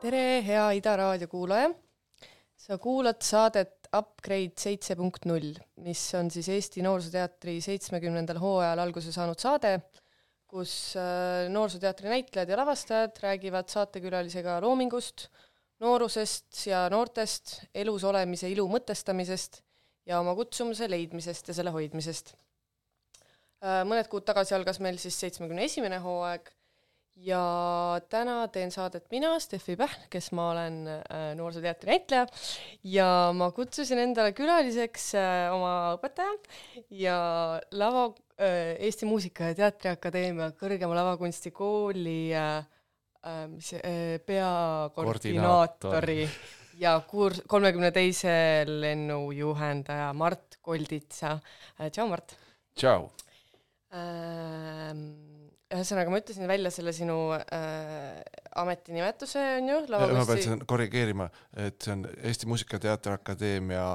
tere, 0.00 0.42
hea 0.46 0.66
Ida 0.80 0.96
raadio 0.96 1.28
kuulaja. 1.28 1.70
sa 2.60 2.76
kuulad 2.78 3.22
saadet 3.24 3.88
Upgrade 3.96 4.52
seitse 4.58 4.96
punkt 4.96 5.24
null, 5.26 5.54
mis 5.84 6.02
on 6.14 6.28
siis 6.30 6.48
Eesti 6.48 6.82
Noorsooteatri 6.84 7.60
seitsmekümnendal 7.64 8.38
hooajal 8.38 8.82
alguse 8.82 9.12
saanud 9.12 9.38
saade, 9.40 9.78
kus 10.50 10.72
äh, 10.98 11.46
Noorsooteatri 11.52 12.10
näitlejad 12.10 12.50
ja 12.50 12.58
lavastajad 12.58 13.18
räägivad 13.22 13.70
saatekülalisega 13.70 14.58
loomingust, 14.64 15.28
noorusest 15.80 16.66
ja 16.66 16.84
noortest, 16.92 17.60
elus 17.74 18.04
olemise 18.04 18.50
ilu 18.50 18.66
mõtestamisest 18.70 19.62
ja 20.10 20.20
oma 20.20 20.34
kutsumuse 20.38 20.90
leidmisest 20.90 21.52
ja 21.52 21.56
selle 21.56 21.72
hoidmisest. 21.74 22.34
Äh, 23.60 23.82
mõned 23.86 24.08
kuud 24.10 24.26
tagasi 24.26 24.56
algas 24.56 24.80
meil 24.82 24.98
siis 25.00 25.18
seitsmekümne 25.22 25.68
esimene 25.68 26.00
hooaeg 26.02 26.50
ja 27.20 27.42
täna 28.10 28.46
teen 28.52 28.72
saadet 28.72 29.06
mina, 29.12 29.34
Steffi 29.42 29.76
Pähn, 29.78 30.08
kes 30.10 30.30
ma 30.36 30.50
olen 30.54 30.80
äh, 30.88 31.30
Noorsooteatri 31.38 31.94
näitleja 31.94 32.26
ja 32.96 33.10
ma 33.36 33.52
kutsusin 33.54 34.02
endale 34.02 34.34
külaliseks 34.34 35.12
oma 35.54 35.74
õpetaja 35.98 36.34
ja 37.04 37.20
lava 37.76 38.08
Eesti 38.40 39.06
Muusika- 39.06 39.50
ja 39.50 39.54
Teatriakadeemia 39.58 40.50
Kõrgema 40.56 40.94
Lavakunstikooli 40.96 42.32
äh, 42.34 42.64
äh, 43.26 43.42
mis 43.52 43.72
äh, 43.76 44.16
peakoordinaatori 44.26 46.24
ja 46.80 46.94
kuurs-, 47.08 47.42
kolmekümne 47.48 47.90
teise 47.92 48.64
lennu 48.66 49.30
juhendaja 49.36 50.12
Mart 50.16 50.56
Kolditsa 50.62 51.38
äh,. 51.80 51.90
tšau, 51.90 52.08
Mart! 52.08 52.36
tšau! 52.74 53.10
ühesõnaga, 55.70 56.12
ma 56.12 56.20
ütlesin 56.20 56.46
välja 56.50 56.70
selle 56.74 56.92
sinu 56.94 57.16
äh, 57.34 58.20
ametinimetuse, 58.62 59.42
on 59.58 59.70
ju, 59.70 59.80
ma 59.90 60.24
pean 60.28 60.42
seda 60.44 60.68
korrigeerima, 60.68 61.26
et 61.58 61.78
see 61.82 61.96
on 61.96 62.04
Eesti 62.22 62.48
Muusika- 62.50 62.78
ja 62.78 62.84
Teatriakadeemia 62.86 63.88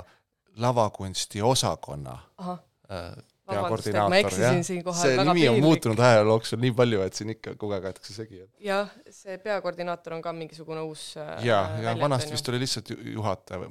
lavakunsti 0.64 1.44
osakonna 1.44 2.18
ahah, 2.44 2.60
äh, 2.92 3.16
vabandust, 3.48 3.90
et 3.90 3.98
ma 3.98 4.06
peakoordinaator, 4.10 4.20
eksisin 4.20 4.46
jah. 4.46 4.64
siinkohal, 4.70 5.02
see 5.02 5.18
nimi 5.18 5.30
on 5.30 5.40
piinlik. 5.40 5.66
muutunud 5.66 6.06
aja 6.08 6.24
jooksul 6.30 6.64
nii 6.64 6.76
palju, 6.82 7.02
et 7.06 7.20
siin 7.20 7.36
ikka 7.36 7.58
kogu 7.62 7.78
aeg 7.78 7.90
aetakse 7.92 8.16
segi. 8.18 8.46
jah, 8.66 8.94
see 9.10 9.38
peakoordinaator 9.44 10.18
on 10.18 10.24
ka 10.26 10.34
mingisugune 10.36 10.86
uus 10.88 11.12
äh, 11.22 11.36
ja, 11.46 11.62
ja 11.84 11.98
vanasti 12.00 12.34
vist 12.36 12.50
oli 12.54 12.64
lihtsalt 12.66 12.96
ju- 12.96 13.02
juhataja, 13.18 13.70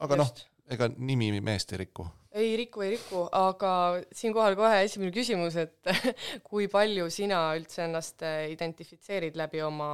aga 0.00 0.22
noh 0.24 0.32
ega 0.70 0.88
nimi 0.96 1.30
meest 1.42 1.72
ei 1.74 1.82
riku. 1.84 2.06
ei 2.30 2.54
riku, 2.58 2.84
ei 2.86 2.92
riku, 2.94 3.24
aga 3.34 3.72
siinkohal 4.14 4.54
kohe 4.58 4.82
esimene 4.84 5.10
küsimus, 5.14 5.56
et 5.58 5.90
kui 6.48 6.68
palju 6.70 7.08
sina 7.10 7.42
üldse 7.58 7.84
ennast 7.88 8.22
äh, 8.26 8.44
identifitseerid 8.52 9.38
läbi 9.38 9.62
oma 9.66 9.90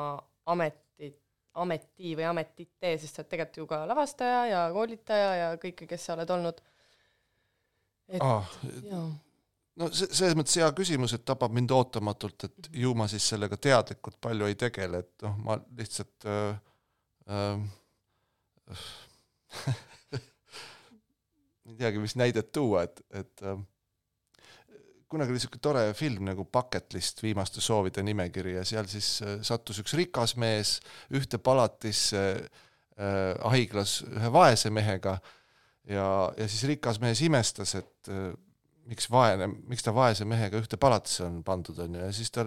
ameti, 0.53 1.13
ameti 1.57 2.13
või 2.19 2.29
ametite, 2.29 2.93
sest 3.01 3.17
sa 3.17 3.23
oled 3.23 3.33
tegelikult 3.33 3.63
ju 3.63 3.69
ka 3.71 3.83
lavastaja 3.89 4.43
ja 4.51 4.65
koolitaja 4.75 5.31
ja 5.41 5.53
kõike, 5.63 5.89
kes 5.89 6.09
sa 6.09 6.17
oled 6.19 6.35
olnud. 6.37 6.61
Et 8.09 8.23
Ah, 8.23 8.45
jaa, 8.87 9.07
no 9.81 9.91
see, 9.93 10.09
selles 10.11 10.37
mõttes 10.39 10.57
hea 10.61 10.69
küsimus, 10.77 11.15
et 11.17 11.25
tabab 11.29 11.55
mind 11.57 11.71
ootamatult, 11.75 12.49
et 12.49 12.71
ju 12.83 12.95
ma 12.99 13.09
siis 13.11 13.27
sellega 13.33 13.57
teadlikult 13.61 14.19
palju 14.23 14.49
ei 14.49 14.57
tegele, 14.59 15.03
et 15.05 15.27
noh, 15.27 15.35
ma 15.47 15.59
lihtsalt 15.79 16.29
äh, 16.31 16.53
äh, 17.31 17.57
ei 21.67 21.77
teagi, 21.79 21.99
mis 22.03 22.17
näidet 22.19 22.53
tuua, 22.55 22.87
et, 22.87 23.03
et 23.23 23.43
äh, 23.47 23.59
kunagi 25.09 25.31
oli 25.31 25.39
niisugune 25.39 25.63
tore 25.63 25.95
film 25.95 26.27
nagu 26.27 26.45
Bucket 26.45 26.95
List, 26.97 27.23
viimaste 27.23 27.61
soovide 27.63 28.03
nimekiri 28.07 28.57
ja 28.57 28.65
seal 28.67 28.89
siis 28.91 29.21
äh, 29.23 29.39
sattus 29.47 29.81
üks 29.83 29.95
rikas 29.99 30.37
mees 30.41 30.79
ühte 31.15 31.39
palatisse 31.39 32.23
äh, 32.35 33.33
haiglas 33.53 34.01
ühe 34.09 34.33
vaese 34.35 34.73
mehega 34.75 35.19
ja, 35.91 36.09
ja 36.37 36.49
siis 36.49 36.65
rikas 36.71 37.01
mees 37.03 37.23
imestas, 37.27 37.75
et 37.79 38.11
äh, 38.13 38.33
miks 38.91 39.09
vaene, 39.11 39.49
miks 39.71 39.85
ta 39.87 39.95
vaese 39.95 40.27
mehega 40.29 40.61
ühte 40.63 40.79
palatisse 40.81 41.25
on 41.27 41.41
pandud, 41.47 41.79
on 41.83 41.97
ju, 41.99 42.05
ja 42.07 42.13
siis 42.15 42.33
ta 42.35 42.47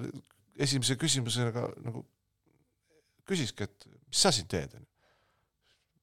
esimese 0.59 0.97
küsimusega 0.99 1.65
nagu 1.85 2.03
küsiski, 3.29 3.67
et 3.67 3.89
mis 4.09 4.23
sa 4.25 4.31
siin 4.35 4.47
teed, 4.51 4.73
on 4.75 4.83
ju. 4.83 4.87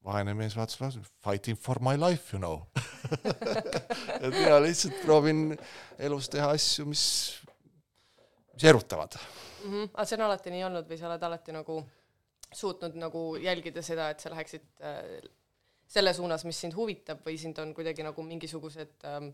vaene 0.07 0.37
mees 0.39 0.55
vaatas 0.57 0.79
vastu, 0.81 1.03
fighting 1.25 1.59
for 1.59 1.81
my 1.83 1.97
life, 1.99 2.33
you 2.33 2.39
know 2.39 2.63
et 4.23 4.33
mina 4.35 4.61
lihtsalt 4.63 5.01
proovin 5.03 5.51
elus 5.99 6.31
teha 6.31 6.53
asju, 6.55 6.87
mis, 6.91 7.05
mis 8.55 8.65
erutavad. 8.65 9.19
mm. 9.19 9.71
-hmm. 9.73 9.91
aga 9.95 10.05
see 10.05 10.19
on 10.19 10.27
alati 10.29 10.55
nii 10.55 10.65
olnud 10.69 10.91
või 10.91 11.01
sa 11.01 11.09
oled 11.11 11.23
alati 11.23 11.53
nagu 11.53 11.81
suutnud 12.55 12.95
nagu 12.95 13.25
jälgida 13.43 13.83
seda, 13.83 14.11
et 14.11 14.21
sa 14.21 14.31
läheksid 14.31 14.63
äh, 14.81 15.03
selle 15.87 16.15
suunas, 16.15 16.45
mis 16.49 16.61
sind 16.61 16.75
huvitab 16.77 17.23
või 17.27 17.39
sind 17.41 17.59
on 17.63 17.73
kuidagi 17.77 18.05
nagu 18.07 18.25
mingisugused 18.27 19.07
ähm, 19.07 19.31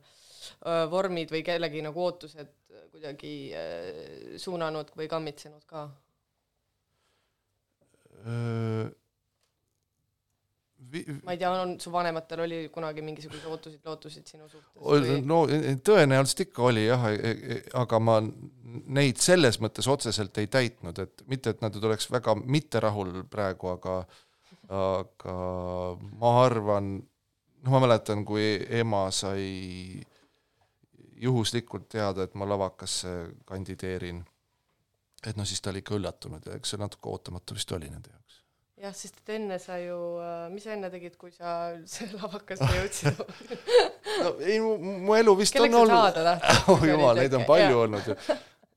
äh, 0.67 0.85
vormid 0.93 1.33
või 1.33 1.43
kellegi 1.47 1.85
nagu 1.85 2.07
ootused 2.07 2.53
kuidagi 2.93 3.35
äh, 3.57 4.35
suunanud 4.43 4.93
või 4.99 5.09
kammitsenud 5.13 5.65
ka? 5.69 5.87
Vi- 10.93 11.05
ma 11.25 11.33
ei 11.33 11.39
tea, 11.39 11.51
on 11.51 11.77
su 11.81 11.91
vanematel 11.93 12.41
oli 12.45 12.59
kunagi 12.75 13.03
mingisuguseid 13.03 13.47
ootusid, 13.51 13.81
lootusid 13.87 14.29
sinu 14.29 14.49
suhtes 14.51 14.77
või? 14.77 15.21
no 15.25 15.41
tõenäoliselt 15.87 16.45
ikka 16.45 16.67
oli 16.69 16.84
jah, 16.84 17.07
aga 17.81 18.01
ma 18.03 18.19
neid 18.23 19.23
selles 19.23 19.61
mõttes 19.63 19.89
otseselt 19.91 20.39
ei 20.43 20.51
täitnud, 20.53 20.99
et 21.03 21.25
mitte, 21.31 21.55
et 21.55 21.65
nad 21.65 21.75
nüüd 21.75 21.87
oleks 21.89 22.11
väga 22.13 22.34
mitte 22.43 22.83
rahul 22.83 23.23
praegu, 23.31 23.73
aga 23.73 24.03
aga 24.69 25.37
ma 26.21 26.33
arvan, 26.45 26.95
noh, 27.62 27.75
ma 27.75 27.81
mäletan, 27.83 28.25
kui 28.25 28.55
ema 28.71 29.09
sai 29.15 30.03
juhuslikult 31.23 31.89
teada, 31.93 32.27
et 32.27 32.34
ma 32.34 32.49
lavakasse 32.49 33.12
kandideerin, 33.47 34.22
et 35.27 35.39
noh, 35.39 35.47
siis 35.47 35.62
ta 35.62 35.71
oli 35.71 35.83
ikka 35.83 35.97
üllatunud 35.99 36.47
ja 36.49 36.59
eks 36.59 36.75
see 36.75 36.83
natuke 36.83 37.11
ootamatu 37.12 37.55
vist 37.55 37.72
oli 37.77 37.91
nende 37.91 38.11
jaoks. 38.11 38.41
jah, 38.83 38.95
sest 38.97 39.21
et 39.22 39.34
enne 39.37 39.59
sa 39.62 39.78
ju, 39.78 39.99
mis 40.51 40.67
sa 40.67 40.75
enne 40.75 40.91
tegid, 40.91 41.15
kui 41.21 41.31
sa 41.34 41.72
üldse 41.77 42.09
lavakasse 42.19 42.71
jõudsid 42.78 43.22
no 44.25 44.34
ei, 44.41 44.59
mu 44.62 45.15
elu 45.19 45.37
vist 45.39 45.55
kelleks 45.55 45.78
on 45.78 45.95
olnud 45.95 46.19
oh 46.75 46.89
jumal, 46.89 47.15
neid 47.19 47.39
on 47.39 47.47
palju 47.47 47.84
olnud 47.84 48.11
ju. 48.11 48.19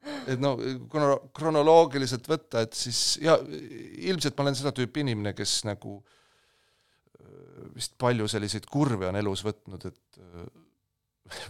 Et 0.06 0.42
no 0.42 0.56
kuna 0.92 1.16
kronoloogiliselt 1.36 2.28
võtta, 2.30 2.66
et 2.66 2.78
siis 2.78 3.18
ja 3.24 3.38
ilmselt 4.10 4.38
ma 4.38 4.46
olen 4.46 4.58
seda 4.58 4.74
tüüpi 4.76 5.04
inimene, 5.06 5.34
kes 5.38 5.64
nagu 5.70 5.98
vist 7.76 7.96
palju 8.00 8.28
selliseid 8.32 8.68
kurve 8.72 9.10
on 9.10 9.18
elus 9.20 9.44
võtnud, 9.46 9.88
et 9.90 10.22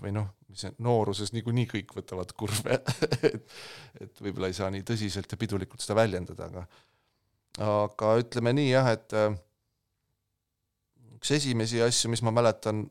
või 0.03 0.13
noh, 0.15 0.29
mis 0.47 0.63
see 0.63 0.71
nooruses 0.85 1.33
niikuinii 1.35 1.67
kõik 1.67 1.95
võtavad 1.97 2.31
kurve 2.37 2.77
et, 3.27 3.55
et 4.01 4.21
võib-olla 4.23 4.49
ei 4.51 4.55
saa 4.57 4.71
nii 4.71 4.85
tõsiselt 4.87 5.31
ja 5.31 5.39
pidulikult 5.39 5.83
seda 5.83 5.97
väljendada, 5.99 6.47
aga 6.47 6.65
aga 7.65 8.15
ütleme 8.19 8.51
nii 8.55 8.69
jah, 8.71 8.87
et 8.95 9.15
üks 11.15 11.31
esimesi 11.37 11.79
asju, 11.83 12.11
mis 12.11 12.23
ma 12.25 12.33
mäletan, 12.35 12.83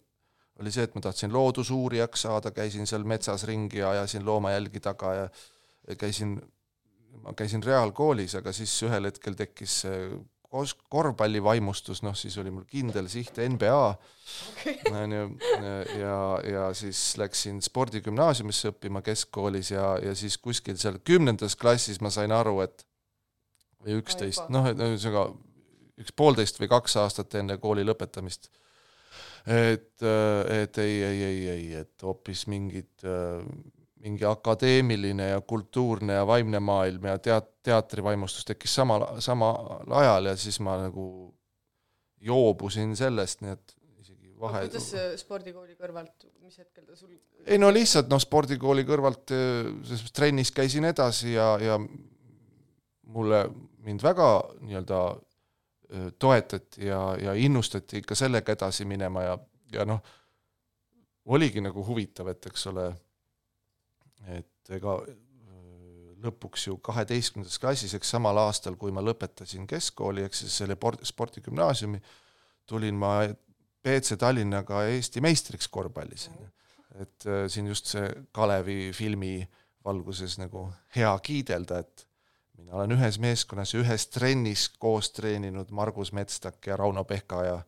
oli 0.60 0.72
see, 0.72 0.86
et 0.86 0.94
ma 0.97 1.03
tahtsin 1.04 1.32
loodusuurijaks 1.32 2.24
saada, 2.26 2.53
käisin 2.54 2.88
seal 2.88 3.04
metsas 3.08 3.44
ringi 3.48 3.82
ja 3.82 3.91
ajasin 3.97 4.24
loomajälgi 4.24 4.80
taga 4.84 5.12
ja 5.19 5.26
ja 5.26 5.53
käisin, 5.99 6.39
ma 7.22 7.34
käisin 7.37 7.62
reaalkoolis, 7.65 8.37
aga 8.41 8.53
siis 8.57 8.75
ühel 8.86 9.10
hetkel 9.10 9.36
tekkis 9.39 9.83
kos-, 10.54 10.77
korvpallivaimustus, 10.92 12.03
noh 12.07 12.16
siis 12.19 12.36
oli 12.41 12.53
mul 12.54 12.66
kindel 12.71 13.09
siht 13.13 13.39
NBA, 13.42 13.84
on 14.92 15.15
ju, 15.16 15.28
ja, 15.98 16.19
ja 16.51 16.65
siis 16.77 17.01
läksin 17.21 17.60
spordigümnaasiumisse 17.65 18.72
õppima 18.75 19.03
keskkoolis 19.04 19.75
ja, 19.75 19.95
ja 20.03 20.15
siis 20.19 20.39
kuskil 20.39 20.78
seal 20.81 21.01
kümnendas 21.04 21.59
klassis 21.60 22.01
ma 22.04 22.13
sain 22.15 22.34
aru, 22.34 22.60
et 22.66 22.87
või 23.84 23.98
üksteist, 24.01 24.48
noh, 24.54 24.71
ühesõnaga 24.72 25.28
üks 26.01 26.15
poolteist 26.16 26.59
või 26.60 26.71
kaks 26.72 26.97
aastat 27.03 27.34
enne 27.39 27.59
kooli 27.63 27.84
lõpetamist, 27.87 28.48
et, 29.47 30.03
et 30.03 30.80
ei, 30.83 30.97
ei, 31.10 31.22
ei, 31.28 31.41
ei, 31.54 31.66
et 31.83 32.07
hoopis 32.07 32.47
mingid, 32.51 33.07
mingi 34.04 34.27
akadeemiline 34.28 35.30
ja 35.30 35.41
kultuurne 35.41 36.18
ja 36.18 36.27
vaimne 36.28 36.60
maailm 36.60 37.09
ja 37.09 37.16
teat-, 37.18 37.54
teatrivaimustus 37.65 38.45
tekkis 38.51 38.74
samal, 38.77 39.06
samal 39.24 39.80
ajal 40.03 40.33
ja 40.33 40.36
siis 40.36 40.60
ma 40.60 40.77
nagu 40.83 41.06
joobusin 42.24 42.92
sellest, 42.97 43.41
nii 43.45 43.54
et 43.54 43.77
isegi 44.03 44.34
vahe 44.41 44.66
kuidas 44.66 44.91
see 44.92 45.06
spordikooli 45.21 45.77
kõrvalt, 45.80 46.28
mis 46.45 46.59
hetkel 46.60 46.84
ta 46.89 46.97
sul 46.98 47.15
ei 47.45 47.60
no 47.60 47.71
lihtsalt 47.72 48.10
noh, 48.12 48.21
spordikooli 48.22 48.84
kõrvalt 48.89 49.33
eh, 49.36 49.71
selles 49.84 50.04
mõttes 50.04 50.16
trennis 50.16 50.53
käisin 50.54 50.89
edasi 50.89 51.34
ja, 51.34 51.54
ja 51.60 51.78
mulle, 53.15 53.45
mind 53.84 54.03
väga 54.03 54.28
nii-öelda 54.65 55.01
öö, 55.15 56.10
toetati 56.18 56.86
ja, 56.86 57.01
ja 57.21 57.34
innustati 57.34 58.01
ikka 58.01 58.16
sellega 58.18 58.53
edasi 58.53 58.86
minema 58.89 59.22
ja, 59.22 59.34
ja 59.72 59.84
noh, 59.89 60.01
oligi 61.24 61.62
nagu 61.65 61.84
huvitav, 61.86 62.28
et 62.33 62.47
eks 62.51 62.66
ole, 62.72 62.89
et 64.32 64.72
ega 64.76 64.97
öö, 65.04 65.15
lõpuks 66.24 66.68
ju 66.68 66.78
kaheteistkümnendas 66.84 67.59
klassis, 67.60 67.94
eks 67.97 68.15
samal 68.16 68.38
aastal, 68.44 68.78
kui 68.80 68.92
ma 68.94 69.04
lõpetasin 69.04 69.66
keskkooli, 69.71 70.24
ehk 70.24 70.36
siis 70.38 70.56
selle 70.62 70.76
spordigümnaasiumi, 71.03 72.00
tulin 72.66 72.97
ma 72.98 73.18
BC 73.84 74.16
Tallinnaga 74.21 74.86
Eesti 74.88 75.21
meistriks 75.24 75.68
korvpallis, 75.68 76.30
et 77.00 77.28
äh, 77.28 77.44
siin 77.53 77.68
just 77.68 77.92
see 77.92 78.09
Kalevi 78.32 78.92
filmi 78.97 79.36
valguses 79.84 80.38
nagu 80.41 80.66
hea 80.97 81.12
kiidelda, 81.22 81.82
et 81.84 82.06
mina 82.56 82.78
olen 82.78 82.94
ühes 82.97 83.18
meeskonnas 83.20 83.74
ja 83.74 83.82
ühes 83.82 84.06
trennis 84.09 84.68
koos 84.80 85.10
treeninud 85.12 85.72
Margus 85.74 86.15
Metstak 86.16 86.65
ja 86.66 86.78
Rauno 86.80 87.04
Pehka 87.04 87.42
ja 87.44 87.59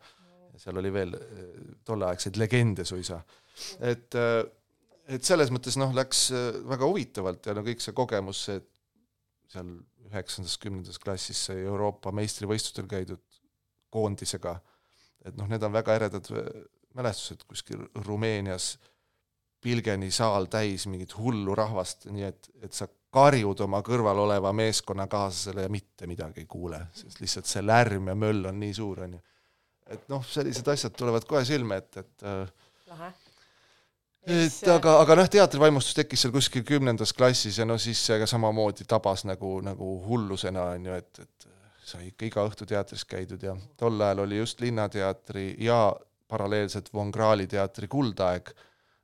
seal 0.56 0.80
oli 0.80 0.92
veel 0.92 1.12
äh, 1.18 1.42
tolleaegseid 1.84 2.38
legende 2.40 2.84
suisa. 2.84 3.20
et, 3.80 4.14
äh, 4.14 4.44
et 5.06 5.26
selles 5.26 5.52
mõttes 5.54 5.78
noh, 5.80 5.92
läks 5.96 6.28
äh, 6.34 6.48
väga 6.66 6.88
huvitavalt 6.88 7.46
ja 7.46 7.54
no 7.56 7.64
kõik 7.66 7.82
see 7.84 7.94
kogemus, 7.96 8.46
see 8.48 8.60
seal 9.52 9.76
üheksandas, 10.06 10.56
kümnendas 10.62 10.98
klassis 11.02 11.46
sai 11.48 11.62
Euroopa 11.64 12.12
meistrivõistlustel 12.14 12.88
käidud 12.90 13.22
koondisega, 13.94 14.56
et 15.26 15.38
noh, 15.38 15.48
need 15.50 15.62
on 15.66 15.74
väga 15.74 15.96
eredad 16.00 16.30
äh, 16.34 16.50
mälestused 16.96 17.46
kuskil 17.48 17.86
Rumeenias, 18.06 18.76
Pilgeni 19.62 20.12
saal 20.14 20.46
täis 20.52 20.84
mingit 20.86 21.16
hullu 21.16 21.54
rahvast, 21.56 22.06
nii 22.12 22.26
et, 22.26 22.48
et 22.62 22.74
sa 22.76 22.86
karjud 23.16 23.62
oma 23.64 23.80
kõrval 23.84 24.20
oleva 24.26 24.52
meeskonnakaaslasele 24.54 25.64
ja 25.64 25.72
mitte 25.72 26.06
midagi 26.06 26.44
ei 26.44 26.50
kuule, 26.50 26.82
sest 26.94 27.22
lihtsalt 27.22 27.48
see 27.48 27.64
lärm 27.64 28.10
ja 28.12 28.14
möll 28.18 28.44
on 28.50 28.60
nii 28.60 28.74
suur, 28.76 29.00
on 29.06 29.16
ju. 29.16 29.22
et 29.96 30.10
noh, 30.12 30.26
sellised 30.28 30.68
asjad 30.68 30.94
tulevad 30.98 31.24
kohe 31.28 31.42
silme 31.48 31.80
ette, 31.80 32.04
et 32.04 32.26
äh, 32.26 32.68
lahe. 32.92 33.10
Et 34.26 34.70
aga, 34.72 34.96
aga 35.02 35.16
noh, 35.20 35.28
teatrivaimustus 35.30 35.96
tekkis 36.00 36.24
seal 36.24 36.34
kuskil 36.34 36.64
kümnendas 36.66 37.12
klassis 37.16 37.60
ja 37.60 37.66
no 37.68 37.78
siis 37.78 38.00
see 38.08 38.18
ka 38.18 38.26
samamoodi 38.30 38.86
tabas 38.88 39.24
nagu, 39.28 39.58
nagu 39.64 39.92
hullusena, 40.06 40.70
on 40.74 40.88
ju, 40.90 40.98
et, 40.98 41.22
et 41.22 41.48
sai 41.86 42.08
ikka 42.10 42.26
iga 42.26 42.44
õhtu 42.48 42.66
teatris 42.66 43.04
käidud 43.06 43.42
ja 43.46 43.54
tol 43.78 44.00
ajal 44.02 44.24
oli 44.24 44.40
just 44.40 44.60
Linnateatri 44.64 45.52
ja 45.62 45.80
paralleelselt 46.26 46.90
Von 46.94 47.12
Krahli 47.14 47.46
teatri 47.46 47.86
kuldaeg, 47.88 48.50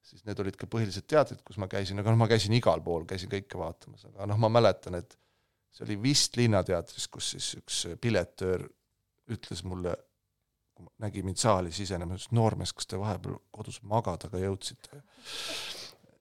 siis 0.02 0.24
need 0.26 0.40
olid 0.42 0.58
ka 0.58 0.66
põhilised 0.70 1.06
teatrid, 1.06 1.42
kus 1.46 1.60
ma 1.62 1.68
käisin, 1.70 2.02
aga 2.02 2.10
noh, 2.10 2.18
ma 2.24 2.26
käisin 2.30 2.54
igal 2.58 2.82
pool, 2.82 3.06
käisin 3.06 3.30
kõike 3.30 3.60
vaatamas, 3.60 4.08
aga 4.10 4.26
noh, 4.30 4.40
ma 4.42 4.50
mäletan, 4.50 4.98
et 4.98 5.14
see 5.72 5.86
oli 5.86 6.00
vist 6.02 6.36
Linnateatris, 6.40 7.06
kus 7.12 7.34
siis 7.36 7.52
üks 7.60 7.84
piletöör 8.02 8.66
ütles 9.32 9.62
mulle, 9.64 9.94
kui 10.76 10.88
nägi 11.02 11.22
mind 11.26 11.40
saali 11.40 11.72
sisenemas, 11.74 12.30
noormees, 12.32 12.72
kas 12.76 12.88
te 12.88 13.00
vahepeal 13.00 13.38
kodus 13.54 13.82
magada 13.82 14.30
ka 14.32 14.40
jõudsite? 14.40 15.02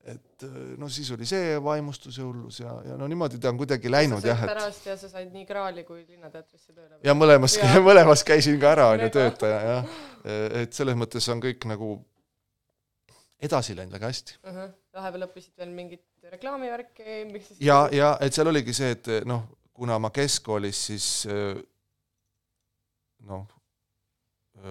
et 0.02 0.44
no 0.82 0.88
siis 0.90 1.12
oli 1.14 1.28
see 1.30 1.58
vaimustus 1.62 2.16
ja 2.18 2.24
hullus 2.26 2.60
ja, 2.60 2.72
ja 2.88 2.96
no 2.98 3.06
niimoodi 3.10 3.38
ta 3.42 3.52
on 3.52 3.60
kuidagi 3.60 3.92
läinud 3.92 4.26
jah, 4.26 4.40
et 4.48 4.50
pärast 4.50 4.88
ja 4.90 4.96
sa 4.98 5.10
said 5.12 5.30
nii 5.34 5.46
Graali 5.46 5.84
kui 5.86 6.02
Linnateatrisse 6.08 6.74
tööle. 6.74 6.98
ja 7.06 7.14
mõlemas 7.14 7.60
mõlemas 7.90 8.26
käisin 8.26 8.58
ka 8.62 8.72
ära, 8.74 8.88
on 8.96 9.06
ju, 9.06 9.12
töötaja 9.14 9.60
jah. 9.68 9.92
et 10.64 10.74
selles 10.74 10.98
mõttes 10.98 11.30
on 11.30 11.44
kõik 11.44 11.70
nagu 11.70 11.94
edasi 13.42 13.78
läinud 13.78 13.94
väga 13.94 14.10
hästi. 14.10 14.40
vahepeal 14.98 15.28
õppisid 15.28 15.54
veel 15.62 15.74
mingit 15.76 16.34
reklaamivärki, 16.34 17.22
miks 17.30 17.52
siis 17.52 17.64
ja, 17.70 17.84
ja 17.94 18.16
et 18.22 18.34
seal 18.34 18.50
oligi 18.50 18.74
see, 18.78 18.96
et 18.98 19.12
noh, 19.30 19.46
kuna 19.74 20.00
ma 20.02 20.10
keskkoolis 20.14 20.86
siis 20.90 21.08
öö, 21.30 21.56
noh, 23.30 23.46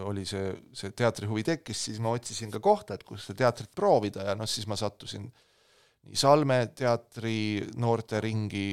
oli 0.07 0.25
see, 0.29 0.53
see 0.77 0.93
teatrihuvi 0.97 1.43
tekkis, 1.47 1.85
siis 1.89 2.01
ma 2.03 2.13
otsisin 2.15 2.51
ka 2.53 2.61
kohta, 2.63 2.95
et 2.95 3.05
kus 3.07 3.27
seda 3.27 3.45
teatrit 3.45 3.73
proovida 3.77 4.29
ja 4.29 4.37
noh, 4.39 4.49
siis 4.49 4.69
ma 4.71 4.79
sattusin 4.79 5.27
nii 6.01 6.17
Salme 6.17 6.63
teatri 6.77 7.61
noorteringi 7.77 8.69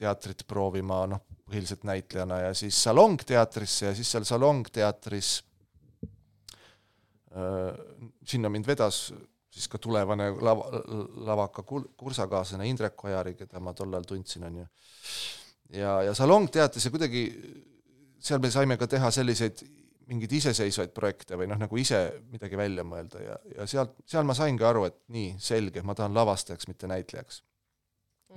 teatrit 0.00 0.44
proovima, 0.48 1.04
noh, 1.08 1.22
põhiliselt 1.48 1.84
näitlejana 1.88 2.40
ja 2.46 2.52
siis 2.56 2.76
Salong 2.82 3.20
teatrisse 3.26 3.90
ja 3.90 3.94
siis 3.96 4.10
seal 4.12 4.26
Salong 4.28 4.68
teatris 4.72 5.32
äh, 7.34 7.72
sinna 8.26 8.52
mind 8.52 8.68
vedas 8.68 9.08
siis 9.50 9.66
ka 9.68 9.80
tulevane 9.82 10.30
lava, 10.40 10.82
lavaka 11.26 11.64
kursakaaslane 11.66 12.68
Indrek 12.70 13.04
Ojari, 13.04 13.34
keda 13.38 13.60
ma 13.60 13.74
tol 13.74 13.92
ajal 13.92 14.06
tundsin, 14.12 14.46
on 14.46 14.60
ju. 14.62 14.66
ja, 15.80 15.96
ja 16.06 16.14
Salong 16.14 16.48
teatas 16.52 16.86
ja 16.86 16.92
kuidagi 16.94 17.24
seal 18.20 18.40
me 18.42 18.50
saime 18.52 18.76
ka 18.78 18.86
teha 18.90 19.10
selliseid 19.14 19.64
mingeid 20.10 20.32
iseseisvaid 20.40 20.92
projekte 20.96 21.38
või 21.38 21.48
noh, 21.50 21.58
nagu 21.60 21.78
ise 21.78 22.00
midagi 22.32 22.58
välja 22.58 22.84
mõelda 22.86 23.22
ja, 23.22 23.38
ja 23.54 23.66
sealt, 23.70 23.94
seal 24.10 24.26
ma 24.26 24.36
saingi 24.36 24.66
aru, 24.66 24.84
et 24.90 24.98
nii, 25.14 25.36
selge, 25.42 25.84
ma 25.86 25.94
tahan 25.98 26.16
lavastajaks, 26.16 26.68
mitte 26.70 26.90
näitlejaks. 26.90 27.42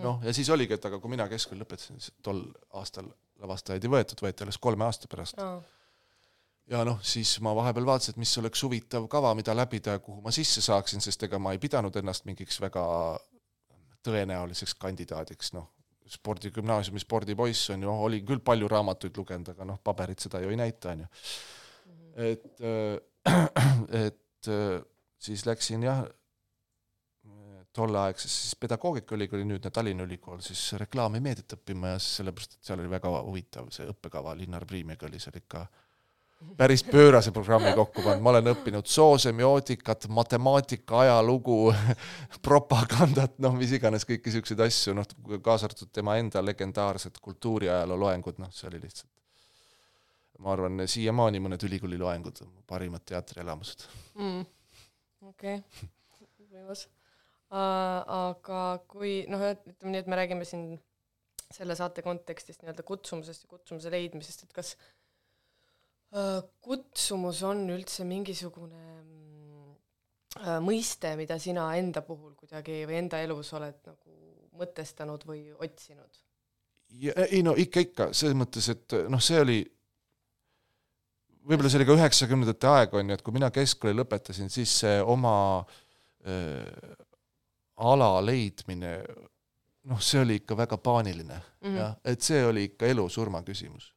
noh, 0.03 0.21
ja 0.25 0.33
siis 0.33 0.49
oligi, 0.53 0.77
et 0.77 0.85
aga 0.89 0.99
kui 1.01 1.11
mina 1.13 1.27
keskkooli 1.29 1.63
lõpetasin, 1.63 2.01
siis 2.01 2.13
tol 2.25 2.45
aastal 2.79 3.09
lavastajaid 3.43 3.83
ei 3.83 3.95
võetud, 3.95 4.21
võeti 4.25 4.45
alles 4.45 4.59
kolme 4.61 4.85
aasta 4.85 5.09
pärast. 5.09 5.41
aa, 5.41 5.57
ja 6.71 6.83
noh, 6.87 7.01
siis 7.03 7.35
ma 7.43 7.55
vahepeal 7.57 7.87
vaatasin, 7.89 8.15
et 8.15 8.23
mis 8.23 8.37
oleks 8.41 8.63
huvitav 8.63 9.07
kava, 9.11 9.33
mida 9.37 9.55
läbida 9.57 9.97
ja 9.97 10.03
kuhu 10.03 10.21
ma 10.23 10.31
sisse 10.35 10.61
saaksin, 10.61 11.01
sest 11.03 11.27
ega 11.27 11.39
ma 11.41 11.55
ei 11.55 11.61
pidanud 11.61 11.95
ennast 11.99 12.27
mingiks 12.29 12.61
väga 12.63 12.83
tõenäoliseks 14.03 14.75
kandidaadiks, 14.79 15.53
noh, 15.57 15.71
spordigümnaasiumi 16.13 16.99
spordipoiss 16.99 17.71
on 17.73 17.83
ju, 17.85 17.91
oli 18.07 18.21
küll 18.27 18.43
palju 18.43 18.67
raamatuid 18.71 19.17
lugenud, 19.17 19.53
aga 19.53 19.67
noh, 19.67 19.79
paberid 19.83 20.19
seda 20.23 20.41
ju 20.43 20.51
ei 20.51 20.59
näita, 20.59 20.93
on 20.93 21.05
ju. 21.05 21.11
et, 22.15 22.49
et 24.05 24.51
äh, 24.51 24.81
siis 25.19 25.45
läksin 25.45 25.85
jah, 25.87 26.03
tolleaegses 27.73 28.41
siis 28.41 28.55
pedagoogikaülikooli, 28.61 29.45
nüüdne 29.45 29.71
Tallinna 29.73 30.03
Ülikool, 30.03 30.41
siis 30.45 30.61
reklaami 30.77 31.17
ja 31.17 31.25
meediat 31.25 31.55
õppima 31.57 31.95
ja 31.95 32.01
sellepärast, 32.01 32.57
et 32.57 32.67
seal 32.69 32.83
oli 32.83 32.91
väga 32.91 33.13
huvitav 33.25 33.71
see 33.73 33.87
õppekava, 33.89 34.35
Linnar 34.37 34.65
Priimiga 34.69 35.07
oli 35.09 35.21
seal 35.21 35.39
ikka 35.39 35.65
päris 36.57 36.83
pöörase 36.83 37.31
programmi 37.31 37.71
kokku 37.73 38.03
pannud, 38.03 38.21
ma 38.21 38.33
olen 38.33 38.51
õppinud 38.51 38.89
soosemiotikat, 38.89 40.09
matemaatika, 40.11 40.99
ajalugu, 41.05 41.57
propagandat, 42.47 43.39
noh, 43.41 43.55
mis 43.57 43.73
iganes 43.73 44.05
kõiki 44.05 44.29
niisuguseid 44.29 44.65
asju, 44.67 44.97
noh, 44.97 45.07
kaasa 45.41 45.69
arvatud 45.69 45.89
tema 45.95 46.19
enda 46.21 46.43
legendaarsed 46.45 47.17
kultuuriajaloo 47.23 47.99
loengud, 48.05 48.43
noh, 48.43 48.53
see 48.53 48.69
oli 48.69 48.83
lihtsalt 48.83 49.12
ma 50.39 50.53
arvan, 50.55 50.85
siiamaani 50.89 51.41
mõned 51.43 51.67
ülikooli 51.67 51.99
loengud 52.01 52.41
on 52.45 52.49
mu 52.53 52.63
parimad 52.67 53.05
teatrielamused. 53.09 53.85
mm. 54.17 54.45
okei, 55.29 55.61
võimas. 56.53 56.87
aga 57.53 58.63
kui 58.89 59.21
noh, 59.29 59.43
ütleme 59.53 59.93
nii, 59.93 60.01
et 60.01 60.09
me 60.09 60.17
räägime 60.17 60.47
siin 60.47 60.73
selle 61.53 61.75
saate 61.77 62.01
kontekstist 62.01 62.63
nii-öelda 62.63 62.85
kutsumusest 62.87 63.45
ja 63.45 63.51
kutsumuse 63.51 63.91
leidmisest, 63.93 64.45
et 64.47 64.55
kas 64.55 64.73
äh, 66.17 66.39
kutsumus 66.65 67.43
on 67.45 67.67
üldse 67.75 68.07
mingisugune 68.09 68.81
äh, 70.39 70.57
mõiste, 70.65 71.13
mida 71.19 71.37
sina 71.41 71.67
enda 71.77 72.01
puhul 72.05 72.33
kuidagi 72.39 72.83
või 72.89 73.03
enda 73.03 73.21
elus 73.21 73.53
oled 73.53 73.77
nagu 73.85 74.17
mõtestanud 74.57 75.25
või 75.29 75.45
otsinud? 75.53 76.21
ei 76.93 77.41
no 77.45 77.55
ikka, 77.57 77.81
ikka, 77.81 78.09
selles 78.13 78.37
mõttes, 78.37 78.67
et 78.69 78.93
noh, 79.09 79.21
see 79.21 79.39
oli 79.41 79.61
võib-olla 81.47 81.71
see 81.71 81.79
oli 81.81 81.87
ka 81.87 81.97
üheksakümnendate 81.97 82.69
aeg, 82.71 82.95
on 82.97 83.09
ju, 83.09 83.17
et 83.17 83.23
kui 83.25 83.35
mina 83.35 83.49
keskkooli 83.53 83.97
lõpetasin, 83.97 84.51
siis 84.53 84.73
see 84.83 85.01
oma 85.01 85.35
äh, 86.27 86.95
ala 87.83 88.15
leidmine, 88.23 88.95
noh, 89.89 90.01
see 90.03 90.21
oli 90.23 90.39
ikka 90.41 90.57
väga 90.57 90.77
paaniline 90.77 91.35
mm. 91.35 91.67
-hmm. 91.67 91.77
jah, 91.77 91.95
et 92.05 92.21
see 92.21 92.45
oli 92.45 92.69
ikka 92.71 92.87
elu-surma 92.87 93.43
küsimus. 93.43 93.93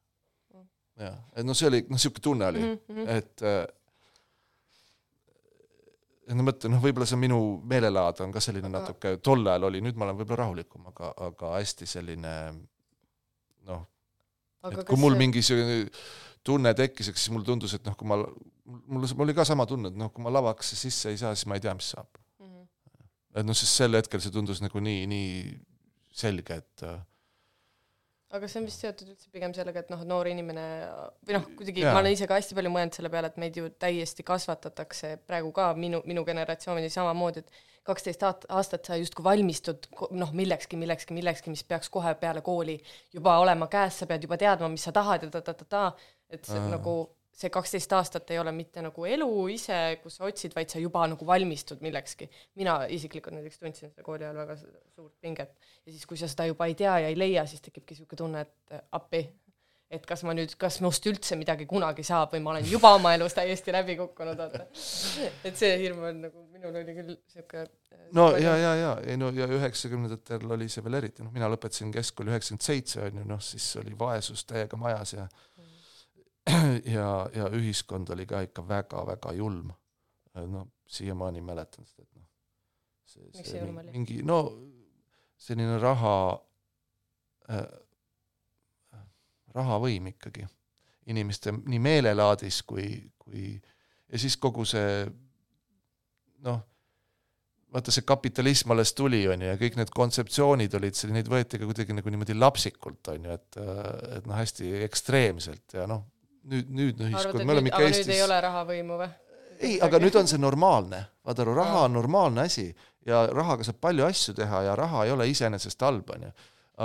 jah, 0.99 1.19
et 1.37 1.47
noh, 1.47 1.57
see 1.57 1.69
oli, 1.69 1.83
noh, 1.87 1.97
niisugune 1.97 2.23
tunne 2.23 2.47
oli 2.47 2.63
mm. 2.63 2.79
-hmm. 2.89 3.11
et 3.19 3.43
äh, 3.43 3.67
ma 6.35 6.43
mõtlen, 6.49 6.73
noh, 6.75 6.83
võib-olla 6.83 7.07
see 7.07 7.21
minu 7.21 7.41
meelelaad 7.63 8.21
on 8.25 8.33
ka 8.33 8.41
selline 8.41 8.67
Aga- 8.67 8.79
natuke, 8.81 9.17
tol 9.23 9.47
ajal 9.47 9.69
oli, 9.71 9.83
nüüd 9.85 9.97
ma 9.97 10.09
olen 10.09 10.19
võib-olla 10.19 10.43
rahulikum, 10.43 10.87
aga, 10.91 11.13
aga 11.29 11.53
hästi 11.61 11.87
selline 11.87 12.33
noh, 13.67 13.85
et 14.73 14.83
kui 14.89 14.99
mul 14.99 15.15
see 15.43 15.93
tunne 16.47 16.73
tekkis, 16.79 17.11
eks 17.13 17.27
siis 17.27 17.35
mulle 17.35 17.49
tundus, 17.49 17.75
et 17.77 17.85
noh, 17.89 17.97
kui 17.99 18.09
ma, 18.09 18.21
mul, 18.23 19.05
mul 19.07 19.27
oli 19.27 19.35
ka 19.37 19.47
sama 19.49 19.67
tunne, 19.69 19.93
et 19.93 19.99
noh, 19.99 20.13
kui 20.15 20.25
ma 20.25 20.33
lavaks 20.35 20.75
sisse 20.79 21.13
ei 21.13 21.21
saa, 21.21 21.35
siis 21.35 21.49
ma 21.51 21.59
ei 21.59 21.65
tea, 21.65 21.75
mis 21.77 21.91
saab. 21.97 22.23
mm. 22.43 22.65
et 23.41 23.49
noh, 23.49 23.59
sest 23.59 23.83
sel 23.83 23.99
hetkel 23.99 24.23
see 24.23 24.35
tundus 24.35 24.63
nagu 24.65 24.83
nii, 24.83 25.05
nii 25.11 25.29
selge, 26.17 26.63
et 26.63 26.87
äh, 26.87 26.99
aga 28.35 28.49
see 28.51 28.61
on 28.61 28.67
vist 28.67 28.83
seotud 28.83 29.13
üldse 29.13 29.31
pigem 29.33 29.55
sellega, 29.55 29.83
et 29.85 29.93
noh, 29.93 30.03
noor 30.09 30.29
inimene 30.31 30.65
või 31.27 31.37
noh, 31.37 31.47
kuidagi 31.59 31.85
Jaa. 31.85 31.95
ma 31.95 32.03
olen 32.03 32.17
ise 32.17 32.27
ka 32.29 32.39
hästi 32.39 32.57
palju 32.59 32.73
mõelnud 32.75 32.99
selle 32.99 33.11
peale, 33.13 33.31
et 33.31 33.39
meid 33.41 33.59
ju 33.59 33.71
täiesti 33.83 34.27
kasvatatakse 34.27 35.13
praegu 35.29 35.53
ka 35.57 35.71
minu, 35.79 36.03
minu 36.09 36.25
generatsiooni 36.27 36.91
samamoodi, 36.93 37.45
et 37.45 37.65
kaksteist 37.87 38.25
aastat 38.27 38.89
sa 38.89 38.99
justkui 38.99 39.23
valmistud 39.23 39.87
noh, 40.19 40.33
millekski, 40.35 40.79
millekski, 40.81 41.15
millekski, 41.15 41.53
mis 41.55 41.63
peaks 41.63 41.91
kohe 41.93 42.17
peale 42.19 42.43
kooli 42.47 42.81
juba 43.15 43.37
olema 43.39 43.71
käes, 43.71 44.01
sa 44.01 44.11
pead 44.11 44.27
juba 44.27 44.39
teadma, 44.41 44.73
mis 44.73 44.87
sa 44.89 44.95
tahad 44.97 45.23
ja 45.23 45.31
ta-ta-ta-ta, 45.37 45.93
et 46.31 46.45
see 46.45 46.63
nagu 46.71 46.97
see 47.37 47.53
kaksteist 47.53 47.93
aastat 47.93 48.31
ei 48.33 48.39
ole 48.41 48.53
mitte 48.57 48.83
nagu 48.85 49.05
elu 49.05 49.29
ise, 49.53 49.79
kus 50.03 50.17
sa 50.19 50.29
otsid, 50.29 50.55
vaid 50.57 50.73
sa 50.73 50.81
juba 50.81 51.05
nagu 51.11 51.27
valmistud 51.29 51.83
millekski. 51.85 52.31
mina 52.57 52.79
isiklikult 52.89 53.37
näiteks 53.37 53.59
tundsin 53.61 53.91
seda 53.91 54.05
kooli 54.07 54.25
ajal 54.25 54.39
väga 54.41 54.57
su- 54.57 54.73
suurt 54.95 55.13
pinget. 55.21 55.53
Ja 55.85 55.93
siis, 55.93 56.07
kui 56.07 56.17
sa 56.17 56.29
seda 56.33 56.47
juba 56.49 56.67
ei 56.67 56.75
tea 56.75 56.99
ja 57.05 57.09
ei 57.13 57.19
leia, 57.19 57.45
siis 57.47 57.61
tekibki 57.61 57.95
niisugune 57.95 58.23
tunne, 58.23 58.41
et 58.41 58.73
äh, 58.73 58.81
appi, 58.93 59.21
et 59.91 60.07
kas 60.07 60.25
ma 60.25 60.33
nüüd, 60.35 60.57
kas 60.59 60.81
minust 60.81 61.05
üldse 61.07 61.37
midagi 61.37 61.67
kunagi 61.69 62.03
saab 62.07 62.33
või 62.35 62.43
ma 62.43 62.55
olen 62.55 62.71
juba 62.71 62.95
oma 62.97 63.13
elus 63.15 63.37
täiesti 63.37 63.75
läbi 63.75 63.99
kukkunud, 64.01 64.41
vaata. 64.41 64.65
et 65.45 65.61
see 65.61 65.77
hirm 65.83 66.01
on 66.09 66.25
nagu, 66.27 66.47
minul 66.57 66.81
oli 66.81 66.97
küll 66.97 67.13
niisugune 67.13 67.69
no 68.17 68.31
ja, 68.37 68.57
ja, 68.57 68.73
ja 68.75 68.91
ei 69.07 69.17
no 69.17 69.31
ja 69.35 69.47
üheksakümnendatel 69.51 70.51
oli 70.57 70.69
see 70.73 70.85
veel 70.85 70.99
eriti, 71.01 71.25
noh 71.27 71.35
mina 71.35 71.51
lõpetasin 71.53 71.93
keskkooli 71.95 72.33
üheksakümmend 72.33 72.67
seitse 72.67 73.03
on 73.07 73.21
ju, 73.21 73.27
noh 73.29 73.43
siis 73.43 73.69
oli 73.83 73.95
vaesus 73.99 74.45
täiega 74.49 74.79
majas 74.81 75.15
ja 75.17 75.29
ja, 76.97 77.09
ja 77.35 77.49
ühiskond 77.55 78.11
oli 78.15 78.27
ka 78.27 78.41
ikka 78.47 78.65
väga-väga 78.69 79.33
julm. 79.37 79.73
noh, 80.37 80.67
siiamaani 80.87 81.41
mäletan 81.41 81.87
seda, 81.89 82.03
et 82.03 82.15
noh, 82.15 82.27
see, 83.07 83.31
see 83.33 83.45
see 83.51 83.61
julm 83.63 83.75
mi- 83.75 83.81
oli? 83.81 83.93
mingi 83.97 84.19
no 84.23 84.41
selline 85.41 85.79
raha 85.81 86.13
äh,, 87.51 87.65
rahavõim 89.57 90.11
ikkagi 90.13 90.45
inimeste 91.07 91.55
nii 91.57 91.81
meelelaadis 91.81 92.61
kui, 92.69 92.87
kui 93.19 93.55
ja 93.57 94.19
siis 94.21 94.37
kogu 94.37 94.65
see 94.69 95.07
noh, 96.45 96.61
vaata 97.73 97.95
see 97.95 98.05
kapitalism 98.07 98.75
alles 98.75 98.93
tuli, 98.97 99.23
on 99.29 99.43
ju, 99.43 99.49
ja 99.53 99.59
kõik 99.61 99.79
need 99.81 99.93
kontseptsioonid 99.95 100.77
olid, 100.79 100.99
neid 101.13 101.31
võeti 101.31 101.61
ka 101.61 101.69
kuidagi 101.69 101.97
nagu 101.97 102.13
niimoodi 102.13 102.37
lapsikult, 102.37 103.01
on 103.15 103.27
ju, 103.27 103.39
et 103.39 103.59
et 104.19 104.29
noh, 104.29 104.37
hästi 104.37 104.73
ekstreemselt 104.87 105.79
ja 105.79 105.87
noh, 105.91 106.05
nüüd, 106.51 106.69
nüüdne 106.71 107.09
arvad, 107.09 107.17
ühiskond, 107.25 107.45
me 107.47 107.53
oleme 107.57 107.73
ikka 107.73 107.83
Eestis 107.87 108.09
ei 108.15 108.23
ole 108.25 108.41
rahavõimu 108.45 108.99
või? 109.01 109.09
ei, 109.61 109.79
aga 109.83 109.99
nüüd 110.03 110.17
on 110.21 110.29
see 110.31 110.39
normaalne, 110.39 111.01
vaata 111.25 111.43
aru, 111.47 111.55
raha 111.57 111.85
on 111.89 111.93
normaalne 111.97 112.45
asi 112.47 112.67
ja 113.07 113.25
rahaga 113.33 113.65
saab 113.65 113.79
palju 113.81 114.05
asju 114.07 114.35
teha 114.37 114.63
ja 114.69 114.77
raha 114.77 115.05
ei 115.07 115.11
ole 115.15 115.29
iseenesest 115.33 115.81
halb, 115.87 116.11
on 116.15 116.27
ju. 116.29 116.33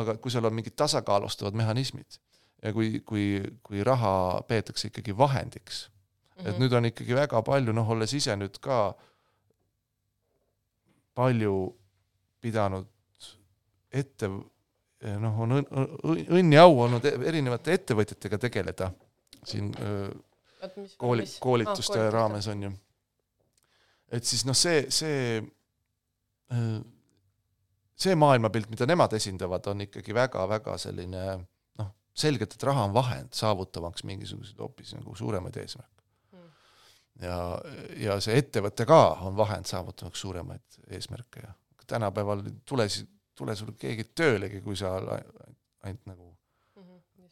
aga 0.02 0.16
kui 0.24 0.32
seal 0.32 0.46
on 0.48 0.54
mingid 0.56 0.76
tasakaalustavad 0.80 1.54
mehhanismid 1.60 2.20
ja 2.64 2.72
kui, 2.74 3.00
kui, 3.06 3.26
kui 3.64 3.84
raha 3.84 4.42
peetakse 4.48 4.88
ikkagi 4.92 5.18
vahendiks 5.18 5.88
mm, 5.88 5.98
Mhm. 6.42 6.46
-hmm. 6.48 6.54
et 6.54 6.60
nüüd 6.60 6.74
on 6.74 6.86
ikkagi 6.86 7.16
väga 7.16 7.42
palju, 7.42 7.74
noh, 7.74 7.90
olles 7.90 8.14
ise 8.14 8.34
nüüd 8.36 8.56
ka 8.62 8.96
palju 11.14 11.56
pidanud 12.42 12.88
ette, 13.92 14.28
noh, 15.20 15.40
on 15.44 15.52
õn- 15.60 15.68
õn- 15.70 16.28
õnn 16.40 16.54
ja 16.56 16.64
au 16.64 16.80
olnud 16.86 17.06
e- 17.06 17.18
erinevate 17.28 17.74
ettevõtjatega 17.76 18.38
tegeleda 18.48 18.92
siin 19.46 19.72
mis 20.78 20.96
kooli 20.98 21.26
koolituste 21.42 22.00
ah, 22.00 22.12
raames 22.14 22.48
on 22.52 22.64
ju. 22.64 22.72
et 24.12 24.24
siis 24.28 24.44
noh, 24.46 24.56
see, 24.58 24.84
see, 24.94 25.42
see 28.02 28.16
maailmapilt, 28.16 28.70
mida 28.74 28.86
nemad 28.90 29.14
esindavad, 29.18 29.66
on 29.72 29.86
ikkagi 29.88 30.14
väga-väga 30.16 30.76
selline 30.82 31.24
noh, 31.80 31.90
selgelt, 32.14 32.54
et 32.58 32.64
raha 32.70 32.86
on 32.90 32.94
vahend 32.96 33.34
saavutamaks 33.38 34.04
mingisuguseid 34.10 34.60
hoopis 34.62 34.94
nagu 34.98 35.16
suuremaid 35.16 35.58
eesmärke 35.64 35.98
Mm. 36.32 36.48
ja, 37.28 37.38
ja 38.00 38.14
see 38.24 38.38
ettevõte 38.40 38.86
ka 38.88 39.00
on 39.28 39.36
vahend 39.36 39.68
saavutamaks 39.68 40.22
suuremaid 40.24 40.78
eesmärke 40.96 41.42
ja 41.44 41.52
tänapäeval 41.92 42.46
tule 42.66 42.86
tule 43.36 43.56
sul 43.56 43.74
keegi 43.80 44.06
töölegi, 44.16 44.62
kui 44.62 44.76
sa 44.80 44.94
ai- 44.98 45.50
ainult 45.84 46.06
nagu. 46.06 46.31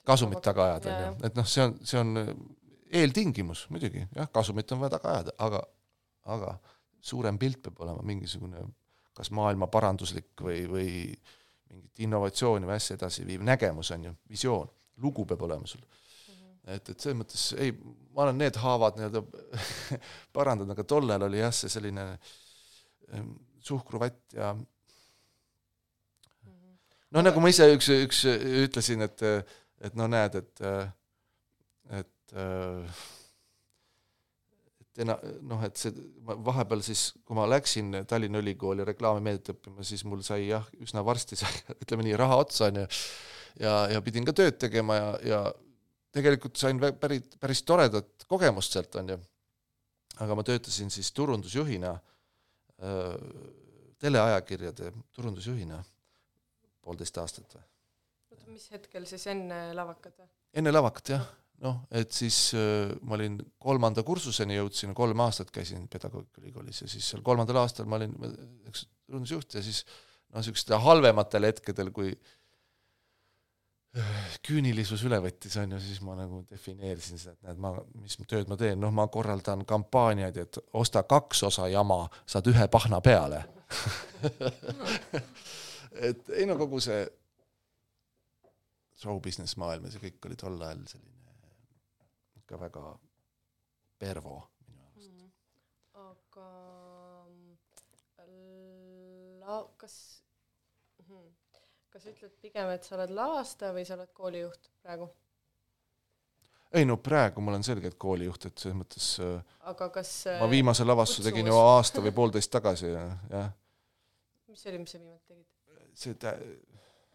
Kasumit 0.09 0.41
taga 0.45 0.65
ajad, 0.71 0.89
Jaa, 0.89 0.97
on 0.97 1.05
ju, 1.05 1.29
et 1.29 1.39
noh, 1.39 1.47
see 1.49 1.63
on, 1.65 1.77
see 1.85 2.01
on 2.01 2.25
eeltingimus 2.99 3.67
muidugi, 3.73 4.03
jah, 4.15 4.29
kasumit 4.33 4.71
on 4.73 4.83
vaja 4.83 4.97
taga 4.97 5.15
ajada, 5.15 5.35
aga, 5.45 5.63
aga 6.35 6.53
suurem 7.11 7.37
pilt 7.41 7.61
peab 7.65 7.79
olema 7.85 8.03
mingisugune 8.05 8.65
kas 9.19 9.33
maailma 9.35 9.67
paranduslik 9.67 10.39
või, 10.43 10.63
või 10.71 10.89
mingit 11.69 12.03
innovatsiooni 12.05 12.67
või 12.69 12.77
asja 12.77 12.95
edasi 12.95 13.25
viiv 13.27 13.43
nägemus 13.45 13.91
on 13.95 14.07
ju, 14.07 14.13
visioon, 14.31 14.69
lugu 15.03 15.25
peab 15.27 15.43
olema 15.47 15.67
sul. 15.67 15.83
et, 16.69 16.89
et 16.89 16.95
selles 16.95 17.17
mõttes 17.19 17.43
ei, 17.59 17.73
ma 18.15 18.25
olen 18.25 18.39
need 18.39 18.55
haavad 18.63 18.97
nii-öelda 18.97 19.21
parandanud, 20.37 20.73
aga 20.73 20.85
tollal 20.87 21.27
oli 21.27 21.41
jah, 21.41 21.53
see 21.55 21.71
selline 21.71 22.05
em, 23.15 23.31
suhkruvatt 23.65 24.37
ja 24.37 24.53
noh, 27.11 27.23
nagu 27.23 27.43
ma 27.43 27.51
ise 27.51 27.67
üks, 27.75 27.89
üks 28.07 28.23
ütlesin, 28.65 29.03
et, 29.05 29.25
et 29.81 29.95
no 29.95 30.07
näed, 30.11 30.35
et, 30.35 30.61
et, 31.99 32.39
et 32.39 32.91
ena-, 35.03 35.17
noh, 35.47 35.63
et 35.65 35.79
see, 35.79 35.93
ma 36.25 36.35
vahepeal 36.49 36.83
siis, 36.85 37.09
kui 37.25 37.37
ma 37.37 37.47
läksin 37.49 38.01
Tallinna 38.09 38.41
Ülikooli 38.43 38.85
reklaamimeediat 38.87 39.53
õppima, 39.55 39.85
siis 39.87 40.03
mul 40.07 40.23
sai 40.25 40.49
jah, 40.49 40.67
üsna 40.83 41.03
varsti 41.05 41.39
sai, 41.39 41.51
ütleme 41.83 42.05
nii, 42.07 42.17
raha 42.19 42.39
otsa, 42.43 42.69
on 42.69 42.81
ju, 42.83 42.87
ja, 43.63 43.75
ja 43.95 44.03
pidin 44.05 44.27
ka 44.27 44.35
tööd 44.35 44.59
tegema 44.61 44.99
ja, 44.99 45.09
ja 45.31 45.41
tegelikult 46.15 46.59
sain 46.59 46.81
vä- 46.81 46.95
päris, 46.99 47.63
toredat 47.63 48.27
kogemust 48.29 48.75
sealt, 48.75 48.99
on 48.99 49.15
ju. 49.15 49.19
aga 50.19 50.35
ma 50.35 50.43
töötasin 50.43 50.91
siis 50.91 51.13
turundusjuhina 51.15 51.95
äh, 51.95 53.15
teleajakirjade 53.99 54.91
turundusjuhina 55.15 55.79
poolteist 56.83 57.17
aastat 57.21 57.55
või 57.55 57.78
mis 58.53 58.69
hetkel 58.73 59.05
siis 59.09 59.27
enne 59.31 59.69
lavakat 59.77 60.17
või? 60.19 60.29
enne 60.59 60.73
lavakat 60.73 61.13
jah, 61.13 61.25
noh, 61.65 61.81
et 61.91 62.11
siis 62.15 62.37
äh, 62.57 62.91
ma 63.05 63.17
olin 63.19 63.37
kolmanda 63.61 64.03
kursuseni 64.07 64.57
jõudsin, 64.59 64.95
kolm 64.97 65.25
aastat 65.25 65.51
käisin 65.55 65.87
pedagoogikaülikoolis 65.91 66.83
ja 66.83 66.91
siis 66.91 67.09
seal 67.13 67.23
kolmandal 67.25 67.61
aastal 67.63 67.89
ma 67.89 67.99
olin 67.99 68.15
üks 68.69 68.87
turundusjuht 69.05 69.59
ja 69.59 69.63
siis 69.65 69.83
noh, 69.85 70.39
niisugustel 70.39 70.81
halvematel 70.83 71.47
hetkedel, 71.49 71.91
kui 71.95 72.13
äh, 72.13 72.33
küünilisus 74.45 75.03
üle 75.07 75.19
võttis, 75.23 75.57
on 75.61 75.75
ju, 75.75 75.81
siis 75.83 76.01
ma 76.05 76.17
nagu 76.19 76.43
defineerisin 76.49 77.21
seda, 77.21 77.35
et 77.37 77.47
näed, 77.49 77.61
ma, 77.61 77.73
mis 78.01 78.17
tööd 78.29 78.51
ma 78.51 78.57
teen, 78.59 78.79
noh, 78.81 78.93
ma 78.95 79.07
korraldan 79.11 79.65
kampaaniaid, 79.69 80.37
et 80.43 80.61
osta 80.77 81.03
kaks 81.09 81.43
osa 81.49 81.67
jama, 81.71 82.03
saad 82.29 82.49
ühe 82.51 82.67
pahna 82.71 83.01
peale. 83.05 83.43
et 86.09 86.29
ei 86.37 86.45
no 86.49 86.57
kogu 86.57 86.81
see 86.83 87.03
show 88.99 89.19
business 89.23 89.55
maailm 89.59 89.87
ja 89.87 90.01
kõik 90.01 90.25
oli 90.27 90.37
tol 90.39 90.57
ajal 90.61 90.83
selline 90.91 91.17
ikka 92.41 92.59
väga 92.59 92.83
pervo 93.99 94.39
minu 94.67 94.83
arust. 94.87 95.13
aga 95.99 96.49
mm, 97.29 97.53
la-, 99.45 99.67
kas, 99.77 99.95
kas 101.93 102.03
ütled 102.11 102.35
pigem, 102.41 102.71
et 102.73 102.87
sa 102.87 102.97
oled 102.97 103.11
lavastaja 103.15 103.75
või 103.75 103.85
sa 103.87 103.95
oled 103.99 104.11
koolijuht 104.17 104.71
praegu? 104.83 105.09
ei 106.73 106.85
no 106.85 106.97
praegu 107.01 107.41
ma 107.41 107.53
olen 107.53 107.63
selgelt 107.65 107.97
koolijuht, 108.01 108.49
et 108.49 108.61
selles 108.61 108.77
mõttes 108.77 109.07
äh, 109.23 109.55
aga 109.71 109.87
kas 109.93 110.11
ma 110.41 110.49
viimase 110.51 110.85
lavastuse 110.85 111.29
tegin 111.29 111.47
ju 111.47 111.55
kutsumus. 111.55 111.77
aasta 111.77 112.03
või 112.05 112.13
poolteist 112.19 112.51
tagasi 112.53 112.91
ja, 112.91 113.05
jah, 113.31 113.49
mis 114.49 114.65
see 114.65 114.73
oli, 114.73 114.83
mis 114.83 114.93
sa 114.93 115.01
viimati 115.01 115.25
tegid? 115.31 115.47
see 115.99 116.13
tä-, 116.19 116.35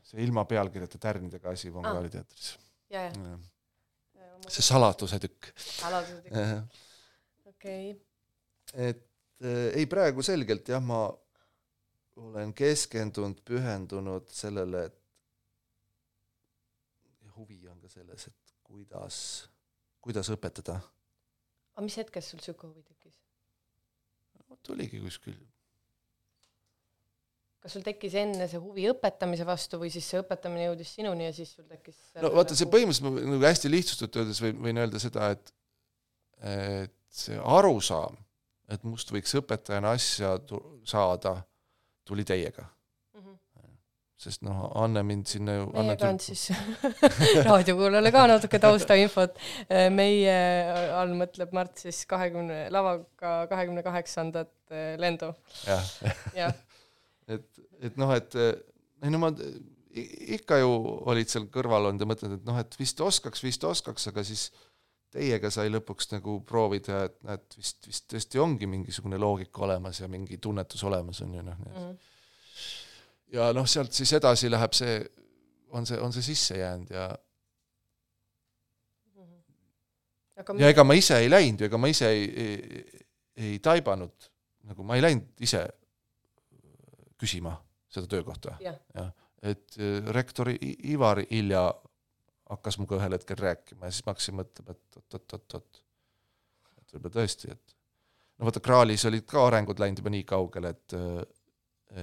see 0.05 0.23
ilma 0.25 0.45
pealkirjata 0.49 0.99
tärnidega 1.01 1.51
asi 1.55 1.73
Von 1.73 1.87
Ah. 1.87 2.03
Teatris. 2.11 2.59
ja, 2.91 3.05
ja, 3.09 3.13
see 4.49 4.63
salatuse 4.65 5.19
tükk. 5.23 5.53
saladused 5.57 6.27
ikka, 6.29 6.67
okei. 7.51 7.95
et 8.75 9.07
äh, 9.45 9.71
ei, 9.81 9.87
praegu 9.87 10.23
selgelt 10.23 10.69
jah, 10.69 10.83
ma 10.83 11.07
olen 12.17 12.53
keskendunud, 12.55 13.41
pühendunud 13.45 14.29
sellele, 14.31 14.85
et 14.87 15.01
huvi 17.37 17.59
on 17.69 17.81
ka 17.83 17.89
selles, 17.91 18.29
et 18.31 18.55
kuidas, 18.63 19.17
kuidas 20.05 20.31
õpetada. 20.31 20.77
aga 21.75 21.83
mis 21.87 21.97
hetkest 21.99 22.31
sul 22.35 22.43
sihuke 22.45 22.69
huvi 22.69 22.83
tekkis? 22.87 23.17
vot 24.49 24.71
oligi 24.77 25.01
kuskil, 25.03 25.35
kas 27.65 27.73
sul 27.79 27.85
tekkis 27.87 28.13
enne 28.21 28.45
see 28.51 28.61
huvi 28.61 28.85
õpetamise 28.93 29.47
vastu 29.49 29.79
või 29.81 29.89
siis 29.93 30.05
see 30.11 30.21
õpetamine 30.21 30.67
jõudis 30.67 30.91
sinuni 30.99 31.25
ja 31.31 31.33
siis 31.33 31.55
sul 31.57 31.65
tekkis 31.71 31.97
no 32.21 32.29
vaata, 32.35 32.53
see 32.59 32.69
põhimõtteliselt 32.69 33.09
ma 33.09 33.31
nagu 33.39 33.47
hästi 33.49 33.71
lihtsustatult 33.73 34.21
öeldes 34.21 34.43
võin, 34.45 34.59
võin 34.67 34.83
öelda 34.85 35.01
seda, 35.01 35.31
et 35.33 35.55
et 36.45 36.93
see 37.15 37.39
arusaam, 37.41 38.19
et 38.69 38.83
must 38.85 39.09
võiks 39.15 39.33
õpetajana 39.41 39.95
asja 39.97 40.35
tu- 40.45 40.61
saada, 40.85 41.39
tuli 42.05 42.25
teiega. 42.29 42.67
Mhm. 43.15 43.39
sest 44.25 44.43
noh, 44.45 44.67
Anne 44.83 45.03
mind 45.07 45.27
sinna 45.31 45.55
ju 45.57 45.65
meiega 45.73 46.11
on 46.13 46.21
siis 46.21 46.43
raadiokuulajale 47.49 48.13
ka 48.13 48.27
natuke 48.35 48.61
taustainfot. 48.61 49.41
meie 49.95 50.37
all 51.01 51.17
mõtleb 51.17 51.57
Mart 51.57 51.81
siis 51.87 52.03
kahekümne, 52.11 52.67
lavaga 52.75 53.35
kahekümne 53.49 53.83
kaheksandat 53.87 54.53
eh, 54.71 54.95
lendu, 55.01 55.33
jah, 55.65 55.91
jah. 56.37 56.55
et, 57.29 57.47
et 57.81 57.97
noh, 58.01 58.13
et 58.15 58.35
eh, 58.41 58.53
ei 59.05 59.11
no 59.13 59.21
ma 59.23 59.31
ikka 60.35 60.59
ju 60.59 60.71
olid 61.13 61.31
seal 61.31 61.45
kõrval 61.55 61.91
olnud 61.91 62.03
ja 62.03 62.09
mõtlenud, 62.11 62.41
et 62.41 62.47
noh, 62.49 62.57
et 62.59 62.79
vist 62.81 63.01
oskaks, 63.01 63.45
vist 63.45 63.65
oskaks, 63.65 64.09
aga 64.11 64.25
siis 64.27 64.49
teiega 65.15 65.51
sai 65.55 65.69
lõpuks 65.71 66.09
nagu 66.11 66.41
proovida, 66.47 67.05
et 67.07 67.15
näed, 67.23 67.45
vist, 67.57 67.87
vist 67.87 68.09
tõesti 68.11 68.41
ongi 68.43 68.67
mingisugune 68.67 69.21
loogika 69.23 69.63
olemas 69.69 70.01
ja 70.03 70.09
mingi 70.11 70.41
tunnetus 70.43 70.83
olemas 70.89 71.21
on 71.23 71.37
ju 71.39 71.45
noh, 71.47 71.61
nii 71.63 71.71
et 71.71 71.79
Mhm. 71.85 71.95
ja 73.37 73.53
noh, 73.55 73.67
sealt 73.71 73.93
siis 73.95 74.13
edasi 74.19 74.51
läheb 74.51 74.75
see, 74.75 74.97
on 75.75 75.87
see, 75.87 76.01
on 76.01 76.13
see 76.13 76.23
sisse 76.23 76.59
jäänud 76.59 76.91
ja, 76.91 77.07
aga 80.39 80.57
ja 80.59 80.71
ega 80.75 80.85
ma 80.87 80.97
ise 80.99 81.19
ei 81.23 81.31
läinud 81.31 81.63
ju, 81.63 81.69
ega 81.71 81.79
ma 81.79 81.91
ise 81.91 82.09
ei, 82.11 82.25
ei, 82.45 82.85
ei 83.37 83.59
taibanud, 83.63 84.29
nagu 84.71 84.87
ma 84.87 84.99
ei 84.99 85.05
läinud 85.07 85.45
ise 85.47 85.63
küsima 87.21 87.55
seda 87.93 88.11
töökohta? 88.11 88.57
Jah, 88.65 89.13
et 89.43 89.79
äh, 89.79 90.01
rektor 90.15 90.51
Ivar 90.55 91.23
Ilja 91.31 91.67
hakkas 92.51 92.79
minuga 92.79 92.99
ühel 93.01 93.17
hetkel 93.17 93.41
rääkima 93.41 93.89
ja 93.89 93.95
siis 93.95 94.05
ma 94.07 94.15
hakkasin 94.15 94.39
mõtlema, 94.41 94.75
et 94.77 94.99
oot-oot-oot-oot, 95.01 95.81
et 96.81 96.97
võib-olla 96.97 97.15
tõesti, 97.21 97.53
et 97.55 97.77
no 98.39 98.49
vaata, 98.49 98.63
Kraalis 98.65 99.07
olid 99.09 99.27
ka 99.29 99.47
arengud 99.47 99.81
läinud 99.81 100.03
juba 100.03 100.13
nii 100.15 100.27
kaugele, 100.29 100.75
et 100.75 100.99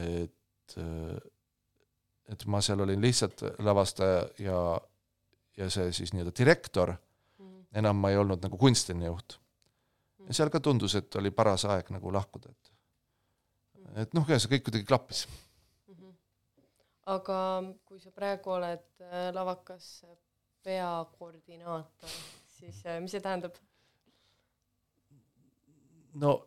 et 0.02 0.78
et 2.32 2.46
ma 2.48 2.62
seal 2.64 2.82
olin 2.86 3.02
lihtsalt 3.04 3.44
lavastaja 3.60 4.24
ja 4.40 4.60
ja 5.58 5.70
see 5.70 5.92
siis 5.94 6.14
nii-öelda 6.14 6.34
direktor, 6.38 6.94
enam 7.76 8.00
ma 8.00 8.12
ei 8.12 8.18
olnud 8.18 8.44
nagu 8.44 8.58
kunstiline 8.58 9.10
juht. 9.10 9.38
ja 10.28 10.34
seal 10.34 10.50
ka 10.50 10.60
tundus, 10.60 10.96
et 10.96 11.16
oli 11.16 11.32
paras 11.32 11.66
aeg 11.66 11.90
nagu 11.92 12.14
lahkuda, 12.14 12.52
et 12.52 12.72
et 13.96 14.14
noh, 14.18 14.28
see 14.28 14.52
kõik 14.56 14.68
kuidagi 14.68 14.88
klappis. 14.88 15.26
Mhm. 15.92 16.14
aga 17.16 17.40
kui 17.86 18.00
sa 18.00 18.12
praegu 18.16 18.54
oled 18.58 18.86
äh, 19.02 19.32
lavakas 19.36 20.06
peakoordinaator, 20.64 22.16
siis 22.60 22.86
äh, 22.86 23.02
mis 23.02 23.12
see 23.12 23.24
tähendab? 23.24 23.58
no 26.14 26.38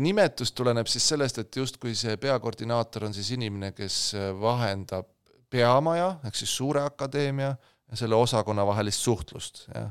nimetus 0.00 0.50
tuleneb 0.56 0.88
siis 0.90 1.06
sellest, 1.12 1.38
et 1.38 1.56
justkui 1.56 1.94
see 1.94 2.16
peakoordinaator 2.18 3.04
on 3.06 3.14
siis 3.14 3.28
inimene, 3.36 3.70
kes 3.76 4.16
vahendab 4.40 5.06
peamaja 5.50 6.14
ehk 6.24 6.38
siis 6.38 6.56
Suure 6.56 6.82
Akadeemia 6.82 7.50
ja 7.90 7.96
selle 7.96 8.18
osakonna 8.18 8.66
vahelist 8.66 9.02
suhtlust, 9.02 9.64
jah. 9.74 9.90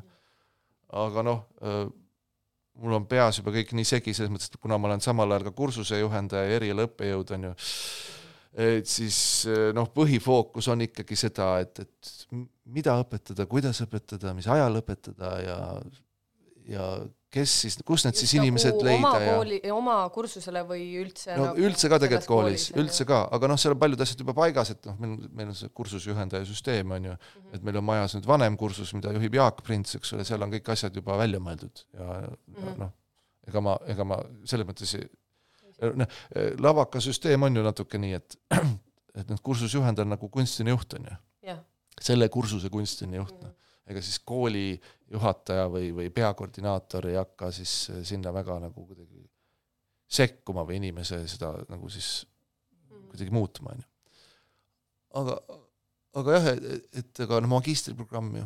aga 1.06 1.24
noh, 1.24 1.42
mul 2.80 2.98
on 3.00 3.08
peas 3.10 3.40
juba 3.40 3.54
kõik 3.56 3.74
nii 3.78 3.88
segi 3.88 4.14
selles 4.16 4.32
mõttes, 4.34 4.52
et 4.52 4.62
kuna 4.62 4.78
ma 4.80 4.90
olen 4.90 5.04
samal 5.04 5.32
ajal 5.36 5.50
ka 5.50 5.56
kursuse 5.58 6.00
juhendaja 6.00 6.48
ja 6.48 6.60
erialaõppejõud, 6.60 7.34
on 7.36 7.50
ju, 7.50 7.54
et 8.70 8.90
siis 8.90 9.20
eh, 9.50 9.70
noh, 9.76 9.90
põhifookus 9.96 10.70
on 10.74 10.86
ikkagi 10.88 11.18
seda, 11.20 11.52
et, 11.64 11.84
et 11.86 12.38
mida 12.70 12.96
õpetada, 13.02 13.48
kuidas 13.50 13.82
õpetada, 13.86 14.34
mis 14.38 14.48
ajal 14.50 14.82
õpetada 14.82 15.34
ja 15.44 15.58
ja 16.70 16.86
kes 17.30 17.52
siis, 17.62 17.76
kus 17.86 18.04
need 18.08 18.18
siis 18.18 18.32
inimesed 18.40 18.74
oma 18.80 18.88
leida 18.90 19.20
ja 19.22 19.34
kooli, 19.38 19.58
oma 19.76 19.96
kursusele 20.14 20.64
või 20.70 20.86
üldse 21.02 21.36
no 21.38 21.44
nagu 21.52 21.62
üldse 21.68 21.90
ka 21.92 22.00
tegelikult 22.02 22.30
koolis, 22.32 22.64
ju? 22.72 22.80
üldse 22.82 23.06
ka, 23.10 23.20
aga 23.38 23.50
noh, 23.52 23.60
seal 23.62 23.76
on 23.76 23.82
paljud 23.84 24.02
asjad 24.06 24.24
juba 24.24 24.34
paigas, 24.38 24.72
et 24.74 24.88
noh, 24.90 24.96
meil, 25.02 25.14
meil 25.38 25.52
on 25.52 25.58
see 25.60 25.70
kursusjuhendaja 25.78 26.48
süsteem 26.50 26.96
on 26.98 27.06
ju, 27.12 27.14
Mhm. 27.20 27.54
et 27.54 27.64
meil 27.68 27.78
on 27.82 27.86
majas 27.86 28.16
nüüd 28.18 28.26
vanem 28.30 28.58
kursus, 28.58 28.94
mida 28.98 29.14
juhib 29.14 29.38
Jaak 29.38 29.62
Prints, 29.68 29.94
eks 30.00 30.14
ole, 30.18 30.26
seal 30.26 30.42
on 30.42 30.52
kõik 30.56 30.72
asjad 30.74 30.96
juba 30.98 31.18
välja 31.22 31.40
mõeldud 31.40 31.86
ja, 31.94 32.08
ja 32.26 32.34
Mhm. 32.56 32.80
noh, 32.82 32.92
ega 33.48 33.62
ma, 33.62 33.78
ega 33.88 34.04
ma 34.06 34.18
selles 34.46 34.66
mõttes 34.66 34.96
noh, 35.96 36.08
lavaka 36.60 37.00
süsteem 37.00 37.44
on 37.46 37.56
ju 37.56 37.64
natuke 37.64 38.02
nii, 38.02 38.14
et 38.18 38.38
et 39.20 39.30
noh, 39.30 39.38
kursusjuhendaja 39.44 40.06
on 40.06 40.16
nagu 40.18 40.30
kunstiline 40.34 40.74
juht 40.74 40.94
on 40.98 41.06
ju, 41.12 41.16
selle 42.00 42.30
kursuse 42.32 42.70
kunstiline 42.72 43.18
juht, 43.22 43.36
noh, 43.44 43.52
ega 43.90 44.02
siis 44.06 44.20
kooli 44.26 44.74
juhataja 45.12 45.68
või, 45.72 45.92
või 45.96 46.10
peakoordinaator 46.14 47.10
ei 47.10 47.18
hakka 47.18 47.52
siis 47.56 47.74
eh, 47.94 48.04
sinna 48.06 48.34
väga 48.34 48.60
nagu 48.62 48.86
kuidagi 48.86 49.24
sekkuma 50.10 50.66
või 50.66 50.80
inimese 50.80 51.22
seda 51.30 51.54
nagu 51.70 51.90
siis 51.94 52.26
kuidagi 53.10 53.34
muutma, 53.34 53.74
on 53.74 53.82
ju. 53.82 53.88
aga, 55.22 55.38
aga 56.22 56.38
jah, 56.38 56.50
et 57.02 57.22
ega 57.26 57.40
noh, 57.42 57.52
magistriprogramm 57.56 58.40
ju 58.42 58.46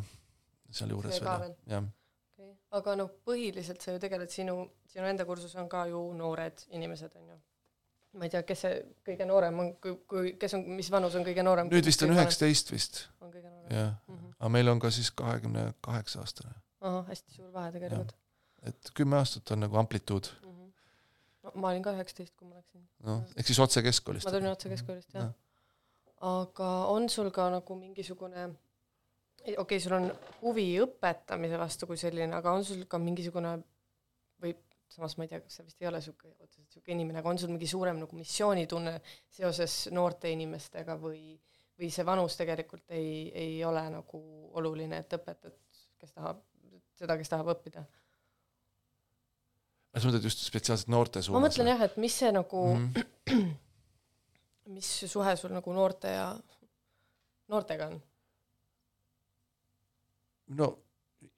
sealjuures 0.74 1.20
veel, 1.22 1.56
jah. 1.70 1.88
okei. 2.32 2.52
aga 2.80 2.96
noh, 3.00 3.10
põhiliselt 3.28 3.84
sa 3.84 3.94
ju 3.94 4.02
tegeled 4.02 4.32
sinu, 4.32 4.56
sinu 4.90 5.08
enda 5.08 5.26
kursus 5.28 5.54
on 5.60 5.68
ka 5.72 5.84
ju 5.90 6.00
noored 6.16 6.64
inimesed, 6.72 7.12
on 7.20 7.34
ju. 7.34 7.40
Ma 8.14 8.26
ei 8.26 8.32
tea, 8.32 8.42
kes 8.46 8.64
see 8.64 8.80
kõige 9.06 9.26
noorem 9.28 9.60
on, 9.62 9.70
kui, 9.82 9.96
kui, 10.10 10.32
kes 10.40 10.56
on, 10.58 10.64
mis 10.78 10.90
vanus 10.92 11.16
on 11.18 11.26
kõige 11.26 11.44
noorem? 11.46 11.70
nüüd 11.72 11.88
vist 11.88 12.02
on. 12.06 12.14
üheksateist 12.14 12.72
vist, 12.74 13.00
jah. 13.72 13.94
aga 14.38 14.50
meil 14.54 14.70
on 14.72 14.82
ka 14.82 14.90
siis 14.94 15.10
kahekümne 15.16 15.66
kaheksa 15.84 16.22
aastane, 16.22 16.54
ahah, 16.84 17.04
hästi 17.10 17.38
suur 17.38 17.52
vahe 17.54 17.72
tegelikult. 17.74 18.14
et 18.70 18.92
kümme 18.96 19.18
aastat 19.20 19.54
on 19.54 19.64
nagu 19.66 19.80
amplituud, 19.82 20.30
no 20.44 21.54
ma 21.60 21.72
olin 21.72 21.84
ka 21.84 21.94
üheksateist, 21.96 22.34
kui 22.38 22.48
ma 22.48 22.58
läksin. 22.60 22.84
noh, 23.08 23.24
ehk 23.36 23.50
siis 23.50 23.62
otse 23.66 23.82
keskkoolist 23.84 24.28
ma. 24.28 24.36
tulin 24.36 24.52
otse 24.52 24.70
keskkoolist, 24.72 25.14
jah. 25.16 25.32
aga 26.34 26.70
on 26.94 27.10
sul 27.12 27.30
ka 27.34 27.50
nagu 27.56 27.78
mingisugune, 27.80 28.48
okei 29.42 29.58
okay,, 29.66 29.82
sul 29.82 29.98
on 29.98 30.10
huvi 30.42 30.70
õpetamise 30.86 31.60
vastu 31.60 31.90
kui 31.90 32.00
selline, 32.00 32.32
aga 32.38 32.54
on 32.54 32.66
sul 32.66 32.86
ka 32.88 33.02
mingisugune 33.02 33.58
samas 34.94 35.16
ma 35.18 35.26
ei 35.26 35.32
tea, 35.32 35.40
kas 35.42 35.58
sa 35.58 35.66
vist 35.66 35.82
ei 35.82 35.88
ole 35.90 36.00
sihuke, 36.04 36.30
otseselt 36.38 36.70
sihuke 36.76 36.94
inimene, 36.94 37.20
aga 37.20 37.32
on 37.32 37.40
sul 37.40 37.52
mingi 37.52 37.68
suurem 37.70 37.98
nagu 38.02 38.16
missioonitunne 38.18 38.94
seoses 39.34 39.76
noorte 39.94 40.30
inimestega 40.30 40.96
või, 41.00 41.34
või 41.80 41.90
see 41.94 42.06
vanus 42.06 42.38
tegelikult 42.38 42.94
ei, 42.94 43.28
ei 43.34 43.58
ole 43.66 43.82
nagu 43.96 44.22
oluline, 44.60 45.02
et 45.02 45.18
õpetad, 45.18 45.56
kes 46.00 46.14
tahab, 46.14 46.40
seda, 46.98 47.18
kes 47.20 47.32
tahab 47.34 47.52
õppida? 47.56 47.84
sa 49.94 50.08
mõtled 50.08 50.24
just 50.26 50.40
spetsiaalselt 50.42 50.90
noorte 50.90 51.22
suunas? 51.22 51.38
ma 51.38 51.46
mõtlen 51.46 51.70
jah, 51.70 51.84
et 51.86 51.98
mis 52.02 52.16
see 52.18 52.30
nagu 52.34 52.62
mm. 52.72 52.86
mm, 52.86 53.04
-hmm. 53.04 53.34
-hmm. 53.34 54.72
mis 54.74 54.88
suhe 55.06 55.36
sul 55.38 55.54
nagu 55.54 55.72
noorte 55.72 56.10
ja 56.10 56.32
noortega 57.48 57.92
on? 57.92 58.00
no 60.58 60.72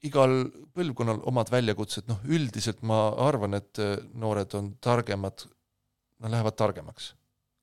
igal 0.04 0.34
põlvkonnal 0.76 1.22
omad 1.30 1.50
väljakutsed, 1.52 2.06
noh 2.10 2.20
üldiselt 2.28 2.82
ma 2.86 3.08
arvan, 3.26 3.56
et 3.58 3.80
eh, 3.82 3.96
noored 4.18 4.52
on 4.58 4.74
targemad, 4.82 5.46
nad 6.22 6.32
lähevad 6.32 6.58
targemaks. 6.58 7.14